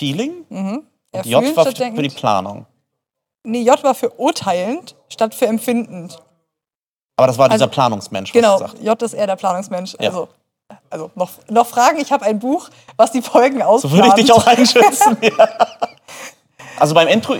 Feeling? 0.00 0.44
mhm. 0.48 0.82
Und 1.12 1.26
J 1.26 1.56
war 1.56 1.66
für 1.66 2.02
die. 2.02 2.08
Planung. 2.08 2.66
Nee, 3.42 3.62
J 3.62 3.82
war 3.82 3.94
für 3.94 4.10
urteilend 4.10 4.94
statt 5.08 5.34
für 5.34 5.46
empfindend. 5.46 6.18
Aber 7.16 7.26
das 7.26 7.36
war 7.36 7.48
dieser 7.48 7.64
Also, 7.64 7.72
Planungsmensch, 7.74 8.30
was 8.30 8.32
Genau, 8.32 8.52
du 8.58 8.64
sagst. 8.64 8.82
J 8.82 9.02
ist 9.02 9.12
eher 9.14 9.26
der 9.26 9.36
Planungsmensch. 9.36 9.94
Ja. 10.00 10.08
Also, 10.08 10.28
also 10.88 11.10
noch, 11.16 11.30
noch 11.48 11.66
Fragen, 11.66 11.98
ich 11.98 12.12
habe 12.12 12.24
ein 12.24 12.38
Buch, 12.38 12.68
was 12.96 13.10
die 13.12 13.22
Folgen 13.22 13.58
So 13.58 13.64
ausplant. 13.64 13.94
würde 13.96 14.08
ich 14.08 14.14
dich 14.14 14.32
auch 14.32 14.46
einschätzen. 14.46 15.16
ja. 15.22 15.48
Also 16.78 16.94
beim 16.94 17.08
Intro, 17.08 17.34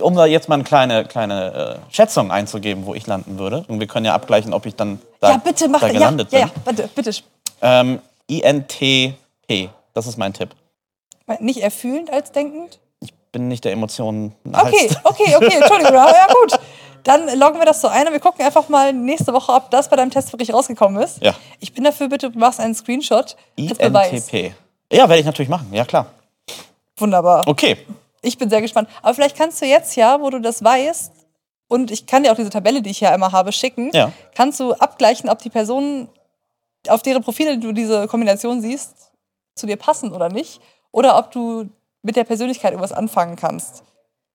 um 0.00 0.14
da 0.14 0.24
jetzt 0.26 0.48
mal 0.48 0.54
eine 0.54 0.64
kleine, 0.64 1.04
kleine 1.04 1.80
äh, 1.90 1.92
Schätzung 1.94 2.30
einzugeben, 2.30 2.86
wo 2.86 2.94
ich 2.94 3.06
landen 3.08 3.38
würde. 3.38 3.64
Und 3.68 3.80
wir 3.80 3.88
können 3.88 4.06
ja 4.06 4.14
abgleichen, 4.14 4.54
ob 4.54 4.66
ich 4.66 4.76
dann 4.76 5.00
da, 5.20 5.30
Ja, 5.32 5.36
bitte 5.38 5.68
mach 5.68 5.80
da 5.80 5.88
ja, 5.88 5.92
gelandet 5.94 6.32
ja, 6.32 6.38
ja, 6.38 6.46
bin. 6.46 6.76
bitte, 6.76 6.88
bitte. 6.94 7.10
Ähm, 7.60 8.00
INTP, 8.28 9.68
das 9.94 10.06
ist 10.06 10.16
mein 10.16 10.32
Tipp. 10.32 10.50
Nicht 11.38 11.60
erfühlend 11.60 12.12
als 12.12 12.32
denkend? 12.32 12.80
Bin 13.32 13.46
nicht 13.46 13.64
der 13.64 13.72
Emotionen. 13.72 14.34
Okay, 14.44 14.90
okay, 15.04 15.36
okay, 15.36 15.54
Entschuldigung. 15.56 15.94
Ja, 15.94 16.26
gut. 16.42 16.58
Dann 17.04 17.38
loggen 17.38 17.58
wir 17.58 17.64
das 17.64 17.80
so 17.80 17.88
ein 17.88 18.06
und 18.06 18.12
wir 18.12 18.20
gucken 18.20 18.44
einfach 18.44 18.68
mal 18.68 18.92
nächste 18.92 19.32
Woche, 19.32 19.52
ob 19.52 19.70
das 19.70 19.88
bei 19.88 19.96
deinem 19.96 20.10
Test 20.10 20.32
wirklich 20.32 20.52
rausgekommen 20.52 21.00
ist. 21.02 21.22
Ja. 21.22 21.34
Ich 21.60 21.72
bin 21.72 21.84
dafür, 21.84 22.08
bitte, 22.08 22.30
machst 22.30 22.60
einen 22.60 22.74
Screenshot 22.74 23.36
als 23.58 23.78
Beweis. 23.78 24.28
INTP. 24.30 24.54
Ja, 24.92 25.08
werde 25.08 25.20
ich 25.20 25.24
natürlich 25.26 25.48
machen. 25.48 25.68
Ja, 25.72 25.84
klar. 25.84 26.06
Wunderbar. 26.96 27.46
Okay. 27.46 27.76
Ich 28.20 28.36
bin 28.36 28.50
sehr 28.50 28.60
gespannt. 28.60 28.88
Aber 29.00 29.14
vielleicht 29.14 29.36
kannst 29.36 29.62
du 29.62 29.66
jetzt 29.66 29.96
ja, 29.96 30.20
wo 30.20 30.28
du 30.28 30.40
das 30.40 30.62
weißt, 30.62 31.12
und 31.68 31.90
ich 31.92 32.06
kann 32.06 32.24
dir 32.24 32.32
auch 32.32 32.36
diese 32.36 32.50
Tabelle, 32.50 32.82
die 32.82 32.90
ich 32.90 33.00
ja 33.00 33.14
immer 33.14 33.30
habe, 33.30 33.52
schicken, 33.52 33.90
Ja. 33.94 34.12
kannst 34.34 34.58
du 34.58 34.72
abgleichen, 34.72 35.30
ob 35.30 35.38
die 35.38 35.50
Personen, 35.50 36.08
auf 36.88 37.02
deren 37.02 37.22
Profile 37.22 37.58
du 37.58 37.72
diese 37.72 38.08
Kombination 38.08 38.60
siehst, 38.60 39.12
zu 39.54 39.66
dir 39.66 39.76
passen 39.76 40.12
oder 40.12 40.28
nicht. 40.28 40.60
Oder 40.92 41.18
ob 41.18 41.30
du 41.30 41.68
mit 42.02 42.16
der 42.16 42.24
Persönlichkeit 42.24 42.72
irgendwas 42.72 42.92
anfangen 42.92 43.36
kannst. 43.36 43.82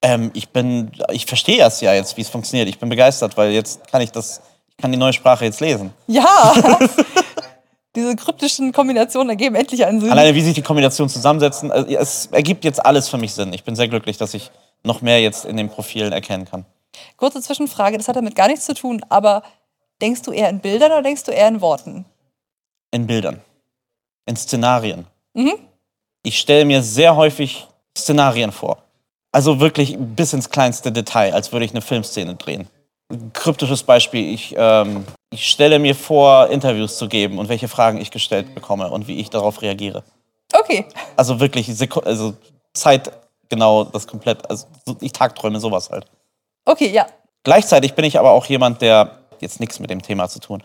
Ähm, 0.01 0.31
ich 0.33 0.49
bin, 0.49 0.91
ich 1.11 1.25
verstehe 1.25 1.57
das 1.57 1.81
ja 1.81 1.93
jetzt, 1.93 2.17
wie 2.17 2.21
es 2.21 2.29
funktioniert. 2.29 2.69
Ich 2.69 2.79
bin 2.79 2.89
begeistert, 2.89 3.37
weil 3.37 3.51
jetzt 3.51 3.87
kann 3.87 4.01
ich 4.01 4.11
das, 4.11 4.41
ich 4.67 4.77
kann 4.77 4.91
die 4.91 4.97
neue 4.97 5.13
Sprache 5.13 5.45
jetzt 5.45 5.61
lesen. 5.61 5.93
Ja! 6.07 6.53
Diese 7.95 8.15
kryptischen 8.17 8.73
Kombinationen 8.73 9.29
ergeben 9.29 9.55
endlich 9.55 9.85
einen 9.85 10.01
Sinn. 10.01 10.11
Alleine 10.11 10.35
wie 10.35 10.41
sich 10.41 10.53
die 10.53 10.61
Kombinationen 10.61 11.09
zusammensetzen, 11.09 11.71
also, 11.71 11.87
es 11.87 12.27
ergibt 12.27 12.65
jetzt 12.65 12.85
alles 12.85 13.07
für 13.07 13.17
mich 13.17 13.33
Sinn. 13.33 13.53
Ich 13.53 13.63
bin 13.63 13.75
sehr 13.77 13.87
glücklich, 13.87 14.17
dass 14.17 14.33
ich 14.33 14.51
noch 14.83 15.01
mehr 15.01 15.21
jetzt 15.21 15.45
in 15.45 15.55
den 15.55 15.69
Profilen 15.69 16.11
erkennen 16.11 16.45
kann. 16.45 16.65
Kurze 17.15 17.41
Zwischenfrage, 17.41 17.97
das 17.97 18.09
hat 18.09 18.17
damit 18.17 18.35
gar 18.35 18.47
nichts 18.47 18.65
zu 18.65 18.73
tun, 18.73 19.01
aber 19.07 19.43
denkst 20.01 20.23
du 20.23 20.31
eher 20.31 20.49
in 20.49 20.59
Bildern 20.59 20.91
oder 20.91 21.03
denkst 21.03 21.23
du 21.23 21.31
eher 21.31 21.47
in 21.47 21.61
Worten? 21.61 22.05
In 22.91 23.07
Bildern, 23.07 23.41
in 24.25 24.35
Szenarien. 24.35 25.07
Mhm. 25.33 25.53
Ich 26.25 26.39
stelle 26.39 26.65
mir 26.65 26.81
sehr 26.81 27.15
häufig 27.15 27.67
Szenarien 27.95 28.51
vor. 28.51 28.79
Also 29.31 29.59
wirklich 29.59 29.95
bis 29.99 30.33
ins 30.33 30.49
kleinste 30.49 30.91
Detail, 30.91 31.33
als 31.33 31.51
würde 31.51 31.65
ich 31.65 31.71
eine 31.71 31.81
Filmszene 31.81 32.33
drehen. 32.35 32.67
Ein 33.11 33.31
kryptisches 33.31 33.83
Beispiel, 33.83 34.33
ich, 34.33 34.55
ähm, 34.57 35.05
ich 35.31 35.47
stelle 35.47 35.77
mir 35.77 35.93
vor, 35.93 36.47
Interviews 36.49 36.97
zu 36.97 37.07
geben 37.07 37.37
und 37.37 37.47
welche 37.47 37.67
Fragen 37.67 38.01
ich 38.01 38.09
gestellt 38.09 38.55
bekomme 38.55 38.89
und 38.89 39.07
wie 39.07 39.19
ich 39.19 39.29
darauf 39.29 39.61
reagiere. 39.61 40.03
Okay. 40.51 40.85
Also 41.15 41.39
wirklich 41.39 41.67
Seku 41.67 41.99
also 41.99 42.33
zeitgenau 42.73 43.83
das 43.83 44.07
komplett, 44.07 44.49
also 44.49 44.65
so- 44.83 44.97
ich 45.01 45.11
tagträume 45.11 45.59
sowas 45.59 45.91
halt. 45.91 46.05
Okay, 46.65 46.89
ja. 46.89 47.05
Gleichzeitig 47.43 47.93
bin 47.93 48.05
ich 48.05 48.17
aber 48.17 48.31
auch 48.31 48.45
jemand, 48.47 48.81
der 48.81 49.19
jetzt 49.41 49.59
nichts 49.59 49.79
mit 49.79 49.91
dem 49.91 50.01
Thema 50.01 50.27
zu 50.27 50.39
tun. 50.39 50.63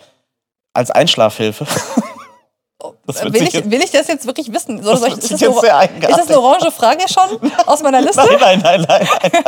Als 0.73 0.91
Einschlafhilfe. 0.91 1.67
Das 3.13 3.23
wird 3.25 3.35
Will 3.35 3.43
ich, 3.43 3.53
jetzt- 3.53 3.71
will 3.71 3.83
ich 3.83 3.91
das 3.91 4.09
jetzt 4.09 4.27
wirklich 4.27 4.53
wissen? 4.53 4.83
Soll 4.83 4.95
Das 4.95 5.03
ich, 5.09 5.15
ist, 5.19 5.23
das 5.33 5.41
jetzt 5.41 5.51
eine, 5.51 5.61
sehr 5.61 6.09
ist 6.11 6.19
das 6.19 6.29
eine 6.29 6.41
orange 6.41 6.71
Frage 6.71 7.05
schon 7.09 7.51
aus 7.67 7.83
meiner 7.83 8.01
Liste? 8.07 8.23
Nein, 8.41 8.61
nein, 8.61 8.61
nein, 8.63 8.85
nein. 8.89 9.31
nein. 9.33 9.43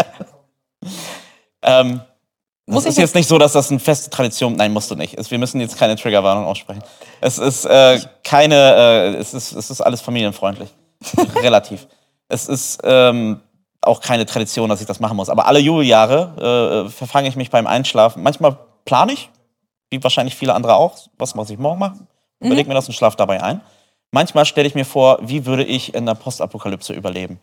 ähm, 1.62 2.00
Das 2.66 2.74
Muss 2.74 2.84
ist 2.86 2.92
ich 2.92 2.98
jetzt 3.02 3.14
nicht 3.14 3.28
so, 3.28 3.38
dass 3.38 3.52
das 3.52 3.70
eine 3.70 3.80
feste 3.80 4.10
Tradition. 4.10 4.54
Nein, 4.56 4.72
musst 4.72 4.90
du 4.90 4.94
nicht. 4.94 5.16
Wir 5.30 5.38
müssen 5.38 5.60
jetzt 5.60 5.78
keine 5.78 5.96
Triggerwarnung 5.96 6.44
aussprechen. 6.46 6.82
Es 7.20 7.38
ist 7.38 7.64
äh, 7.64 8.00
keine. 8.24 8.54
Äh, 8.54 9.14
es, 9.16 9.34
ist, 9.34 9.52
es 9.52 9.70
ist 9.70 9.80
alles 9.80 10.00
familienfreundlich. 10.00 10.70
Relativ. 11.36 11.86
Es 12.28 12.48
ist 12.48 12.80
ähm, 12.84 13.40
auch 13.80 14.00
keine 14.00 14.24
Tradition, 14.26 14.68
dass 14.68 14.80
ich 14.80 14.86
das 14.86 15.00
machen 15.00 15.16
muss. 15.16 15.28
Aber 15.28 15.46
alle 15.46 15.58
Jubeljahre 15.58 16.86
äh, 16.86 16.90
verfange 16.90 17.28
ich 17.28 17.36
mich 17.36 17.50
beim 17.50 17.66
Einschlafen. 17.66 18.22
Manchmal 18.22 18.56
plane 18.84 19.12
ich, 19.12 19.28
wie 19.90 20.02
wahrscheinlich 20.02 20.34
viele 20.36 20.54
andere 20.54 20.74
auch, 20.76 20.94
was 21.18 21.34
muss 21.34 21.50
ich 21.50 21.58
morgen 21.58 21.80
machen. 21.80 22.06
Überleg 22.46 22.66
mir 22.68 22.74
das 22.74 22.88
und 22.88 22.94
schlaf 22.94 23.16
dabei 23.16 23.42
ein. 23.42 23.60
Manchmal 24.10 24.44
stelle 24.44 24.68
ich 24.68 24.74
mir 24.74 24.84
vor, 24.84 25.18
wie 25.22 25.46
würde 25.46 25.64
ich 25.64 25.94
in 25.94 26.04
der 26.06 26.14
Postapokalypse 26.14 26.92
überleben. 26.92 27.40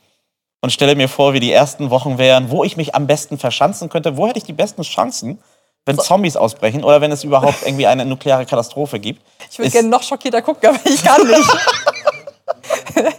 Und 0.62 0.72
stelle 0.72 0.96
mir 0.96 1.08
vor, 1.10 1.34
wie 1.34 1.40
die 1.40 1.52
ersten 1.52 1.90
Wochen 1.90 2.18
wären, 2.18 2.52
wo 2.52 2.64
ich 2.64 2.78
mich 2.78 2.94
am 2.94 3.08
besten 3.08 3.38
verschanzen 3.40 3.90
könnte. 3.90 4.18
Wo 4.18 4.28
hätte 4.28 4.40
ich 4.40 4.44
die 4.44 4.54
besten 4.54 4.82
Chancen, 4.84 5.40
wenn 5.86 5.98
Zombies 5.98 6.36
ausbrechen 6.36 6.84
oder 6.84 7.02
wenn 7.02 7.12
es 7.12 7.24
überhaupt 7.24 7.66
irgendwie 7.66 7.88
eine 7.88 8.06
nukleare 8.06 8.46
Katastrophe 8.46 9.00
gibt? 9.00 9.22
Ich 9.50 9.58
würde 9.58 9.72
gerne 9.72 9.88
noch 9.88 10.04
schockierter 10.04 10.42
gucken, 10.42 10.70
aber 10.70 10.80
ich 10.84 11.04
kann 11.04 11.26
nicht. 11.26 11.50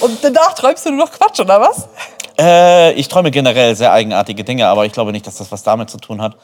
Und 0.00 0.18
danach 0.24 0.54
träumst 0.54 0.86
du 0.86 0.90
nur 0.90 1.06
noch 1.06 1.12
Quatsch, 1.12 1.40
oder 1.40 1.60
was? 1.60 1.88
Äh, 2.38 2.92
ich 2.94 3.08
träume 3.08 3.30
generell 3.30 3.76
sehr 3.76 3.92
eigenartige 3.92 4.42
Dinge, 4.42 4.66
aber 4.66 4.86
ich 4.86 4.92
glaube 4.92 5.12
nicht, 5.12 5.26
dass 5.26 5.36
das 5.36 5.52
was 5.52 5.62
damit 5.62 5.90
zu 5.90 5.98
tun 5.98 6.20
hat. 6.22 6.36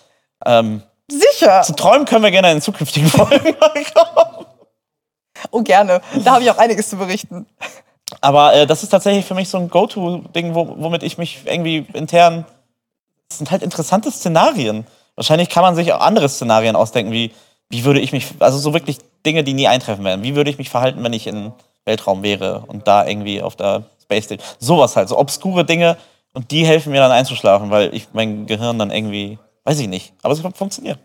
Ähm, 0.44 0.82
Sicher. 1.10 1.62
zu 1.62 1.74
träumen 1.74 2.04
können 2.04 2.22
wir 2.22 2.30
gerne 2.30 2.52
in 2.52 2.60
zukünftigen 2.60 3.08
Folgen 3.10 3.56
mal 3.58 3.72
kommen. 3.94 4.46
Oh, 5.50 5.62
gerne. 5.62 6.00
Da 6.24 6.32
habe 6.32 6.44
ich 6.44 6.50
auch 6.50 6.58
einiges 6.58 6.88
zu 6.88 6.96
berichten. 6.96 7.46
Aber 8.20 8.54
äh, 8.54 8.66
das 8.66 8.82
ist 8.82 8.90
tatsächlich 8.90 9.24
für 9.24 9.34
mich 9.34 9.48
so 9.48 9.58
ein 9.58 9.68
Go-To-Ding, 9.68 10.54
wo, 10.54 10.74
womit 10.78 11.02
ich 11.02 11.18
mich 11.18 11.40
irgendwie 11.44 11.86
intern. 11.92 12.44
Das 13.28 13.38
sind 13.38 13.50
halt 13.50 13.62
interessante 13.62 14.10
Szenarien. 14.10 14.86
Wahrscheinlich 15.14 15.48
kann 15.50 15.62
man 15.62 15.74
sich 15.74 15.92
auch 15.92 16.00
andere 16.00 16.28
Szenarien 16.28 16.76
ausdenken, 16.76 17.12
wie, 17.12 17.32
wie 17.68 17.84
würde 17.84 18.00
ich 18.00 18.12
mich, 18.12 18.26
also 18.38 18.58
so 18.58 18.72
wirklich 18.72 18.98
Dinge, 19.26 19.44
die 19.44 19.52
nie 19.52 19.68
eintreffen 19.68 20.04
werden. 20.04 20.22
Wie 20.22 20.36
würde 20.36 20.50
ich 20.50 20.58
mich 20.58 20.70
verhalten, 20.70 21.02
wenn 21.04 21.12
ich 21.12 21.26
im 21.26 21.52
Weltraum 21.84 22.22
wäre 22.22 22.64
und 22.66 22.86
da 22.86 23.06
irgendwie 23.06 23.42
auf 23.42 23.56
der 23.56 23.84
Space 24.02 24.24
Station. 24.24 24.46
Sowas 24.58 24.96
halt, 24.96 25.08
so 25.08 25.18
obskure 25.18 25.64
Dinge 25.64 25.96
und 26.34 26.50
die 26.50 26.64
helfen 26.64 26.92
mir 26.92 27.00
dann 27.00 27.10
einzuschlafen, 27.10 27.70
weil 27.70 27.92
ich 27.94 28.08
mein 28.12 28.46
Gehirn 28.46 28.78
dann 28.78 28.90
irgendwie, 28.90 29.38
weiß 29.64 29.78
ich 29.80 29.88
nicht, 29.88 30.12
aber 30.22 30.34
es 30.34 30.40
funktioniert. 30.40 30.98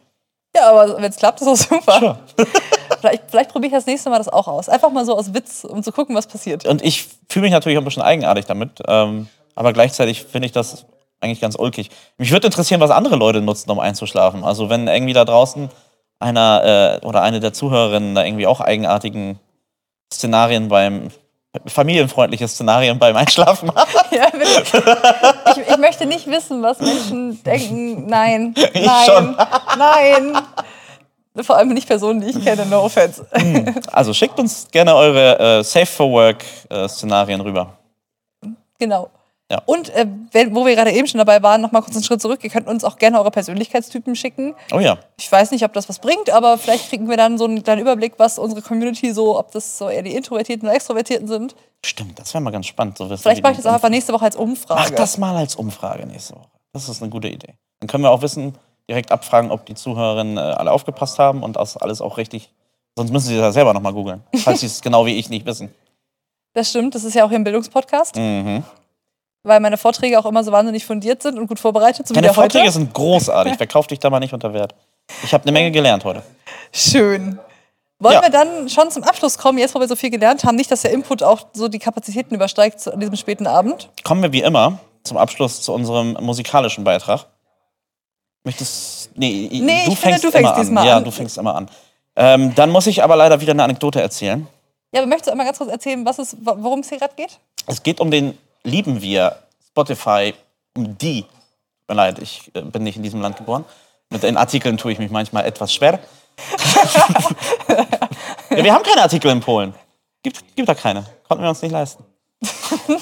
Ja, 0.55 0.69
aber 0.69 0.97
wenn 0.97 1.09
es 1.09 1.17
klappt, 1.17 1.41
ist 1.41 1.47
auch 1.47 1.55
super. 1.55 1.99
Sure. 1.99 2.17
Vielleicht, 2.99 3.23
vielleicht 3.29 3.51
probiere 3.51 3.67
ich 3.67 3.73
das 3.73 3.85
nächste 3.85 4.09
Mal 4.09 4.17
das 4.17 4.29
auch 4.29 4.47
aus. 4.47 4.69
Einfach 4.69 4.91
mal 4.91 5.05
so 5.05 5.17
aus 5.17 5.33
Witz, 5.33 5.63
um 5.63 5.83
zu 5.83 5.91
gucken, 5.91 6.15
was 6.15 6.27
passiert. 6.27 6.65
Und 6.65 6.83
ich 6.83 7.07
fühle 7.29 7.43
mich 7.43 7.51
natürlich 7.51 7.77
auch 7.77 7.81
ein 7.81 7.85
bisschen 7.85 8.03
eigenartig 8.03 8.45
damit, 8.45 8.81
ähm, 8.87 9.27
aber 9.55 9.73
gleichzeitig 9.73 10.23
finde 10.23 10.45
ich 10.47 10.51
das 10.51 10.85
eigentlich 11.21 11.41
ganz 11.41 11.55
ulkig. 11.55 11.89
Mich 12.17 12.31
würde 12.31 12.47
interessieren, 12.47 12.81
was 12.81 12.91
andere 12.91 13.15
Leute 13.15 13.41
nutzen, 13.41 13.69
um 13.71 13.79
einzuschlafen. 13.79 14.43
Also 14.43 14.69
wenn 14.69 14.87
irgendwie 14.87 15.13
da 15.13 15.25
draußen 15.25 15.69
einer 16.19 16.99
äh, 17.01 17.05
oder 17.05 17.21
eine 17.21 17.39
der 17.39 17.53
Zuhörerinnen 17.53 18.15
da 18.15 18.23
irgendwie 18.23 18.47
auch 18.47 18.61
eigenartigen 18.61 19.39
Szenarien 20.11 20.67
beim 20.69 21.09
familienfreundliche 21.67 22.47
Szenarien 22.47 22.97
beim 22.97 23.15
Einschlafen 23.15 23.73
hat. 23.73 23.87
Ja, 24.11 24.27
ich, 24.35 25.67
ich 25.67 25.77
möchte 25.77 26.05
nicht 26.05 26.27
wissen, 26.27 26.61
was 26.61 26.79
Menschen 26.79 27.41
denken. 27.43 28.05
Nein, 28.05 28.53
Ich 28.73 28.85
nein, 28.85 29.05
schon. 29.05 29.37
nein. 29.77 30.42
Vor 31.41 31.57
allem 31.57 31.69
nicht 31.69 31.87
Personen, 31.87 32.21
die 32.21 32.27
ich 32.27 32.43
kenne, 32.43 32.65
no 32.67 32.83
offense. 32.83 33.25
Also 33.91 34.13
schickt 34.13 34.39
uns 34.39 34.67
gerne 34.71 34.95
eure 34.95 35.59
äh, 35.59 35.63
Safe 35.63 35.85
for 35.85 36.11
Work 36.11 36.43
äh, 36.69 36.87
Szenarien 36.87 37.41
rüber. 37.41 37.77
Genau. 38.77 39.09
Ja. 39.51 39.61
Und 39.65 39.89
äh, 39.89 40.07
wenn, 40.31 40.55
wo 40.55 40.65
wir 40.65 40.75
gerade 40.75 40.91
eben 40.91 41.07
schon 41.07 41.19
dabei 41.19 41.43
waren, 41.43 41.61
noch 41.61 41.71
mal 41.71 41.81
kurz 41.81 41.95
einen 41.95 42.03
Schritt 42.03 42.21
zurück. 42.21 42.39
Ihr 42.43 42.49
könnt 42.49 42.67
uns 42.67 42.83
auch 42.83 42.97
gerne 42.97 43.19
eure 43.19 43.29
Persönlichkeitstypen 43.29 44.15
schicken. 44.15 44.55
Oh 44.71 44.79
ja. 44.79 44.97
Ich 45.17 45.31
weiß 45.31 45.51
nicht, 45.51 45.63
ob 45.63 45.73
das 45.73 45.89
was 45.89 45.99
bringt, 45.99 46.31
aber 46.31 46.57
vielleicht 46.57 46.89
kriegen 46.89 47.09
wir 47.09 47.17
dann 47.17 47.37
so 47.37 47.45
einen 47.45 47.61
kleinen 47.61 47.81
Überblick, 47.81 48.13
was 48.17 48.39
unsere 48.39 48.61
Community 48.61 49.13
so, 49.13 49.37
ob 49.37 49.51
das 49.51 49.77
so 49.77 49.89
eher 49.89 50.01
die 50.01 50.15
Introvertierten 50.15 50.67
oder 50.67 50.75
Extrovertierten 50.75 51.27
sind. 51.27 51.55
Stimmt, 51.85 52.17
das 52.17 52.33
wäre 52.33 52.41
mal 52.41 52.51
ganz 52.51 52.65
spannend 52.65 52.97
zu 52.97 53.09
wissen. 53.09 53.21
Vielleicht 53.21 53.43
mache 53.43 53.53
ich 53.53 53.57
das 53.57 53.67
auch 53.67 53.73
einfach 53.73 53.89
nächste 53.89 54.13
Woche 54.13 54.25
als 54.25 54.35
Umfrage. 54.35 54.81
Mach 54.81 54.89
das 54.91 55.17
mal 55.17 55.35
als 55.35 55.55
Umfrage 55.55 56.05
nächste 56.05 56.35
Woche. 56.35 56.47
Das 56.71 56.89
ist 56.89 57.01
eine 57.01 57.11
gute 57.11 57.27
Idee. 57.27 57.53
Dann 57.79 57.87
können 57.87 58.03
wir 58.03 58.09
auch 58.09 58.21
wissen, 58.21 58.55
direkt 58.89 59.11
abfragen, 59.11 59.51
ob 59.51 59.65
die 59.65 59.75
Zuhörerinnen 59.75 60.37
äh, 60.37 60.39
alle 60.41 60.71
aufgepasst 60.71 61.19
haben 61.19 61.43
und 61.43 61.55
das 61.55 61.77
alles 61.77 62.01
auch 62.01 62.17
richtig. 62.17 62.51
Sonst 62.95 63.11
müssen 63.11 63.27
sie 63.29 63.37
das 63.37 63.53
selber 63.53 63.73
nochmal 63.73 63.93
googeln, 63.93 64.23
falls 64.43 64.59
sie 64.61 64.67
es 64.67 64.81
genau 64.83 65.05
wie 65.05 65.17
ich 65.17 65.29
nicht 65.29 65.45
wissen. 65.45 65.73
Das 66.53 66.69
stimmt, 66.69 66.93
das 66.93 67.03
ist 67.03 67.15
ja 67.15 67.25
auch 67.25 67.29
hier 67.29 67.39
ein 67.39 67.43
Bildungspodcast, 67.43 68.15
Mhm. 68.15 68.63
weil 69.43 69.59
meine 69.59 69.77
Vorträge 69.77 70.19
auch 70.19 70.25
immer 70.25 70.43
so 70.43 70.51
wahnsinnig 70.51 70.85
fundiert 70.85 71.23
sind 71.23 71.39
und 71.39 71.47
gut 71.47 71.59
vorbereitet, 71.59 72.07
so 72.07 72.13
wie 72.15 72.21
Deine 72.21 72.33
Vorträge 72.33 72.65
heute. 72.65 72.73
sind 72.73 72.93
großartig. 72.93 73.55
Verkauf 73.55 73.87
dich 73.87 73.99
da 73.99 74.09
mal 74.09 74.19
nicht 74.19 74.33
unter 74.33 74.53
Wert. 74.53 74.75
Ich 75.23 75.33
habe 75.33 75.43
eine 75.43 75.51
Menge 75.51 75.71
gelernt 75.71 76.03
heute. 76.05 76.21
Schön. 76.71 77.39
Wollen 77.99 78.15
Ja. 78.15 78.21
wir 78.21 78.29
dann 78.29 78.69
schon 78.69 78.91
zum 78.91 79.03
Abschluss 79.03 79.37
kommen, 79.37 79.57
jetzt 79.57 79.73
wo 79.73 79.79
wir 79.79 79.87
so 79.87 79.95
viel 79.95 80.09
gelernt 80.09 80.43
haben, 80.43 80.55
nicht, 80.55 80.69
dass 80.69 80.81
der 80.81 80.91
Input 80.91 81.23
auch 81.23 81.47
so 81.53 81.67
die 81.69 81.79
Kapazitäten 81.79 82.35
übersteigt 82.35 82.85
an 82.87 82.99
diesem 82.99 83.15
späten 83.15 83.47
Abend? 83.47 83.89
Kommen 84.03 84.21
wir 84.21 84.31
wie 84.33 84.41
immer 84.41 84.77
zum 85.03 85.17
Abschluss 85.17 85.61
zu 85.61 85.73
unserem 85.73 86.13
musikalischen 86.21 86.83
Beitrag. 86.83 87.25
Möchtest. 88.43 89.09
Nee, 89.15 89.49
Nee, 89.51 89.85
du 89.85 89.91
ich 89.93 89.99
finde, 89.99 90.19
fängst 90.19 90.23
du 90.25 90.31
fängst 90.31 90.35
immer 90.45 90.49
an. 90.55 90.61
diesmal 90.61 90.85
ja, 90.85 90.99
du 90.99 91.11
fängst 91.11 91.37
immer 91.37 91.55
an. 91.55 91.69
Ähm, 92.15 92.53
dann 92.55 92.69
muss 92.69 92.87
ich 92.87 93.01
aber 93.03 93.15
leider 93.15 93.39
wieder 93.41 93.51
eine 93.51 93.63
Anekdote 93.63 94.01
erzählen. 94.01 94.47
Ja, 94.91 94.99
aber 95.01 95.07
möchtest 95.07 95.27
du 95.27 95.31
einmal 95.31 95.45
ganz 95.45 95.57
kurz 95.57 95.71
erzählen, 95.71 96.05
was 96.05 96.19
es, 96.19 96.35
wa- 96.45 96.55
worum 96.59 96.81
es 96.81 96.89
hier 96.89 96.99
gerade 96.99 97.13
geht? 97.15 97.39
Es 97.67 97.81
geht 97.81 97.99
um 97.99 98.11
den 98.11 98.37
Lieben 98.63 99.01
wir 99.01 99.35
Spotify, 99.69 100.33
um 100.75 100.97
die. 100.97 101.23
Tut 101.23 101.31
mir 101.89 101.95
leid, 101.95 102.19
ich 102.19 102.51
äh, 102.53 102.61
bin 102.61 102.83
nicht 102.83 102.97
in 102.97 103.03
diesem 103.03 103.21
Land 103.21 103.37
geboren. 103.37 103.65
Mit 104.09 104.21
den 104.23 104.37
Artikeln 104.37 104.77
tue 104.77 104.91
ich 104.91 104.99
mich 104.99 105.09
manchmal 105.09 105.45
etwas 105.45 105.73
schwer. 105.73 105.99
ja, 108.49 108.63
wir 108.63 108.73
haben 108.73 108.83
keine 108.83 109.01
Artikel 109.01 109.31
in 109.31 109.39
Polen. 109.39 109.73
Gibt, 110.21 110.55
gibt 110.55 110.69
da 110.69 110.75
keine. 110.75 111.03
Konnten 111.27 111.43
wir 111.43 111.49
uns 111.49 111.61
nicht 111.61 111.71
leisten. 111.71 112.03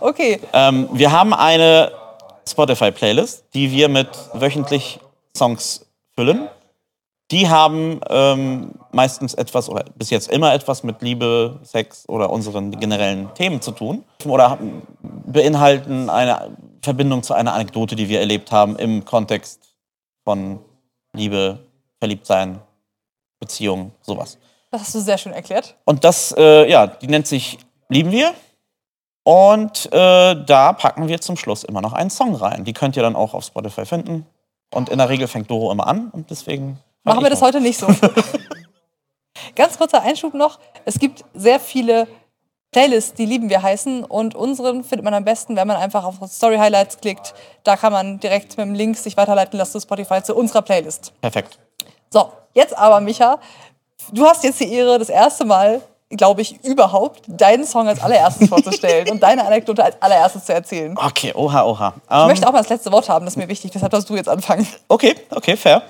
Okay, 0.00 0.40
Ähm, 0.52 0.88
wir 0.92 1.12
haben 1.12 1.32
eine 1.34 1.92
Spotify-Playlist, 2.48 3.44
die 3.54 3.70
wir 3.70 3.88
mit 3.88 4.08
wöchentlich 4.34 5.00
Songs 5.36 5.86
füllen. 6.14 6.48
Die 7.32 7.48
haben 7.48 8.00
ähm, 8.08 8.70
meistens 8.92 9.34
etwas 9.34 9.68
oder 9.68 9.84
bis 9.96 10.10
jetzt 10.10 10.30
immer 10.30 10.54
etwas 10.54 10.84
mit 10.84 11.02
Liebe, 11.02 11.58
Sex 11.64 12.08
oder 12.08 12.30
unseren 12.30 12.70
generellen 12.78 13.34
Themen 13.34 13.60
zu 13.60 13.72
tun. 13.72 14.04
Oder 14.24 14.50
haben- 14.50 14.82
beinhalten 15.02 16.08
eine 16.08 16.56
Verbindung 16.82 17.24
zu 17.24 17.34
einer 17.34 17.52
Anekdote, 17.52 17.96
die 17.96 18.08
wir 18.08 18.20
erlebt 18.20 18.52
haben 18.52 18.76
im 18.76 19.04
Kontext 19.04 19.60
von 20.22 20.60
Liebe, 21.12 21.58
Verliebtsein, 21.98 22.60
Beziehung, 23.40 23.90
sowas. 24.02 24.38
das 24.70 24.82
hast 24.82 24.94
du 24.94 25.00
sehr 25.00 25.18
schön 25.18 25.32
erklärt. 25.32 25.74
Und 25.84 26.04
das, 26.04 26.32
äh, 26.38 26.70
ja, 26.70 26.86
die 26.86 27.08
nennt 27.08 27.26
sich 27.26 27.58
Lieben 27.88 28.10
wir. 28.10 28.34
Und 29.26 29.92
äh, 29.92 30.36
da 30.36 30.72
packen 30.72 31.08
wir 31.08 31.20
zum 31.20 31.36
Schluss 31.36 31.64
immer 31.64 31.80
noch 31.80 31.92
einen 31.92 32.10
Song 32.10 32.36
rein. 32.36 32.62
Die 32.62 32.72
könnt 32.72 32.96
ihr 32.96 33.02
dann 33.02 33.16
auch 33.16 33.34
auf 33.34 33.44
Spotify 33.44 33.84
finden. 33.84 34.24
Und 34.72 34.88
in 34.88 34.98
der 34.98 35.08
Regel 35.08 35.26
fängt 35.26 35.50
Doro 35.50 35.72
immer 35.72 35.88
an 35.88 36.10
und 36.12 36.30
deswegen. 36.30 36.78
Machen 37.02 37.24
wir 37.24 37.30
das 37.30 37.42
heute 37.42 37.60
nicht 37.60 37.76
so. 37.76 37.88
Ganz 39.56 39.78
kurzer 39.78 40.00
Einschub 40.02 40.32
noch. 40.32 40.60
Es 40.84 41.00
gibt 41.00 41.24
sehr 41.34 41.58
viele 41.58 42.06
Playlists, 42.70 43.14
die 43.14 43.26
lieben 43.26 43.50
wir 43.50 43.62
heißen. 43.62 44.04
Und 44.04 44.36
unseren 44.36 44.84
findet 44.84 45.04
man 45.04 45.12
am 45.12 45.24
besten, 45.24 45.56
wenn 45.56 45.66
man 45.66 45.78
einfach 45.78 46.04
auf 46.04 46.18
Story 46.30 46.58
Highlights 46.58 46.98
klickt. 46.98 47.34
Da 47.64 47.76
kann 47.76 47.92
man 47.92 48.20
direkt 48.20 48.56
mit 48.56 48.64
dem 48.64 48.74
Link 48.74 48.96
sich 48.96 49.16
weiterleiten 49.16 49.58
lassen 49.58 49.72
zu 49.72 49.80
Spotify 49.80 50.22
zu 50.22 50.36
unserer 50.36 50.62
Playlist. 50.62 51.12
Perfekt. 51.20 51.58
So, 52.10 52.30
jetzt 52.54 52.78
aber, 52.78 53.00
Micha, 53.00 53.40
du 54.12 54.24
hast 54.24 54.44
jetzt 54.44 54.60
die 54.60 54.72
Ehre, 54.72 55.00
das 55.00 55.08
erste 55.08 55.44
Mal, 55.44 55.82
glaube 56.10 56.40
ich, 56.42 56.62
überhaupt 56.64 57.22
deinen 57.26 57.64
Song 57.66 57.88
als 57.88 58.00
allererstes 58.00 58.48
vorzustellen 58.48 59.08
und 59.10 59.22
deine 59.22 59.44
Anekdote 59.44 59.82
als 59.84 60.00
allererstes 60.00 60.44
zu 60.44 60.54
erzählen. 60.54 60.96
Okay, 60.96 61.32
oha, 61.34 61.64
oha. 61.64 61.94
Ich 62.08 62.16
Ähm, 62.16 62.26
möchte 62.28 62.46
auch 62.48 62.52
mal 62.52 62.58
das 62.58 62.68
letzte 62.68 62.92
Wort 62.92 63.08
haben, 63.08 63.24
das 63.24 63.34
ist 63.34 63.38
mir 63.38 63.48
wichtig, 63.48 63.72
deshalb 63.72 63.90
darfst 63.92 64.08
du 64.08 64.14
jetzt 64.14 64.28
anfangen. 64.28 64.66
okay, 64.88 65.14
okay, 65.30 65.56
fair. 65.56 65.82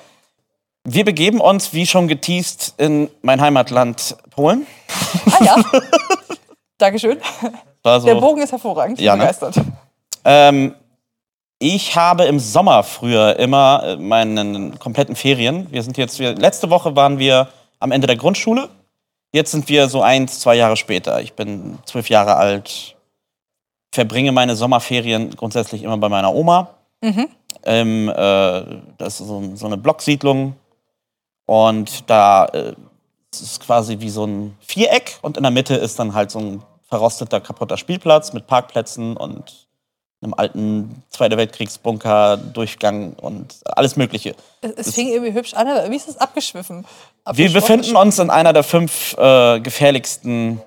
Wir 0.85 1.05
begeben 1.05 1.41
uns, 1.41 1.73
wie 1.73 1.85
schon 1.87 2.07
geteased, 2.09 2.75
in 2.79 3.11
mein 3.23 3.41
Heimatland 3.41 4.17
Polen. 4.31 4.67
Ah 5.39 5.45
ja. 5.45 5.57
Dankeschön. 6.79 7.19
Also, 7.83 8.07
Der 8.07 8.15
Bogen 8.17 8.41
ist 8.43 8.53
hervorragend. 8.53 8.99
Ich 8.99 9.05
Ja, 9.05 9.13
bin 9.13 9.21
ne? 9.21 9.25
begeistert. 9.27 9.57
Ähm, 10.25 10.75
ich 11.59 11.97
habe 11.97 12.25
im 12.25 12.39
Sommer 12.39 12.83
früher 12.83 13.39
immer 13.39 13.83
äh, 13.85 13.97
meinen 13.97 14.79
kompletten 14.79 15.17
Ferien. 15.17 15.67
Wir 15.73 15.83
sind 15.83 15.97
jetzt, 15.97 16.19
wir, 16.19 16.35
letzte 16.35 16.69
Woche 16.71 16.95
waren 16.97 17.19
wir 17.19 17.49
am 17.81 17.93
Ende 17.93 18.07
der 18.07 18.17
Grundschule. 18.17 18.69
Jetzt 19.37 19.51
sind 19.51 19.69
wir 19.69 19.91
so 19.91 20.01
eins, 20.01 20.41
zwei 20.41 20.55
Jahre 20.55 20.79
später. 20.79 21.21
Ich 21.21 21.35
bin 21.35 21.79
zwölf 21.85 22.09
Jahre 22.09 22.37
alt, 22.37 22.97
verbringe 23.93 24.33
meine 24.33 24.57
Sommerferien 24.57 25.29
grundsätzlich 25.37 25.83
immer 25.83 25.99
bei 25.99 26.09
meiner 26.09 26.35
Oma. 26.35 26.71
Ähm, 27.63 28.09
äh, 28.09 28.63
das 28.97 29.21
ist 29.21 29.27
so, 29.27 29.55
so 29.55 29.67
eine 29.67 29.77
Blocksiedlung. 29.77 30.57
Und 31.45 32.09
da 32.09 32.47
äh, 32.47 32.73
es 33.31 33.43
ist 33.43 33.61
quasi 33.61 34.01
wie 34.01 34.09
so 34.09 34.25
ein 34.25 34.57
Viereck 34.61 35.19
und 35.21 35.37
in 35.37 35.43
der 35.43 35.53
Mitte 35.53 35.75
ist 35.75 35.99
dann 35.99 36.15
halt 36.15 36.31
so 36.31 36.39
ein 36.39 36.63
verrosteter, 36.89 37.43
kaputter 37.43 37.77
Spielplatz 37.77 38.33
mit 38.33 38.47
Parkplätzen 38.47 39.19
und 39.19 39.66
einem 40.27 40.35
alten 40.35 41.03
Zweiter 41.11 41.37
Weltkriegsbunker, 41.37 42.37
Durchgang 42.37 43.15
und 43.15 43.55
alles 43.65 43.97
Mögliche. 43.97 44.35
Es, 44.61 44.73
es 44.89 44.95
fing 44.95 45.09
irgendwie 45.09 45.33
hübsch 45.33 45.55
an, 45.55 45.67
aber 45.67 45.81
irgendwie 45.81 45.97
ist 45.97 46.09
es 46.09 46.17
abgeschwiffen. 46.19 46.85
Wir 46.85 47.47
Abgeschwoffen. 47.47 47.79
befinden 47.81 47.97
uns 47.97 48.19
in 48.19 48.31
einer 48.31 48.53
der 48.53 48.63
fünf 48.63 49.17
äh, 49.19 49.61
gefährlichsten 49.61 50.61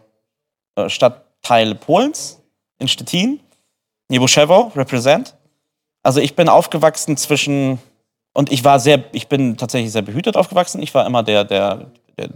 äh, 0.76 0.90
Stadtteile 0.90 1.76
Polens, 1.76 2.40
in 2.80 2.88
Stettin. 2.88 3.40
Niebuszewo, 4.10 4.72
represent. 4.76 5.36
Also 6.02 6.20
ich 6.20 6.36
bin 6.36 6.50
aufgewachsen 6.50 7.16
zwischen, 7.18 7.80
und 8.34 8.52
ich 8.52 8.64
war 8.64 8.80
sehr, 8.80 9.04
ich 9.12 9.28
bin 9.28 9.58
tatsächlich 9.58 9.92
sehr 9.92 10.02
behütet 10.02 10.36
aufgewachsen. 10.36 10.82
Ich 10.82 10.94
war 10.94 11.06
immer 11.06 11.24
der, 11.24 11.44
der, 11.44 11.92
der, 12.18 12.30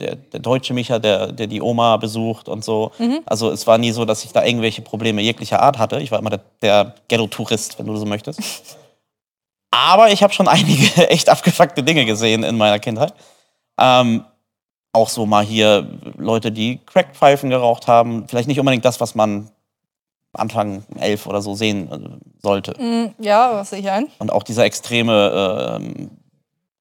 der, 0.00 0.16
der 0.16 0.40
deutsche 0.40 0.74
Micha, 0.74 0.98
der, 0.98 1.32
der 1.32 1.46
die 1.46 1.62
Oma 1.62 1.96
besucht 1.96 2.48
und 2.48 2.64
so. 2.64 2.92
Also 3.24 3.50
es 3.50 3.66
war 3.66 3.78
nie 3.78 3.92
so, 3.92 4.04
dass 4.04 4.24
ich 4.24 4.32
da 4.32 4.44
irgendwelche 4.44 4.82
Probleme 4.82 5.22
jeglicher 5.22 5.62
Art 5.62 5.78
hatte. 5.78 6.00
Ich 6.00 6.10
war 6.10 6.18
immer 6.18 6.30
der, 6.30 6.40
der 6.62 6.94
Ghetto-Tourist, 7.08 7.78
wenn 7.78 7.86
du 7.86 7.96
so 7.96 8.04
möchtest. 8.04 8.40
Aber 9.70 10.10
ich 10.10 10.22
habe 10.22 10.32
schon 10.32 10.48
einige 10.48 11.08
echt 11.10 11.28
abgefuckte 11.28 11.82
Dinge 11.82 12.04
gesehen 12.04 12.42
in 12.42 12.56
meiner 12.56 12.78
Kindheit. 12.78 13.14
Ähm, 13.78 14.24
auch 14.92 15.08
so 15.08 15.26
mal 15.26 15.44
hier 15.44 15.86
Leute, 16.16 16.50
die 16.52 16.78
Crackpfeifen 16.86 17.50
geraucht 17.50 17.86
haben. 17.86 18.26
Vielleicht 18.28 18.48
nicht 18.48 18.58
unbedingt 18.60 18.84
das, 18.84 19.00
was 19.00 19.14
man 19.14 19.50
Anfang 20.32 20.84
elf 20.98 21.26
oder 21.26 21.42
so 21.42 21.54
sehen 21.54 21.90
äh, 21.90 22.26
sollte. 22.42 22.72
Mm, 22.80 23.14
Ja, 23.22 23.54
was 23.54 23.70
sehe 23.70 23.80
ich 23.80 23.90
ein? 23.90 24.08
Und 24.18 24.30
auch 24.32 24.42
dieser 24.42 24.64
extreme 24.64 25.78
ähm, 25.80 26.10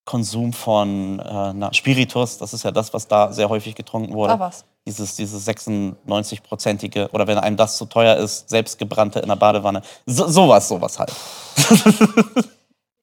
Konsum 0.06 0.53
von 0.53 1.20
äh, 1.20 1.53
na, 1.53 1.74
Spiritus, 1.74 2.38
das 2.38 2.53
ist 2.53 2.64
ja 2.64 2.72
das, 2.72 2.93
was 2.93 3.08
da 3.08 3.32
sehr 3.32 3.49
häufig 3.49 3.76
getrunken 3.76 4.14
wurde. 4.14 4.34
Ah, 4.34 4.39
was? 4.39 4.64
Dieses, 4.88 5.16
dieses 5.16 5.47
96-prozentige, 5.47 7.10
oder 7.12 7.26
wenn 7.26 7.39
einem 7.39 7.58
das 7.58 7.76
zu 7.76 7.86
teuer 7.86 8.16
ist, 8.18 8.47
selbstgebrannte 8.49 9.20
in 9.20 9.30
der 9.30 9.36
Badewanne. 9.36 9.82
So, 10.06 10.28
sowas, 10.28 10.68
sowas 10.68 10.99
halt. 10.99 11.12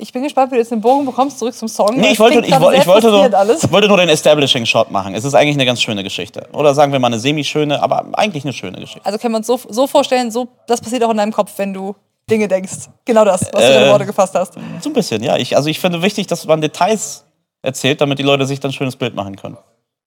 Ich 0.03 0.13
bin 0.13 0.25
gespannt, 0.25 0.51
wie 0.51 0.57
du 0.57 0.61
jetzt 0.61 0.73
den 0.73 0.81
Bogen 0.81 1.07
bekommst, 1.07 1.39
zurück 1.39 1.55
zum 1.55 1.69
Song. 1.69 1.95
Nee, 1.95 2.11
ich 2.11 2.19
wollte, 2.19 2.41
ich, 2.41 2.49
sehr 2.49 2.73
ich 2.73 2.87
wollte, 2.89 3.09
nur, 3.09 3.33
alles. 3.35 3.71
wollte 3.71 3.87
nur 3.87 3.99
den 3.99 4.09
Establishing 4.09 4.67
Shot 4.67 4.91
machen. 4.91 5.15
Es 5.15 5.23
ist 5.23 5.35
eigentlich 5.35 5.55
eine 5.55 5.65
ganz 5.65 5.81
schöne 5.81 6.03
Geschichte. 6.03 6.49
Oder 6.53 6.75
sagen 6.75 6.91
wir 6.91 6.99
mal 6.99 7.07
eine 7.07 7.21
semi-schöne, 7.21 7.81
aber 7.81 8.07
eigentlich 8.15 8.43
eine 8.43 8.53
schöne 8.53 8.81
Geschichte. 8.81 9.07
Also 9.07 9.19
können 9.19 9.35
wir 9.35 9.39
uns 9.39 9.47
so, 9.47 9.61
so 9.69 9.87
vorstellen, 9.87 10.33
so, 10.33 10.49
das 10.67 10.81
passiert 10.81 11.05
auch 11.05 11.11
in 11.11 11.19
deinem 11.19 11.33
Kopf, 11.33 11.53
wenn 11.57 11.73
du 11.73 11.95
Dinge 12.31 12.49
denkst. 12.49 12.89
Genau 13.05 13.25
das, 13.25 13.43
was 13.53 13.63
du 13.65 13.71
Äh. 13.71 13.75
deine 13.75 13.91
Worte 13.91 14.07
gefasst 14.07 14.35
hast. 14.35 14.55
So 14.81 14.91
ein 14.91 14.93
bisschen, 14.93 15.23
ja. 15.23 15.37
Ich, 15.37 15.57
also 15.57 15.69
ich 15.69 15.81
finde 15.81 16.03
wichtig, 16.03 16.27
dass 16.27 16.47
man 16.47 16.61
Details 16.61 17.25
erzählt, 17.63 18.01
damit 18.01 18.19
die 18.19 18.23
Leute 18.23 18.47
sich 18.47 18.61
dann 18.61 18.71
ein 18.71 18.75
schönes 18.75 18.97
Bild 18.97 19.15
machen 19.15 19.37
können. 19.37 19.57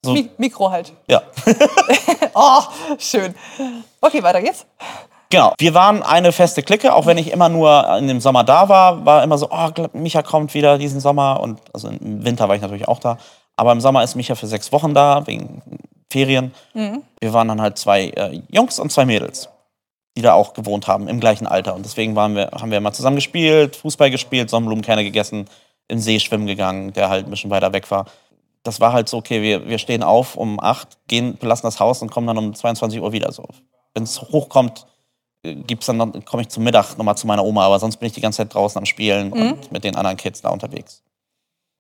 So, 0.04 0.14
Mi 0.14 0.30
Mikro 0.38 0.70
halt. 0.70 0.94
ja. 1.08 1.22
Oh, 2.38 2.60
schön. 2.98 3.34
Okay, 4.02 4.22
weiter 4.22 4.42
geht's. 4.42 4.66
Genau. 5.30 5.54
Wir 5.58 5.74
waren 5.74 6.04
eine 6.04 6.32
feste 6.34 6.62
Clique, 6.64 6.94
auch 6.94 7.06
wenn 7.06 7.18
ich 7.18 7.32
immer 7.32 7.48
nur 7.50 7.98
in 7.98 8.08
dem 8.10 8.20
Sommer 8.20 8.44
da 8.44 8.68
war, 8.68 9.06
war 9.06 9.24
immer 9.24 9.38
so, 9.38 9.50
oh, 9.52 9.70
Micha 9.94 10.22
kommt 10.22 10.54
wieder 10.54 10.78
diesen 10.78 11.00
Sommer. 11.00 11.40
Und 11.40 11.60
also 11.74 11.88
im 11.88 12.26
Winter 12.26 12.48
war 12.50 12.56
ich 12.58 12.62
natürlich 12.62 12.88
auch 12.90 13.00
da. 13.00 13.18
Aber 13.56 13.72
im 13.72 13.80
Sommer 13.80 14.04
ist 14.04 14.16
Micha 14.16 14.36
für 14.36 14.48
sechs 14.48 14.72
Wochen 14.74 14.94
da, 14.94 15.26
wegen 15.28 15.62
Ferien. 16.12 16.54
Wir 16.74 17.34
waren 17.34 17.48
dann 17.48 17.62
halt 17.62 17.78
zwei 17.78 18.08
äh, 18.10 18.42
Jungs 18.50 18.80
und 18.80 18.92
zwei 18.92 19.06
Mädels, 19.06 19.48
die 20.16 20.22
da 20.22 20.34
auch 20.34 20.54
gewohnt 20.54 20.88
haben, 20.88 21.08
im 21.08 21.20
gleichen 21.20 21.48
Alter. 21.48 21.76
Und 21.76 21.86
deswegen 21.86 22.16
waren 22.16 22.36
wir, 22.36 22.52
haben 22.52 22.72
wir 22.72 22.78
immer 22.78 22.94
zusammen 22.94 23.18
gespielt, 23.18 23.76
Fußball 23.76 24.10
gespielt, 24.10 24.50
Sonnenblumenkerne 24.50 25.04
gegessen, 25.04 25.46
im 25.88 26.00
See 26.00 26.20
schwimmen 26.20 26.48
gegangen, 26.48 26.94
der 26.94 27.10
halt 27.10 27.28
ein 27.28 27.30
bisschen 27.30 27.52
weiter 27.52 27.74
weg 27.74 27.90
war. 27.92 28.06
Das 28.64 28.80
war 28.80 28.94
halt 28.94 29.10
so, 29.10 29.18
okay, 29.18 29.42
wir, 29.42 29.68
wir 29.68 29.78
stehen 29.78 30.04
auf 30.04 30.36
um 30.36 30.60
acht, 30.60 30.98
gehen, 31.08 31.38
belassen 31.38 31.68
das 31.68 31.80
Haus 31.80 32.02
und 32.02 32.10
kommen 32.12 32.28
dann 32.28 32.38
um 32.38 32.56
22 32.56 33.02
Uhr 33.02 33.12
wieder 33.12 33.32
so. 33.32 33.46
Wenn 33.94 34.04
es 34.04 34.22
hochkommt, 34.22 34.88
gibt's 35.44 35.86
dann, 35.86 36.00
dann 36.00 36.26
komme 36.26 36.42
ich 36.42 36.50
zum 36.50 36.64
Mittag 36.64 36.98
nochmal 36.98 37.18
zu 37.18 37.28
meiner 37.28 37.44
Oma, 37.44 37.66
aber 37.66 37.80
sonst 37.80 37.98
bin 37.98 38.08
ich 38.08 38.14
die 38.14 38.22
ganze 38.22 38.38
Zeit 38.38 38.54
draußen 38.54 38.80
am 38.80 38.86
Spielen 38.86 39.32
und 39.32 39.72
mit 39.72 39.84
den 39.84 39.96
anderen 39.96 40.18
Kids 40.18 40.42
da 40.42 40.50
unterwegs. 40.50 41.04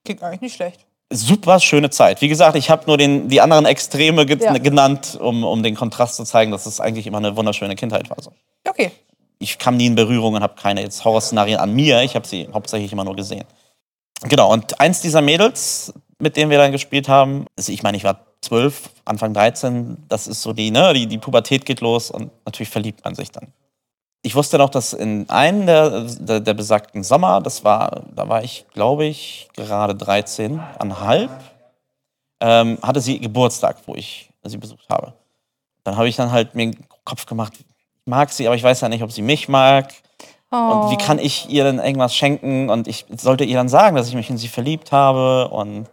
Klingt 0.04 0.22
eigentlich 0.22 0.42
nicht 0.42 0.56
schlecht. 0.56 0.86
Super 1.12 1.60
schöne 1.60 1.90
Zeit. 1.92 2.22
Wie 2.22 2.28
gesagt, 2.28 2.56
ich 2.56 2.70
habe 2.70 2.84
nur 2.88 2.98
den, 2.98 3.30
die 3.30 3.40
anderen 3.40 3.66
Extreme 3.66 4.26
ge 4.26 4.44
Ja. 4.44 4.58
genannt, 4.58 5.18
um, 5.22 5.44
um 5.44 5.62
den 5.62 5.76
Kontrast 5.76 6.16
zu 6.16 6.24
zeigen, 6.24 6.52
dass 6.52 6.66
es 6.66 6.80
eigentlich 6.80 7.06
immer 7.06 7.20
eine 7.20 7.36
wunderschöne 7.38 7.76
Kindheit 7.76 8.10
war. 8.10 8.18
So. 8.22 8.32
Okay. 8.68 8.92
Ich 9.38 9.60
kam 9.60 9.78
nie 9.78 9.86
in 9.86 9.96
Berührung 9.96 10.34
und 10.34 10.42
habe 10.42 10.56
keine 10.60 10.82
jetzt 10.82 11.06
Horrorszenarien 11.06 11.60
an 11.60 11.74
mir. 11.74 12.02
Ich 12.02 12.16
habe 12.16 12.28
sie 12.28 12.48
hauptsächlich 12.54 12.92
immer 12.92 13.04
nur 13.04 13.16
gesehen. 13.16 13.44
Genau, 14.24 14.52
und 14.52 14.80
eins 14.80 15.02
dieser 15.02 15.22
Mädels, 15.22 15.94
mit 16.20 16.38
denen 16.38 16.50
wir 16.50 16.58
dann 16.58 16.72
gespielt 16.72 17.08
haben, 17.08 17.46
also 17.58 17.72
ich 17.72 17.84
meine, 17.84 17.98
ich 17.98 18.04
war 18.04 18.26
zwölf, 18.42 18.90
Anfang 19.04 19.34
13, 19.34 19.98
das 20.08 20.28
ist 20.28 20.42
so 20.42 20.54
die, 20.54 20.72
ne, 20.72 20.94
die, 20.94 21.06
die 21.08 21.18
Pubertät 21.18 21.66
geht 21.66 21.82
los 21.82 22.10
und 22.10 22.32
natürlich 22.46 22.70
verliebt 22.70 23.04
man 23.04 23.14
sich 23.14 23.32
dann. 23.32 23.48
Ich 24.26 24.34
wusste 24.34 24.58
noch, 24.58 24.72
dass 24.72 24.94
in 24.94 25.30
einem 25.30 25.68
der, 25.68 26.02
der, 26.02 26.40
der 26.40 26.54
besagten 26.56 27.04
Sommer, 27.04 27.42
das 27.42 27.64
war, 27.64 28.02
da 28.16 28.28
war 28.28 28.44
ich, 28.44 28.66
glaube 28.74 29.06
ich, 29.06 29.48
gerade 29.56 29.94
13,5, 29.94 31.30
ähm, 32.40 32.80
hatte 32.82 33.02
sie 33.02 33.20
Geburtstag, 33.20 33.78
wo 33.86 33.94
ich 33.94 34.32
sie 34.44 34.58
besucht 34.58 34.90
habe. 34.90 35.14
Dann 35.84 35.96
habe 35.96 36.10
ich 36.10 36.16
dann 36.16 36.32
halt 36.32 36.56
mir 36.56 36.72
den 36.72 36.88
Kopf 37.04 37.28
gemacht, 37.28 37.54
ich 37.56 37.66
mag 38.06 38.32
sie, 38.32 38.48
aber 38.48 38.56
ich 38.56 38.64
weiß 38.64 38.82
ja 38.82 38.90
nicht, 38.90 39.04
ob 39.04 39.12
sie 39.12 39.22
mich 39.22 39.48
mag. 39.48 39.94
Und 40.50 40.90
wie 40.90 40.98
kann 40.98 41.20
ich 41.20 41.48
ihr 41.50 41.64
denn 41.64 41.78
irgendwas 41.78 42.16
schenken? 42.16 42.72
Und 42.72 42.88
ich 42.88 43.06
sollte 43.16 43.44
ihr 43.44 43.58
dann 43.58 43.70
sagen, 43.70 43.96
dass 43.96 44.08
ich 44.08 44.16
mich 44.16 44.32
in 44.32 44.40
sie 44.40 44.48
verliebt 44.48 44.92
habe. 44.92 45.50
Und 45.50 45.88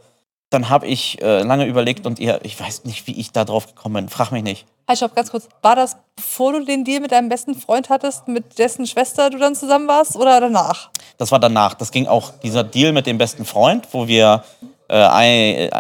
dann 0.53 0.69
habe 0.69 0.87
ich 0.87 1.21
äh, 1.23 1.43
lange 1.43 1.67
überlegt 1.67 2.07
und 2.07 2.19
ihr, 2.19 2.41
ich 2.43 2.61
weiß 2.61 2.85
nicht, 2.85 3.07
wie 3.07 3.19
ich 3.19 3.33
da 3.33 3.45
drauf 3.45 3.67
gekommen 3.67 3.95
bin. 3.95 4.09
Frag 4.09 4.33
mich 4.33 4.43
nicht. 4.43 4.67
Halt, 4.87 4.99
stopp, 4.99 5.15
ganz 5.15 5.31
kurz. 5.31 5.49
War 5.63 5.77
das, 5.77 5.97
bevor 6.17 6.53
du 6.53 6.65
den 6.65 6.85
Deal 6.85 7.01
mit 7.01 7.13
deinem 7.13 7.29
besten 7.29 7.55
Freund 7.55 7.89
hattest, 7.89 8.29
mit 8.29 8.59
dessen 8.59 8.87
Schwester 8.87 9.31
du 9.31 9.39
dann 9.39 9.55
zusammen 9.55 9.89
warst 9.89 10.17
oder 10.17 10.41
danach? 10.41 10.91
Das 11.17 11.33
war 11.33 11.39
danach. 11.39 11.75
Das 11.75 11.91
ging 11.91 12.07
auch 12.07 12.33
dieser 12.43 12.65
Deal 12.65 12.93
mit 12.93 13.07
dem 13.07 13.17
besten 13.17 13.45
Freund, 13.45 13.89
wo 13.93 14.07
wir 14.07 14.45
äh, 14.91 15.65
äh, 15.65 15.71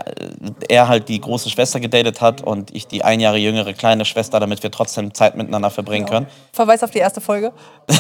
er 0.70 0.88
halt 0.88 1.08
die 1.10 1.20
große 1.20 1.50
Schwester 1.50 1.80
gedatet 1.80 2.22
hat 2.22 2.40
und 2.40 2.74
ich 2.74 2.86
die 2.86 3.04
ein 3.04 3.20
Jahre 3.20 3.36
jüngere 3.36 3.74
kleine 3.74 4.06
Schwester, 4.06 4.40
damit 4.40 4.62
wir 4.62 4.70
trotzdem 4.70 5.12
Zeit 5.12 5.36
miteinander 5.36 5.70
verbringen 5.70 6.06
können. 6.06 6.26
Verweis 6.52 6.82
auf 6.82 6.90
die 6.90 6.98
erste 6.98 7.20
Folge. 7.20 7.52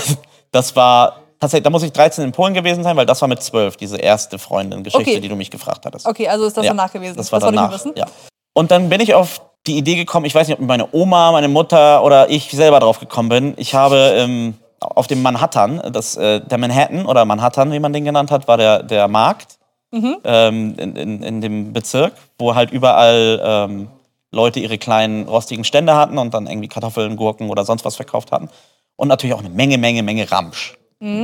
Das 0.52 0.76
war 0.76 1.21
tatsächlich, 1.42 1.64
da 1.64 1.70
muss 1.70 1.82
ich 1.82 1.92
13 1.92 2.24
in 2.24 2.32
Polen 2.32 2.54
gewesen 2.54 2.82
sein, 2.84 2.96
weil 2.96 3.04
das 3.04 3.20
war 3.20 3.28
mit 3.28 3.42
12, 3.42 3.76
diese 3.76 3.98
erste 3.98 4.38
Freundin-Geschichte, 4.38 5.10
Okay. 5.10 5.20
die 5.20 5.28
du 5.28 5.36
mich 5.36 5.50
gefragt 5.50 5.84
hattest. 5.84 6.06
Okay, 6.06 6.28
also 6.28 6.46
ist 6.46 6.56
das 6.56 6.64
Ja, 6.64 6.70
danach 6.70 6.92
gewesen. 6.92 7.16
Das 7.16 7.30
war 7.32 7.42
wollte 7.42 7.54
danach. 7.56 7.72
wissen. 7.72 7.92
Ja. 7.96 8.06
Und 8.54 8.70
dann 8.70 8.88
bin 8.88 9.00
ich 9.00 9.14
auf 9.14 9.42
die 9.66 9.76
Idee 9.76 9.96
gekommen, 9.96 10.24
ich 10.26 10.34
weiß 10.34 10.48
nicht, 10.48 10.58
ob 10.58 10.66
meine 10.66 10.88
Oma, 10.92 11.32
meine 11.32 11.48
Mutter 11.48 12.02
oder 12.02 12.30
ich 12.30 12.50
selber 12.50 12.80
drauf 12.80 12.98
gekommen 13.00 13.28
bin. 13.28 13.54
Ich 13.56 13.74
habe 13.74 13.96
ähm, 14.16 14.54
auf 14.80 15.06
dem 15.06 15.22
Manhattan, 15.22 15.80
das, 15.92 16.16
äh, 16.16 16.40
der 16.40 16.58
Manhattan 16.58 17.06
oder 17.06 17.24
Manhattan, 17.24 17.70
wie 17.72 17.78
man 17.80 17.92
den 17.92 18.04
genannt 18.04 18.30
hat, 18.30 18.48
war 18.48 18.56
der, 18.56 18.82
der 18.82 19.08
Markt 19.08 19.58
Mhm. 19.94 20.16
ähm, 20.24 20.74
in, 20.78 20.96
in, 20.96 21.22
in 21.22 21.40
dem 21.42 21.72
Bezirk, 21.74 22.14
wo 22.38 22.54
halt 22.54 22.70
überall 22.70 23.38
ähm, 23.44 23.88
Leute 24.30 24.58
ihre 24.58 24.78
kleinen 24.78 25.28
rostigen 25.28 25.64
Stände 25.64 25.94
hatten 25.94 26.16
und 26.16 26.32
dann 26.32 26.46
irgendwie 26.46 26.68
Kartoffeln, 26.68 27.14
Gurken 27.16 27.50
oder 27.50 27.66
sonst 27.66 27.84
was 27.84 27.96
verkauft 27.96 28.32
hatten. 28.32 28.48
Und 28.96 29.08
natürlich 29.08 29.34
auch 29.34 29.40
eine 29.40 29.50
Menge, 29.50 29.76
Menge, 29.76 30.02
Menge 30.02 30.32
Ramsch. 30.32 30.72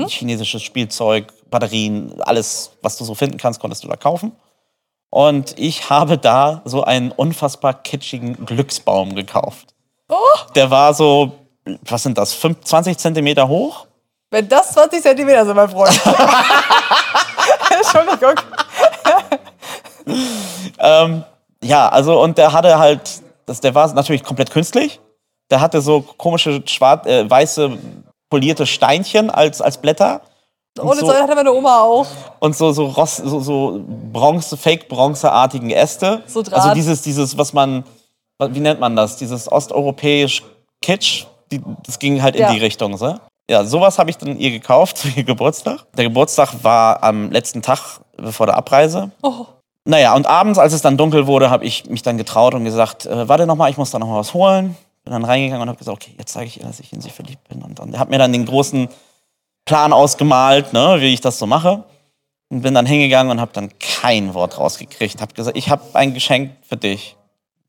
Chinesisches 0.09 0.63
Spielzeug, 0.63 1.27
Batterien, 1.51 2.21
alles, 2.23 2.73
was 2.83 2.97
du 2.97 3.05
so 3.05 3.15
finden 3.15 3.39
kannst, 3.39 3.61
konntest 3.61 3.85
du 3.85 3.89
da 3.89 3.97
kaufen. 3.97 4.33
Und 5.11 5.59
ich 5.59 5.89
habe 5.91 6.19
da 6.19 6.63
so 6.65 6.85
einen 6.85 7.13
unfassbar 7.13 7.75
kitschigen 7.75 8.45
Glücksbaum 8.45 9.15
gekauft. 9.15 9.75
Der 10.55 10.71
war 10.71 10.95
so, 10.95 11.33
was 11.83 12.03
sind 12.03 12.17
das, 12.19 12.33
5, 12.33 12.65
20 12.65 12.99
Zentimeter 12.99 13.47
hoch? 13.47 13.87
Wenn 14.31 14.49
das 14.49 14.73
20 14.73 15.03
Zentimeter 15.03 15.45
sind, 15.45 15.55
mein 15.55 15.69
Freund. 15.69 16.01
Entschuldigung. 17.71 18.35
Ähm, 20.79 21.25
ja, 21.63 21.89
also 21.89 22.21
und 22.23 22.37
der 22.39 22.53
hatte 22.53 22.79
halt, 22.79 23.23
das, 23.47 23.61
der 23.61 23.75
war 23.75 23.93
natürlich 23.95 24.23
komplett 24.23 24.51
künstlich. 24.51 25.01
Der 25.51 25.61
hatte 25.61 25.81
so 25.81 26.03
komische 26.03 26.63
schwarz, 26.67 27.07
äh, 27.07 27.29
weiße 27.29 27.79
polierte 28.31 28.67
Steinchen 28.67 29.31
als, 29.31 29.61
als 29.61 29.79
Blätter. 29.79 30.21
Und 30.79 30.87
Ohne 30.87 31.01
so, 31.01 31.07
Säule 31.07 31.23
hatte 31.23 31.35
meine 31.35 31.53
Oma 31.53 31.81
auch. 31.81 32.07
und 32.39 32.57
so, 32.57 32.71
so, 32.73 32.87
Ross, 32.87 33.17
so, 33.17 33.41
so 33.41 33.81
Bronze, 34.13 34.57
Fake-Bronzeartigen 34.57 35.71
Äste. 35.71 36.23
So 36.27 36.43
Draht. 36.43 36.55
Also 36.55 36.75
dieses, 36.75 37.03
dieses, 37.03 37.37
was 37.37 37.53
man, 37.53 37.85
wie 38.41 38.61
nennt 38.61 38.79
man 38.81 38.95
das? 38.95 39.17
Dieses 39.17 39.51
osteuropäisch 39.51 40.43
Kitsch. 40.81 41.25
Die, 41.51 41.61
das 41.87 41.99
ging 41.99 42.23
halt 42.23 42.37
in 42.37 42.43
Ja. 42.43 42.53
die 42.53 42.59
Richtung, 42.59 42.97
so. 42.97 43.17
Ja, 43.51 43.65
sowas 43.65 43.99
habe 43.99 44.11
ich 44.11 44.19
dann 44.19 44.39
ihr 44.39 44.51
gekauft 44.51 44.99
zu 44.99 45.09
ihr 45.09 45.25
Geburtstag. 45.25 45.87
Der 45.97 46.05
Geburtstag 46.05 46.53
war 46.63 47.03
am 47.03 47.31
letzten 47.33 47.63
Tag 47.63 48.01
vor 48.31 48.47
der 48.47 48.57
Abreise. 48.57 49.11
Oh. 49.23 49.47
Naja, 49.87 50.15
und 50.15 50.27
abends, 50.27 50.59
als 50.59 50.75
es 50.75 50.83
dann 50.83 50.99
dunkel 50.99 51.27
wurde, 51.27 51.49
habe 51.49 51.65
ich 51.65 51.89
mich 51.89 52.03
dann 52.03 52.19
getraut 52.19 52.53
und 52.55 52.65
gesagt, 52.65 53.07
äh, 53.07 53.27
warte 53.27 53.47
noch 53.47 53.57
mal, 53.57 53.71
ich 53.71 53.79
muss 53.79 53.91
da 53.91 53.99
noch 53.99 54.07
mal 54.07 54.19
was 54.19 54.35
holen. 54.35 54.77
Bin 55.09 55.23
dann 55.23 55.25
reingegangen 55.25 55.63
und 55.63 55.69
habe 55.69 55.79
gesagt, 55.79 55.97
okay, 56.05 56.15
jetzt 56.19 56.35
zeige 56.35 56.49
ich 56.49 56.61
ihr, 56.61 56.67
dass 56.67 56.81
ich 56.81 56.93
in 56.93 57.01
sie 57.01 57.09
verliebt 57.09 57.49
bin. 57.49 57.63
Und 57.63 57.79
dann 57.79 57.99
hat 57.99 58.11
mir 58.11 58.19
dann 58.19 58.31
den 58.31 58.45
großen 58.45 58.89
Plan 59.65 59.95
ausgemalt, 59.95 60.75
ne, 60.75 60.99
wie 61.01 61.15
ich 61.15 61.23
das 61.23 61.39
so 61.39 61.47
mache. 61.47 61.85
Und 62.51 62.61
bin 62.61 62.75
dann 62.75 62.85
hingegangen 62.85 63.31
und 63.31 63.41
habe 63.41 63.53
dann 63.55 63.71
kein 63.79 64.35
Wort 64.35 64.59
rausgekriegt. 64.59 65.23
Habe 65.23 65.33
gesagt, 65.33 65.57
ich 65.57 65.71
habe 65.71 65.83
ein 65.95 66.13
Geschenk 66.13 66.53
für 66.61 66.77
dich. 66.77 67.17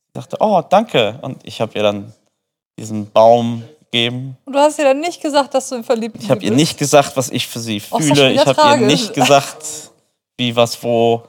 Ich 0.07 0.13
dachte, 0.13 0.35
oh, 0.41 0.61
danke. 0.69 1.17
Und 1.21 1.45
ich 1.45 1.61
habe 1.61 1.71
ihr 1.75 1.83
dann 1.83 2.13
diesen 2.77 3.09
Baum 3.09 3.63
gegeben. 3.85 4.35
Und 4.43 4.53
du 4.53 4.59
hast 4.59 4.77
ihr 4.77 4.83
dann 4.83 4.99
nicht 4.99 5.21
gesagt, 5.21 5.53
dass 5.53 5.69
du 5.69 5.75
in 5.75 5.85
verliebt 5.85 6.15
bist. 6.15 6.25
Ich 6.25 6.31
habe 6.31 6.43
ihr 6.43 6.51
nicht 6.51 6.77
gesagt, 6.77 7.15
was 7.15 7.29
ich 7.29 7.47
für 7.47 7.61
sie 7.61 7.81
Oh, 7.89 7.99
fühle. 7.99 8.33
Ich 8.33 8.45
habe 8.45 8.81
ihr 8.81 8.85
nicht 8.85 9.13
gesagt, 9.13 9.91
wie, 10.35 10.57
was, 10.57 10.83
wo. 10.83 11.23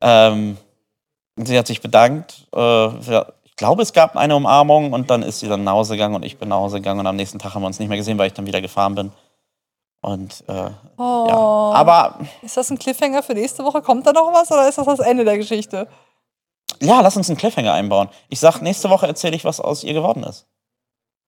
Ähm, 0.00 0.56
sie 1.36 1.58
hat 1.58 1.66
sich 1.66 1.82
bedankt. 1.82 2.46
Äh, 2.54 2.88
ich 3.54 3.56
glaube, 3.56 3.82
es 3.82 3.92
gab 3.92 4.16
eine 4.16 4.34
Umarmung 4.34 4.92
und 4.92 5.10
dann 5.10 5.22
ist 5.22 5.38
sie 5.38 5.46
dann 5.48 5.62
nach 5.62 5.74
Hause 5.74 5.92
gegangen 5.94 6.16
und 6.16 6.24
ich 6.24 6.38
bin 6.38 6.48
nach 6.48 6.56
Hause 6.56 6.78
gegangen 6.78 6.98
und 7.00 7.06
am 7.06 7.14
nächsten 7.14 7.38
Tag 7.38 7.54
haben 7.54 7.62
wir 7.62 7.68
uns 7.68 7.78
nicht 7.78 7.88
mehr 7.88 7.96
gesehen, 7.96 8.18
weil 8.18 8.26
ich 8.26 8.32
dann 8.34 8.46
wieder 8.46 8.60
gefahren 8.60 8.96
bin. 8.96 9.12
Und 10.00 10.42
äh, 10.48 10.70
Oh. 10.98 11.26
ja, 11.28 11.36
aber 11.78 12.18
Ist 12.42 12.56
das 12.56 12.68
ein 12.70 12.78
Cliffhanger 12.80 13.22
für 13.22 13.34
nächste 13.34 13.62
Woche? 13.64 13.80
Kommt 13.80 14.06
da 14.08 14.12
noch 14.12 14.32
was 14.34 14.50
oder 14.50 14.68
ist 14.68 14.76
das 14.76 14.86
das 14.86 14.98
Ende 14.98 15.24
der 15.24 15.38
Geschichte? 15.38 15.86
ja, 16.82 17.00
lass 17.00 17.16
uns 17.16 17.28
einen 17.30 17.38
Cliffhanger 17.38 17.72
einbauen. 17.72 18.08
Ich 18.28 18.40
sag, 18.40 18.60
nächste 18.60 18.90
Woche 18.90 19.06
erzähle 19.06 19.36
ich, 19.36 19.44
was 19.44 19.60
aus 19.60 19.84
ihr 19.84 19.92
geworden 19.94 20.24
ist. 20.24 20.46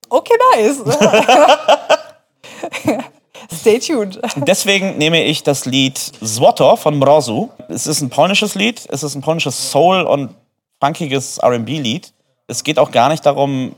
Okay, 0.08 0.34
nice. 0.56 0.82
Stay 3.52 3.78
tuned. 3.78 4.20
Deswegen 4.36 4.98
nehme 4.98 5.22
ich 5.22 5.44
das 5.44 5.64
Lied 5.66 5.96
Złoto 5.98 6.74
von 6.76 6.98
Mrozu. 6.98 7.50
Es 7.68 7.86
ist 7.86 8.00
ein 8.00 8.10
polnisches 8.10 8.56
Lied, 8.56 8.84
es 8.90 9.04
ist 9.04 9.14
ein 9.14 9.22
polnisches 9.22 9.70
Soul- 9.70 10.02
und 10.02 10.34
funkiges 10.82 11.38
R&B-Lied. 11.38 12.12
Es 12.46 12.64
geht 12.64 12.78
auch 12.78 12.90
gar 12.90 13.08
nicht 13.08 13.26
darum, 13.26 13.72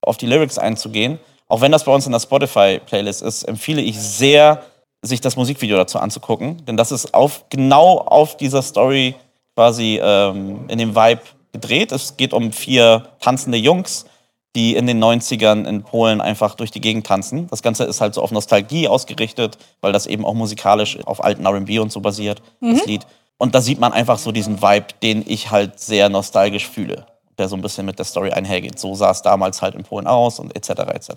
auf 0.00 0.16
die 0.16 0.26
Lyrics 0.26 0.58
einzugehen. 0.58 1.18
Auch 1.48 1.60
wenn 1.60 1.72
das 1.72 1.84
bei 1.84 1.92
uns 1.92 2.06
in 2.06 2.12
der 2.12 2.20
Spotify-Playlist 2.20 3.22
ist, 3.22 3.44
empfehle 3.44 3.82
ich 3.82 3.98
sehr, 3.98 4.62
sich 5.02 5.20
das 5.20 5.36
Musikvideo 5.36 5.76
dazu 5.76 5.98
anzugucken. 5.98 6.64
Denn 6.66 6.76
das 6.76 6.92
ist 6.92 7.14
auf, 7.14 7.44
genau 7.48 7.98
auf 7.98 8.36
dieser 8.36 8.62
Story 8.62 9.14
quasi 9.54 10.00
ähm, 10.02 10.66
in 10.68 10.78
dem 10.78 10.94
Vibe 10.94 11.22
gedreht. 11.52 11.92
Es 11.92 12.16
geht 12.16 12.32
um 12.32 12.52
vier 12.52 13.08
tanzende 13.20 13.58
Jungs, 13.58 14.06
die 14.54 14.76
in 14.76 14.86
den 14.86 15.02
90ern 15.02 15.66
in 15.66 15.82
Polen 15.82 16.20
einfach 16.20 16.54
durch 16.54 16.70
die 16.70 16.80
Gegend 16.80 17.06
tanzen. 17.06 17.46
Das 17.48 17.62
Ganze 17.62 17.84
ist 17.84 18.00
halt 18.00 18.14
so 18.14 18.22
auf 18.22 18.30
Nostalgie 18.30 18.88
ausgerichtet, 18.88 19.58
weil 19.80 19.92
das 19.92 20.06
eben 20.06 20.24
auch 20.24 20.34
musikalisch 20.34 20.98
auf 21.06 21.22
alten 21.22 21.46
RB 21.46 21.80
und 21.80 21.92
so 21.92 22.00
basiert, 22.00 22.42
das 22.60 22.86
Lied. 22.86 23.06
Und 23.36 23.54
da 23.54 23.60
sieht 23.60 23.78
man 23.78 23.92
einfach 23.92 24.18
so 24.18 24.32
diesen 24.32 24.60
Vibe, 24.60 24.86
den 25.02 25.24
ich 25.26 25.50
halt 25.50 25.78
sehr 25.78 26.08
nostalgisch 26.08 26.66
fühle, 26.66 27.06
der 27.38 27.48
so 27.48 27.56
ein 27.56 27.62
bisschen 27.62 27.86
mit 27.86 27.98
der 27.98 28.04
Story 28.04 28.30
einhergeht. 28.30 28.78
So 28.78 28.94
sah 28.94 29.10
es 29.10 29.22
damals 29.22 29.62
halt 29.62 29.74
in 29.74 29.84
Polen 29.84 30.06
aus 30.06 30.38
und 30.38 30.54
etc. 30.56 30.70
etc. 30.92 31.10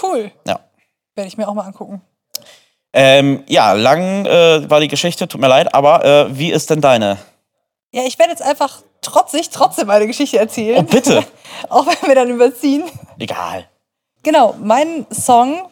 Cool. 0.00 0.30
Ja. 0.46 0.60
Werde 1.14 1.28
ich 1.28 1.36
mir 1.36 1.48
auch 1.48 1.54
mal 1.54 1.64
angucken. 1.64 2.02
Ähm, 2.92 3.42
ja, 3.48 3.72
lang 3.72 4.24
äh, 4.26 4.70
war 4.70 4.80
die 4.80 4.88
Geschichte, 4.88 5.26
tut 5.26 5.40
mir 5.40 5.48
leid, 5.48 5.74
aber 5.74 6.04
äh, 6.04 6.38
wie 6.38 6.52
ist 6.52 6.70
denn 6.70 6.80
deine? 6.80 7.18
Ja, 7.90 8.02
ich 8.04 8.18
werde 8.18 8.30
jetzt 8.30 8.42
einfach 8.42 8.82
trotzig 9.00 9.50
trotzdem 9.50 9.88
meine 9.88 10.06
Geschichte 10.06 10.38
erzählen. 10.38 10.84
Oh, 10.84 10.90
bitte. 10.90 11.24
auch 11.68 11.86
wenn 11.86 12.08
wir 12.08 12.14
dann 12.14 12.30
überziehen. 12.30 12.84
Egal. 13.18 13.68
Genau, 14.22 14.54
mein 14.60 15.06
Song, 15.10 15.68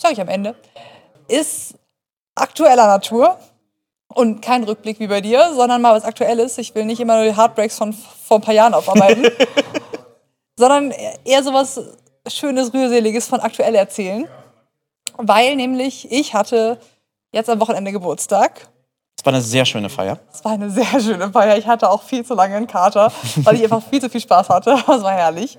sag 0.00 0.12
ich 0.12 0.20
am 0.20 0.28
Ende, 0.28 0.54
ist 1.28 1.74
aktueller 2.34 2.86
Natur. 2.86 3.38
Und 4.14 4.40
kein 4.42 4.62
Rückblick 4.64 5.00
wie 5.00 5.08
bei 5.08 5.20
dir, 5.20 5.52
sondern 5.54 5.82
mal 5.82 5.94
was 5.94 6.04
Aktuelles. 6.04 6.56
Ich 6.58 6.74
will 6.74 6.84
nicht 6.84 7.00
immer 7.00 7.16
nur 7.16 7.24
die 7.24 7.36
Heartbreaks 7.36 7.76
von 7.76 7.92
vor 7.92 8.38
ein 8.38 8.42
paar 8.42 8.54
Jahren 8.54 8.72
aufarbeiten, 8.72 9.26
sondern 10.56 10.92
eher 11.24 11.42
sowas 11.42 11.80
Schönes, 12.28 12.72
Rührseliges 12.72 13.26
von 13.26 13.40
aktuell 13.40 13.74
erzählen. 13.74 14.28
Weil 15.16 15.56
nämlich 15.56 16.10
ich 16.10 16.32
hatte 16.32 16.78
jetzt 17.32 17.50
am 17.50 17.60
Wochenende 17.60 17.92
Geburtstag. 17.92 18.68
Es 19.18 19.24
war 19.24 19.32
eine 19.32 19.42
sehr 19.42 19.64
schöne 19.64 19.88
Feier. 19.88 20.18
Es 20.32 20.44
war 20.44 20.52
eine 20.52 20.70
sehr 20.70 21.00
schöne 21.00 21.30
Feier. 21.30 21.56
Ich 21.56 21.66
hatte 21.66 21.90
auch 21.90 22.02
viel 22.02 22.24
zu 22.24 22.34
lange 22.34 22.56
einen 22.56 22.66
Kater, 22.66 23.12
weil 23.42 23.56
ich 23.56 23.64
einfach 23.64 23.82
viel 23.82 24.00
zu 24.00 24.08
viel 24.08 24.20
Spaß 24.20 24.48
hatte. 24.48 24.74
Es 24.88 25.02
war 25.02 25.12
herrlich. 25.12 25.58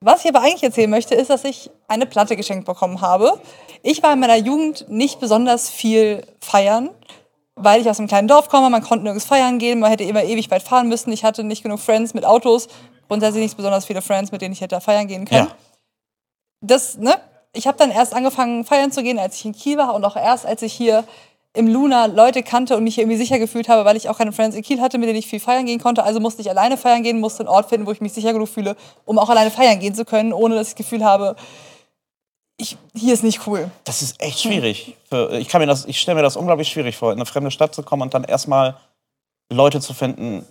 Was 0.00 0.24
ich 0.24 0.30
aber 0.30 0.40
eigentlich 0.40 0.62
erzählen 0.62 0.88
möchte, 0.88 1.14
ist, 1.14 1.28
dass 1.28 1.44
ich 1.44 1.70
eine 1.86 2.06
Platte 2.06 2.34
geschenkt 2.34 2.64
bekommen 2.64 3.02
habe. 3.02 3.38
Ich 3.82 4.02
war 4.02 4.14
in 4.14 4.20
meiner 4.20 4.36
Jugend 4.36 4.88
nicht 4.88 5.20
besonders 5.20 5.68
viel 5.68 6.26
feiern, 6.40 6.88
weil 7.62 7.80
ich 7.80 7.88
aus 7.88 7.98
einem 7.98 8.08
kleinen 8.08 8.28
Dorf 8.28 8.48
komme. 8.48 8.70
Man 8.70 8.82
konnte 8.82 9.04
nirgends 9.04 9.24
feiern 9.24 9.58
gehen, 9.58 9.80
man 9.80 9.90
hätte 9.90 10.04
immer 10.04 10.24
ewig 10.24 10.50
weit 10.50 10.62
fahren 10.62 10.88
müssen. 10.88 11.12
Ich 11.12 11.24
hatte 11.24 11.44
nicht 11.44 11.62
genug 11.62 11.80
Friends 11.80 12.14
mit 12.14 12.24
Autos. 12.24 12.68
Grundsätzlich 13.08 13.42
nicht 13.42 13.56
besonders 13.56 13.86
viele 13.86 14.02
Friends, 14.02 14.32
mit 14.32 14.42
denen 14.42 14.52
ich 14.52 14.60
hätte 14.60 14.80
feiern 14.80 15.06
gehen 15.06 15.24
können. 15.24 15.48
Ja. 15.48 15.56
Das, 16.60 16.98
ne? 16.98 17.16
Ich 17.52 17.66
habe 17.66 17.76
dann 17.76 17.90
erst 17.90 18.14
angefangen, 18.14 18.64
feiern 18.64 18.92
zu 18.92 19.02
gehen, 19.02 19.18
als 19.18 19.36
ich 19.36 19.44
in 19.44 19.52
Kiel 19.52 19.76
war 19.76 19.94
und 19.94 20.04
auch 20.04 20.14
erst, 20.16 20.46
als 20.46 20.62
ich 20.62 20.72
hier 20.72 21.04
im 21.52 21.66
Luna 21.66 22.06
Leute 22.06 22.44
kannte 22.44 22.76
und 22.76 22.84
mich 22.84 22.94
hier 22.94 23.02
irgendwie 23.02 23.18
sicher 23.18 23.40
gefühlt 23.40 23.68
habe, 23.68 23.84
weil 23.84 23.96
ich 23.96 24.08
auch 24.08 24.18
keine 24.18 24.30
Friends 24.30 24.54
in 24.54 24.62
Kiel 24.62 24.80
hatte, 24.80 24.98
mit 24.98 25.08
denen 25.08 25.18
ich 25.18 25.26
viel 25.26 25.40
feiern 25.40 25.66
gehen 25.66 25.80
konnte. 25.80 26.04
Also 26.04 26.20
musste 26.20 26.42
ich 26.42 26.50
alleine 26.50 26.76
feiern 26.76 27.02
gehen, 27.02 27.18
musste 27.18 27.40
einen 27.40 27.48
Ort 27.48 27.68
finden, 27.68 27.86
wo 27.86 27.92
ich 27.92 28.00
mich 28.00 28.12
sicher 28.12 28.32
genug 28.32 28.48
fühle, 28.48 28.76
um 29.04 29.18
auch 29.18 29.28
alleine 29.28 29.50
feiern 29.50 29.80
gehen 29.80 29.94
zu 29.94 30.04
können, 30.04 30.32
ohne 30.32 30.54
dass 30.54 30.68
ich 30.68 30.74
das 30.74 30.78
Gefühl 30.78 31.04
habe, 31.04 31.34
ich, 32.60 32.76
hier 32.94 33.14
ist 33.14 33.24
nicht 33.24 33.46
cool. 33.46 33.70
Das 33.84 34.02
ist 34.02 34.20
echt 34.22 34.40
schwierig. 34.40 34.96
Für, 35.08 35.32
ich 35.38 35.48
kann 35.48 35.60
mir 35.60 35.66
das, 35.66 35.84
ich 35.86 36.00
stelle 36.00 36.16
mir 36.16 36.22
das 36.22 36.36
unglaublich 36.36 36.68
schwierig 36.68 36.96
vor, 36.96 37.12
in 37.12 37.18
eine 37.18 37.26
fremde 37.26 37.50
Stadt 37.50 37.74
zu 37.74 37.82
kommen 37.82 38.02
und 38.02 38.14
dann 38.14 38.24
erstmal 38.24 38.76
Leute 39.50 39.80
zu 39.80 39.94
finden, 39.94 40.46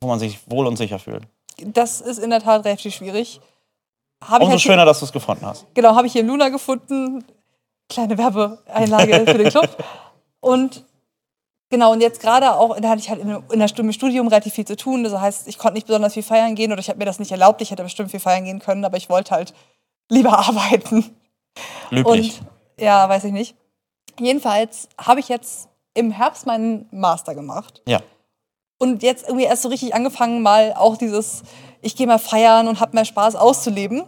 wo 0.00 0.08
man 0.08 0.18
sich 0.18 0.38
wohl 0.50 0.66
und 0.66 0.76
sicher 0.76 0.98
fühlt. 0.98 1.24
Das 1.58 2.00
ist 2.00 2.18
in 2.18 2.30
der 2.30 2.40
Tat 2.40 2.64
relativ 2.64 2.94
schwierig. 2.94 3.40
Hab 4.20 4.40
Umso 4.40 4.52
halt 4.52 4.60
hier- 4.60 4.70
schöner, 4.72 4.84
dass 4.84 5.00
du 5.00 5.06
es 5.06 5.12
gefunden 5.12 5.44
hast. 5.46 5.66
Genau, 5.74 5.94
habe 5.94 6.06
ich 6.06 6.12
hier 6.12 6.22
im 6.22 6.28
Luna 6.28 6.48
gefunden. 6.48 7.24
Kleine 7.88 8.16
Werbeeinlage 8.16 9.24
für 9.26 9.38
den 9.38 9.50
Club. 9.50 9.68
Und 10.40 10.84
genau, 11.70 11.92
und 11.92 12.00
jetzt 12.00 12.20
gerade 12.20 12.54
auch, 12.56 12.78
da 12.80 12.88
hatte 12.90 13.00
ich 13.00 13.10
halt 13.10 13.20
in, 13.20 13.42
in 13.52 13.58
der 13.58 13.68
Stunde 13.68 13.92
Studium 13.92 14.28
relativ 14.28 14.54
viel 14.54 14.64
zu 14.66 14.76
tun. 14.76 15.04
Das 15.04 15.12
heißt, 15.20 15.48
ich 15.48 15.58
konnte 15.58 15.74
nicht 15.74 15.86
besonders 15.86 16.14
viel 16.14 16.22
feiern 16.22 16.54
gehen 16.54 16.72
oder 16.72 16.80
ich 16.80 16.88
habe 16.88 16.98
mir 16.98 17.04
das 17.04 17.18
nicht 17.18 17.30
erlaubt. 17.32 17.60
Ich 17.62 17.70
hätte 17.70 17.82
bestimmt 17.82 18.10
viel 18.10 18.20
feiern 18.20 18.44
gehen 18.44 18.58
können, 18.60 18.84
aber 18.84 18.96
ich 18.96 19.08
wollte 19.10 19.32
halt 19.32 19.52
lieber 20.10 20.38
arbeiten. 20.38 21.14
Löblich. 21.90 22.40
Und 22.40 22.46
ja, 22.80 23.08
weiß 23.08 23.24
ich 23.24 23.32
nicht. 23.32 23.56
Jedenfalls 24.18 24.88
habe 24.98 25.20
ich 25.20 25.28
jetzt 25.28 25.68
im 25.94 26.10
Herbst 26.10 26.46
meinen 26.46 26.88
Master 26.90 27.34
gemacht. 27.34 27.82
ja. 27.86 28.00
Und 28.76 29.02
jetzt 29.04 29.26
irgendwie 29.28 29.44
erst 29.44 29.62
so 29.62 29.68
richtig 29.68 29.94
angefangen, 29.94 30.42
mal 30.42 30.74
auch 30.76 30.96
dieses, 30.96 31.44
ich 31.80 31.94
gehe 31.96 32.08
mal 32.08 32.18
feiern 32.18 32.66
und 32.66 32.80
habe 32.80 32.94
mehr 32.94 33.04
Spaß 33.04 33.36
auszuleben. 33.36 34.02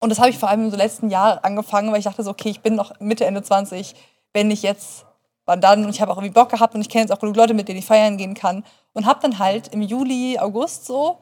Und 0.00 0.10
das 0.10 0.18
habe 0.18 0.30
ich 0.30 0.38
vor 0.38 0.48
allem 0.48 0.64
im 0.64 0.70
so 0.70 0.76
letzten 0.76 1.08
Jahr 1.08 1.44
angefangen, 1.44 1.90
weil 1.90 1.98
ich 1.98 2.04
dachte 2.04 2.22
so, 2.22 2.30
okay, 2.30 2.50
ich 2.50 2.60
bin 2.60 2.74
noch 2.74 3.00
Mitte, 3.00 3.24
Ende 3.24 3.42
20, 3.42 3.94
wenn 4.32 4.48
nicht 4.48 4.62
jetzt, 4.62 5.06
wann 5.46 5.60
dann? 5.60 5.84
Und 5.84 5.90
ich 5.90 6.00
habe 6.00 6.12
auch 6.12 6.18
irgendwie 6.18 6.34
Bock 6.34 6.50
gehabt 6.50 6.74
und 6.74 6.82
ich 6.82 6.88
kenne 6.88 7.02
jetzt 7.02 7.10
auch 7.10 7.18
genug 7.18 7.36
Leute, 7.36 7.54
mit 7.54 7.68
denen 7.68 7.78
ich 7.78 7.86
feiern 7.86 8.16
gehen 8.16 8.34
kann. 8.34 8.64
Und 8.92 9.06
habe 9.06 9.20
dann 9.22 9.38
halt 9.38 9.68
im 9.68 9.82
Juli, 9.82 10.38
August 10.38 10.84
so 10.84 11.18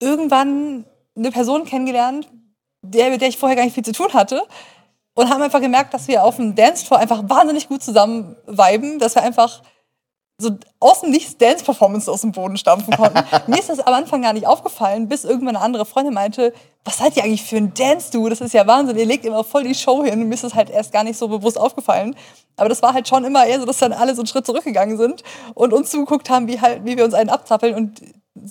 irgendwann 0.00 0.84
eine 1.16 1.30
Person 1.30 1.64
kennengelernt, 1.64 2.28
der, 2.84 3.10
mit 3.10 3.20
der 3.20 3.28
ich 3.28 3.38
vorher 3.38 3.56
gar 3.56 3.64
nicht 3.64 3.74
viel 3.74 3.84
zu 3.84 3.92
tun 3.92 4.12
hatte. 4.12 4.42
Und 5.16 5.30
haben 5.30 5.42
einfach 5.42 5.60
gemerkt, 5.60 5.94
dass 5.94 6.08
wir 6.08 6.24
auf 6.24 6.36
dem 6.36 6.56
Dancefloor 6.56 6.98
einfach 6.98 7.22
wahnsinnig 7.28 7.68
gut 7.68 7.82
zusammen 7.82 8.36
viben, 8.46 8.98
dass 8.98 9.14
wir 9.14 9.22
einfach 9.22 9.62
so 10.38 10.50
aus 10.80 11.02
dem 11.02 11.10
Nichts 11.10 11.38
Dance-Performance 11.38 12.10
aus 12.10 12.22
dem 12.22 12.32
Boden 12.32 12.56
stampfen 12.56 12.96
konnten. 12.96 13.22
Mir 13.46 13.58
ist 13.58 13.68
das 13.68 13.78
am 13.78 13.94
Anfang 13.94 14.22
gar 14.22 14.32
nicht 14.32 14.46
aufgefallen, 14.46 15.08
bis 15.08 15.24
irgendwann 15.24 15.56
eine 15.56 15.64
andere 15.64 15.86
Freundin 15.86 16.12
meinte, 16.12 16.52
was 16.84 16.98
seid 16.98 17.16
ihr 17.16 17.22
eigentlich 17.22 17.44
für 17.44 17.56
ein 17.56 17.72
Dance-Du? 17.72 18.28
Das 18.28 18.40
ist 18.40 18.52
ja 18.52 18.66
Wahnsinn, 18.66 18.96
ihr 18.96 19.06
legt 19.06 19.24
immer 19.24 19.44
voll 19.44 19.62
die 19.62 19.74
Show 19.74 20.02
hin. 20.02 20.20
Und 20.20 20.28
mir 20.28 20.34
ist 20.34 20.44
das 20.44 20.54
halt 20.54 20.70
erst 20.70 20.92
gar 20.92 21.04
nicht 21.04 21.16
so 21.16 21.28
bewusst 21.28 21.58
aufgefallen. 21.58 22.16
Aber 22.56 22.68
das 22.68 22.82
war 22.82 22.92
halt 22.92 23.06
schon 23.06 23.24
immer 23.24 23.46
eher 23.46 23.60
so, 23.60 23.66
dass 23.66 23.78
dann 23.78 23.92
alle 23.92 24.14
so 24.14 24.22
einen 24.22 24.26
Schritt 24.26 24.46
zurückgegangen 24.46 24.98
sind 24.98 25.22
und 25.54 25.72
uns 25.72 25.90
zugeguckt 25.90 26.28
haben, 26.28 26.48
wie, 26.48 26.60
halt, 26.60 26.84
wie 26.84 26.96
wir 26.96 27.04
uns 27.04 27.14
einen 27.14 27.30
abzappeln 27.30 27.74
und 27.74 28.02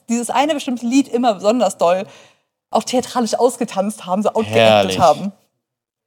dieses 0.08 0.30
eine 0.30 0.54
bestimmte 0.54 0.86
Lied 0.86 1.10
immer 1.10 1.34
besonders 1.34 1.78
doll 1.78 2.06
auch 2.76 2.84
theatralisch 2.84 3.36
ausgetanzt 3.36 4.06
haben, 4.06 4.24
so 4.24 4.30
outgeactet 4.30 5.00
haben. 5.00 5.32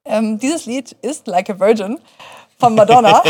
Ähm, 0.05 0.39
dieses 0.39 0.67
Lied 0.67 0.93
ist 1.03 1.27
Like 1.27 1.51
a 1.51 1.59
Virgin 1.59 1.99
von 2.59 2.75
Madonna. 2.75 3.23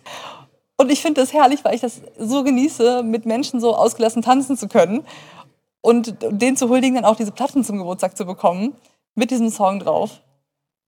Und 0.76 0.90
ich 0.90 1.02
finde 1.02 1.20
das 1.20 1.32
herrlich, 1.32 1.64
weil 1.64 1.74
ich 1.74 1.80
das 1.80 2.00
so 2.18 2.44
genieße, 2.44 3.02
mit 3.02 3.26
Menschen 3.26 3.60
so 3.60 3.74
ausgelassen 3.74 4.22
tanzen 4.22 4.56
zu 4.56 4.68
können 4.68 5.04
und 5.80 6.14
denen 6.30 6.56
zu 6.56 6.68
huldigen, 6.68 6.94
dann 6.94 7.04
auch 7.04 7.16
diese 7.16 7.32
Platten 7.32 7.64
zum 7.64 7.78
Geburtstag 7.78 8.16
zu 8.16 8.24
bekommen, 8.24 8.76
mit 9.16 9.32
diesem 9.32 9.50
Song 9.50 9.80
drauf. 9.80 10.20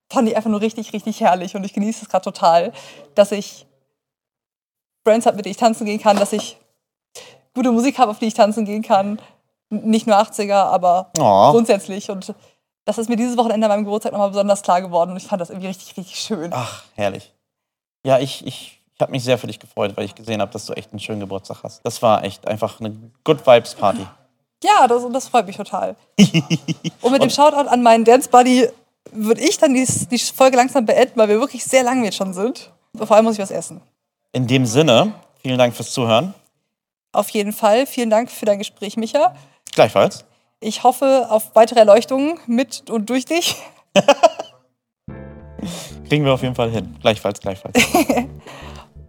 Fand 0.09 0.29
ich 0.29 0.37
einfach 0.37 0.49
nur 0.49 0.61
richtig, 0.61 0.93
richtig 0.93 1.19
herrlich 1.19 1.57
und 1.57 1.65
ich 1.65 1.73
genieße 1.73 2.03
es 2.03 2.09
gerade 2.09 2.23
total, 2.23 2.71
dass 3.15 3.33
ich 3.33 3.65
Friends 5.05 5.25
habe, 5.25 5.35
mit 5.35 5.45
denen 5.45 5.51
ich 5.51 5.57
tanzen 5.57 5.85
gehen 5.85 5.99
kann, 5.99 6.17
dass 6.17 6.31
ich 6.31 6.57
gute 7.53 7.71
Musik 7.71 7.97
habe, 7.97 8.11
auf 8.11 8.19
die 8.19 8.27
ich 8.27 8.33
tanzen 8.33 8.63
gehen 8.63 8.83
kann. 8.83 9.19
Nicht 9.71 10.05
nur 10.05 10.17
80er, 10.17 10.53
aber 10.53 11.11
Oh. 11.17 11.51
grundsätzlich. 11.51 12.09
Und 12.11 12.33
das 12.85 12.97
ist 12.97 13.09
mir 13.09 13.15
dieses 13.15 13.37
Wochenende 13.37 13.65
an 13.67 13.71
meinem 13.71 13.85
Geburtstag 13.85 14.11
nochmal 14.11 14.29
besonders 14.29 14.61
klar 14.61 14.81
geworden 14.81 15.11
und 15.11 15.17
ich 15.17 15.23
fand 15.25 15.41
das 15.41 15.49
irgendwie 15.49 15.67
richtig, 15.67 15.95
richtig 15.97 16.19
schön. 16.19 16.51
Ach, 16.53 16.83
herrlich. 16.95 17.31
Ja, 18.05 18.19
ich, 18.19 18.45
ich, 18.45 18.81
ich 18.93 19.01
habe 19.01 19.11
mich 19.11 19.23
sehr 19.23 19.37
für 19.37 19.47
dich 19.47 19.59
gefreut, 19.59 19.93
weil 19.95 20.05
ich 20.05 20.13
gesehen 20.15 20.41
habe, 20.41 20.51
dass 20.51 20.65
du 20.65 20.73
echt 20.73 20.91
einen 20.91 20.99
schönen 20.99 21.19
Geburtstag 21.21 21.63
hast. 21.63 21.81
Das 21.85 22.01
war 22.01 22.23
echt 22.23 22.47
einfach 22.47 22.79
eine 22.79 22.91
Good 23.23 23.45
Vibes 23.47 23.75
Party. 23.75 24.05
Ja, 24.63 24.87
das, 24.87 25.03
das 25.11 25.27
freut 25.29 25.47
mich 25.47 25.57
total. 25.57 25.95
Und 27.01 27.11
mit 27.11 27.23
dem 27.23 27.29
Shoutout 27.29 27.67
an 27.69 27.81
meinen 27.81 28.03
Dance 28.05 28.29
Buddy 28.29 28.67
würde 29.11 29.41
ich 29.41 29.57
dann 29.57 29.73
die, 29.73 29.85
die 30.11 30.17
Folge 30.19 30.57
langsam 30.57 30.85
beenden, 30.85 31.17
weil 31.19 31.29
wir 31.29 31.39
wirklich 31.39 31.63
sehr 31.63 31.83
lang 31.83 32.03
jetzt 32.03 32.17
schon 32.17 32.33
sind. 32.33 32.71
Vor 32.95 33.11
allem 33.15 33.25
muss 33.25 33.35
ich 33.35 33.41
was 33.41 33.51
essen. 33.51 33.81
In 34.33 34.47
dem 34.47 34.65
Sinne, 34.65 35.13
vielen 35.41 35.57
Dank 35.57 35.75
fürs 35.75 35.91
Zuhören. 35.91 36.33
Auf 37.11 37.29
jeden 37.29 37.53
Fall. 37.53 37.85
Vielen 37.87 38.09
Dank 38.09 38.29
für 38.31 38.45
dein 38.45 38.59
Gespräch, 38.59 38.97
Micha. 38.97 39.35
Gleichfalls. 39.73 40.25
Ich 40.59 40.83
hoffe 40.83 41.27
auf 41.29 41.55
weitere 41.55 41.79
Erleuchtungen 41.79 42.39
mit 42.47 42.89
und 42.89 43.09
durch 43.09 43.25
dich. 43.25 43.55
Kriegen 46.07 46.25
wir 46.25 46.33
auf 46.33 46.41
jeden 46.41 46.55
Fall 46.55 46.69
hin. 46.69 46.95
Gleichfalls, 47.01 47.39
gleichfalls. 47.39 47.77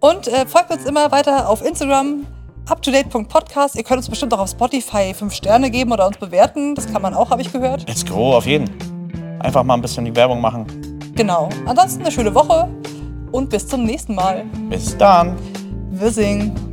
Und 0.01 0.27
äh, 0.29 0.47
folgt 0.47 0.73
uns 0.73 0.85
immer 0.85 1.13
weiter 1.13 1.49
auf 1.49 1.65
Instagram, 1.65 2.27
uptodate.podcast. 2.69 3.77
Ihr 3.77 3.85
könnt 3.85 3.99
uns 3.99 4.09
bestimmt 4.09 4.35
auch 4.35 4.41
auf 4.41 4.51
Spotify 4.51 5.15
5 5.15 5.33
Sterne 5.33 5.71
geben 5.71 5.93
oder 5.93 6.07
uns 6.09 6.19
bewerten. 6.19 6.75
Das 6.75 6.93
kann 6.93 7.03
man 7.03 7.15
auch, 7.15 7.31
habe 7.31 7.41
ich 7.43 7.53
gehört. 7.53 7.89
Let's 7.89 8.05
go, 8.05 8.35
auf 8.35 8.47
jeden. 8.47 8.69
Einfach 9.39 9.63
mal 9.63 9.75
ein 9.75 9.81
bisschen 9.81 10.05
die 10.05 10.15
Werbung 10.17 10.41
machen. 10.41 10.67
Genau. 11.15 11.49
Ansonsten 11.67 12.03
eine 12.03 12.11
schöne 12.11 12.35
Woche 12.35 12.69
und 13.31 13.51
bis 13.51 13.67
zum 13.69 13.85
nächsten 13.85 14.15
Mal. 14.15 14.45
Bis 14.69 14.97
dann. 14.97 15.37
Wir 15.91 16.11
singen. 16.11 16.72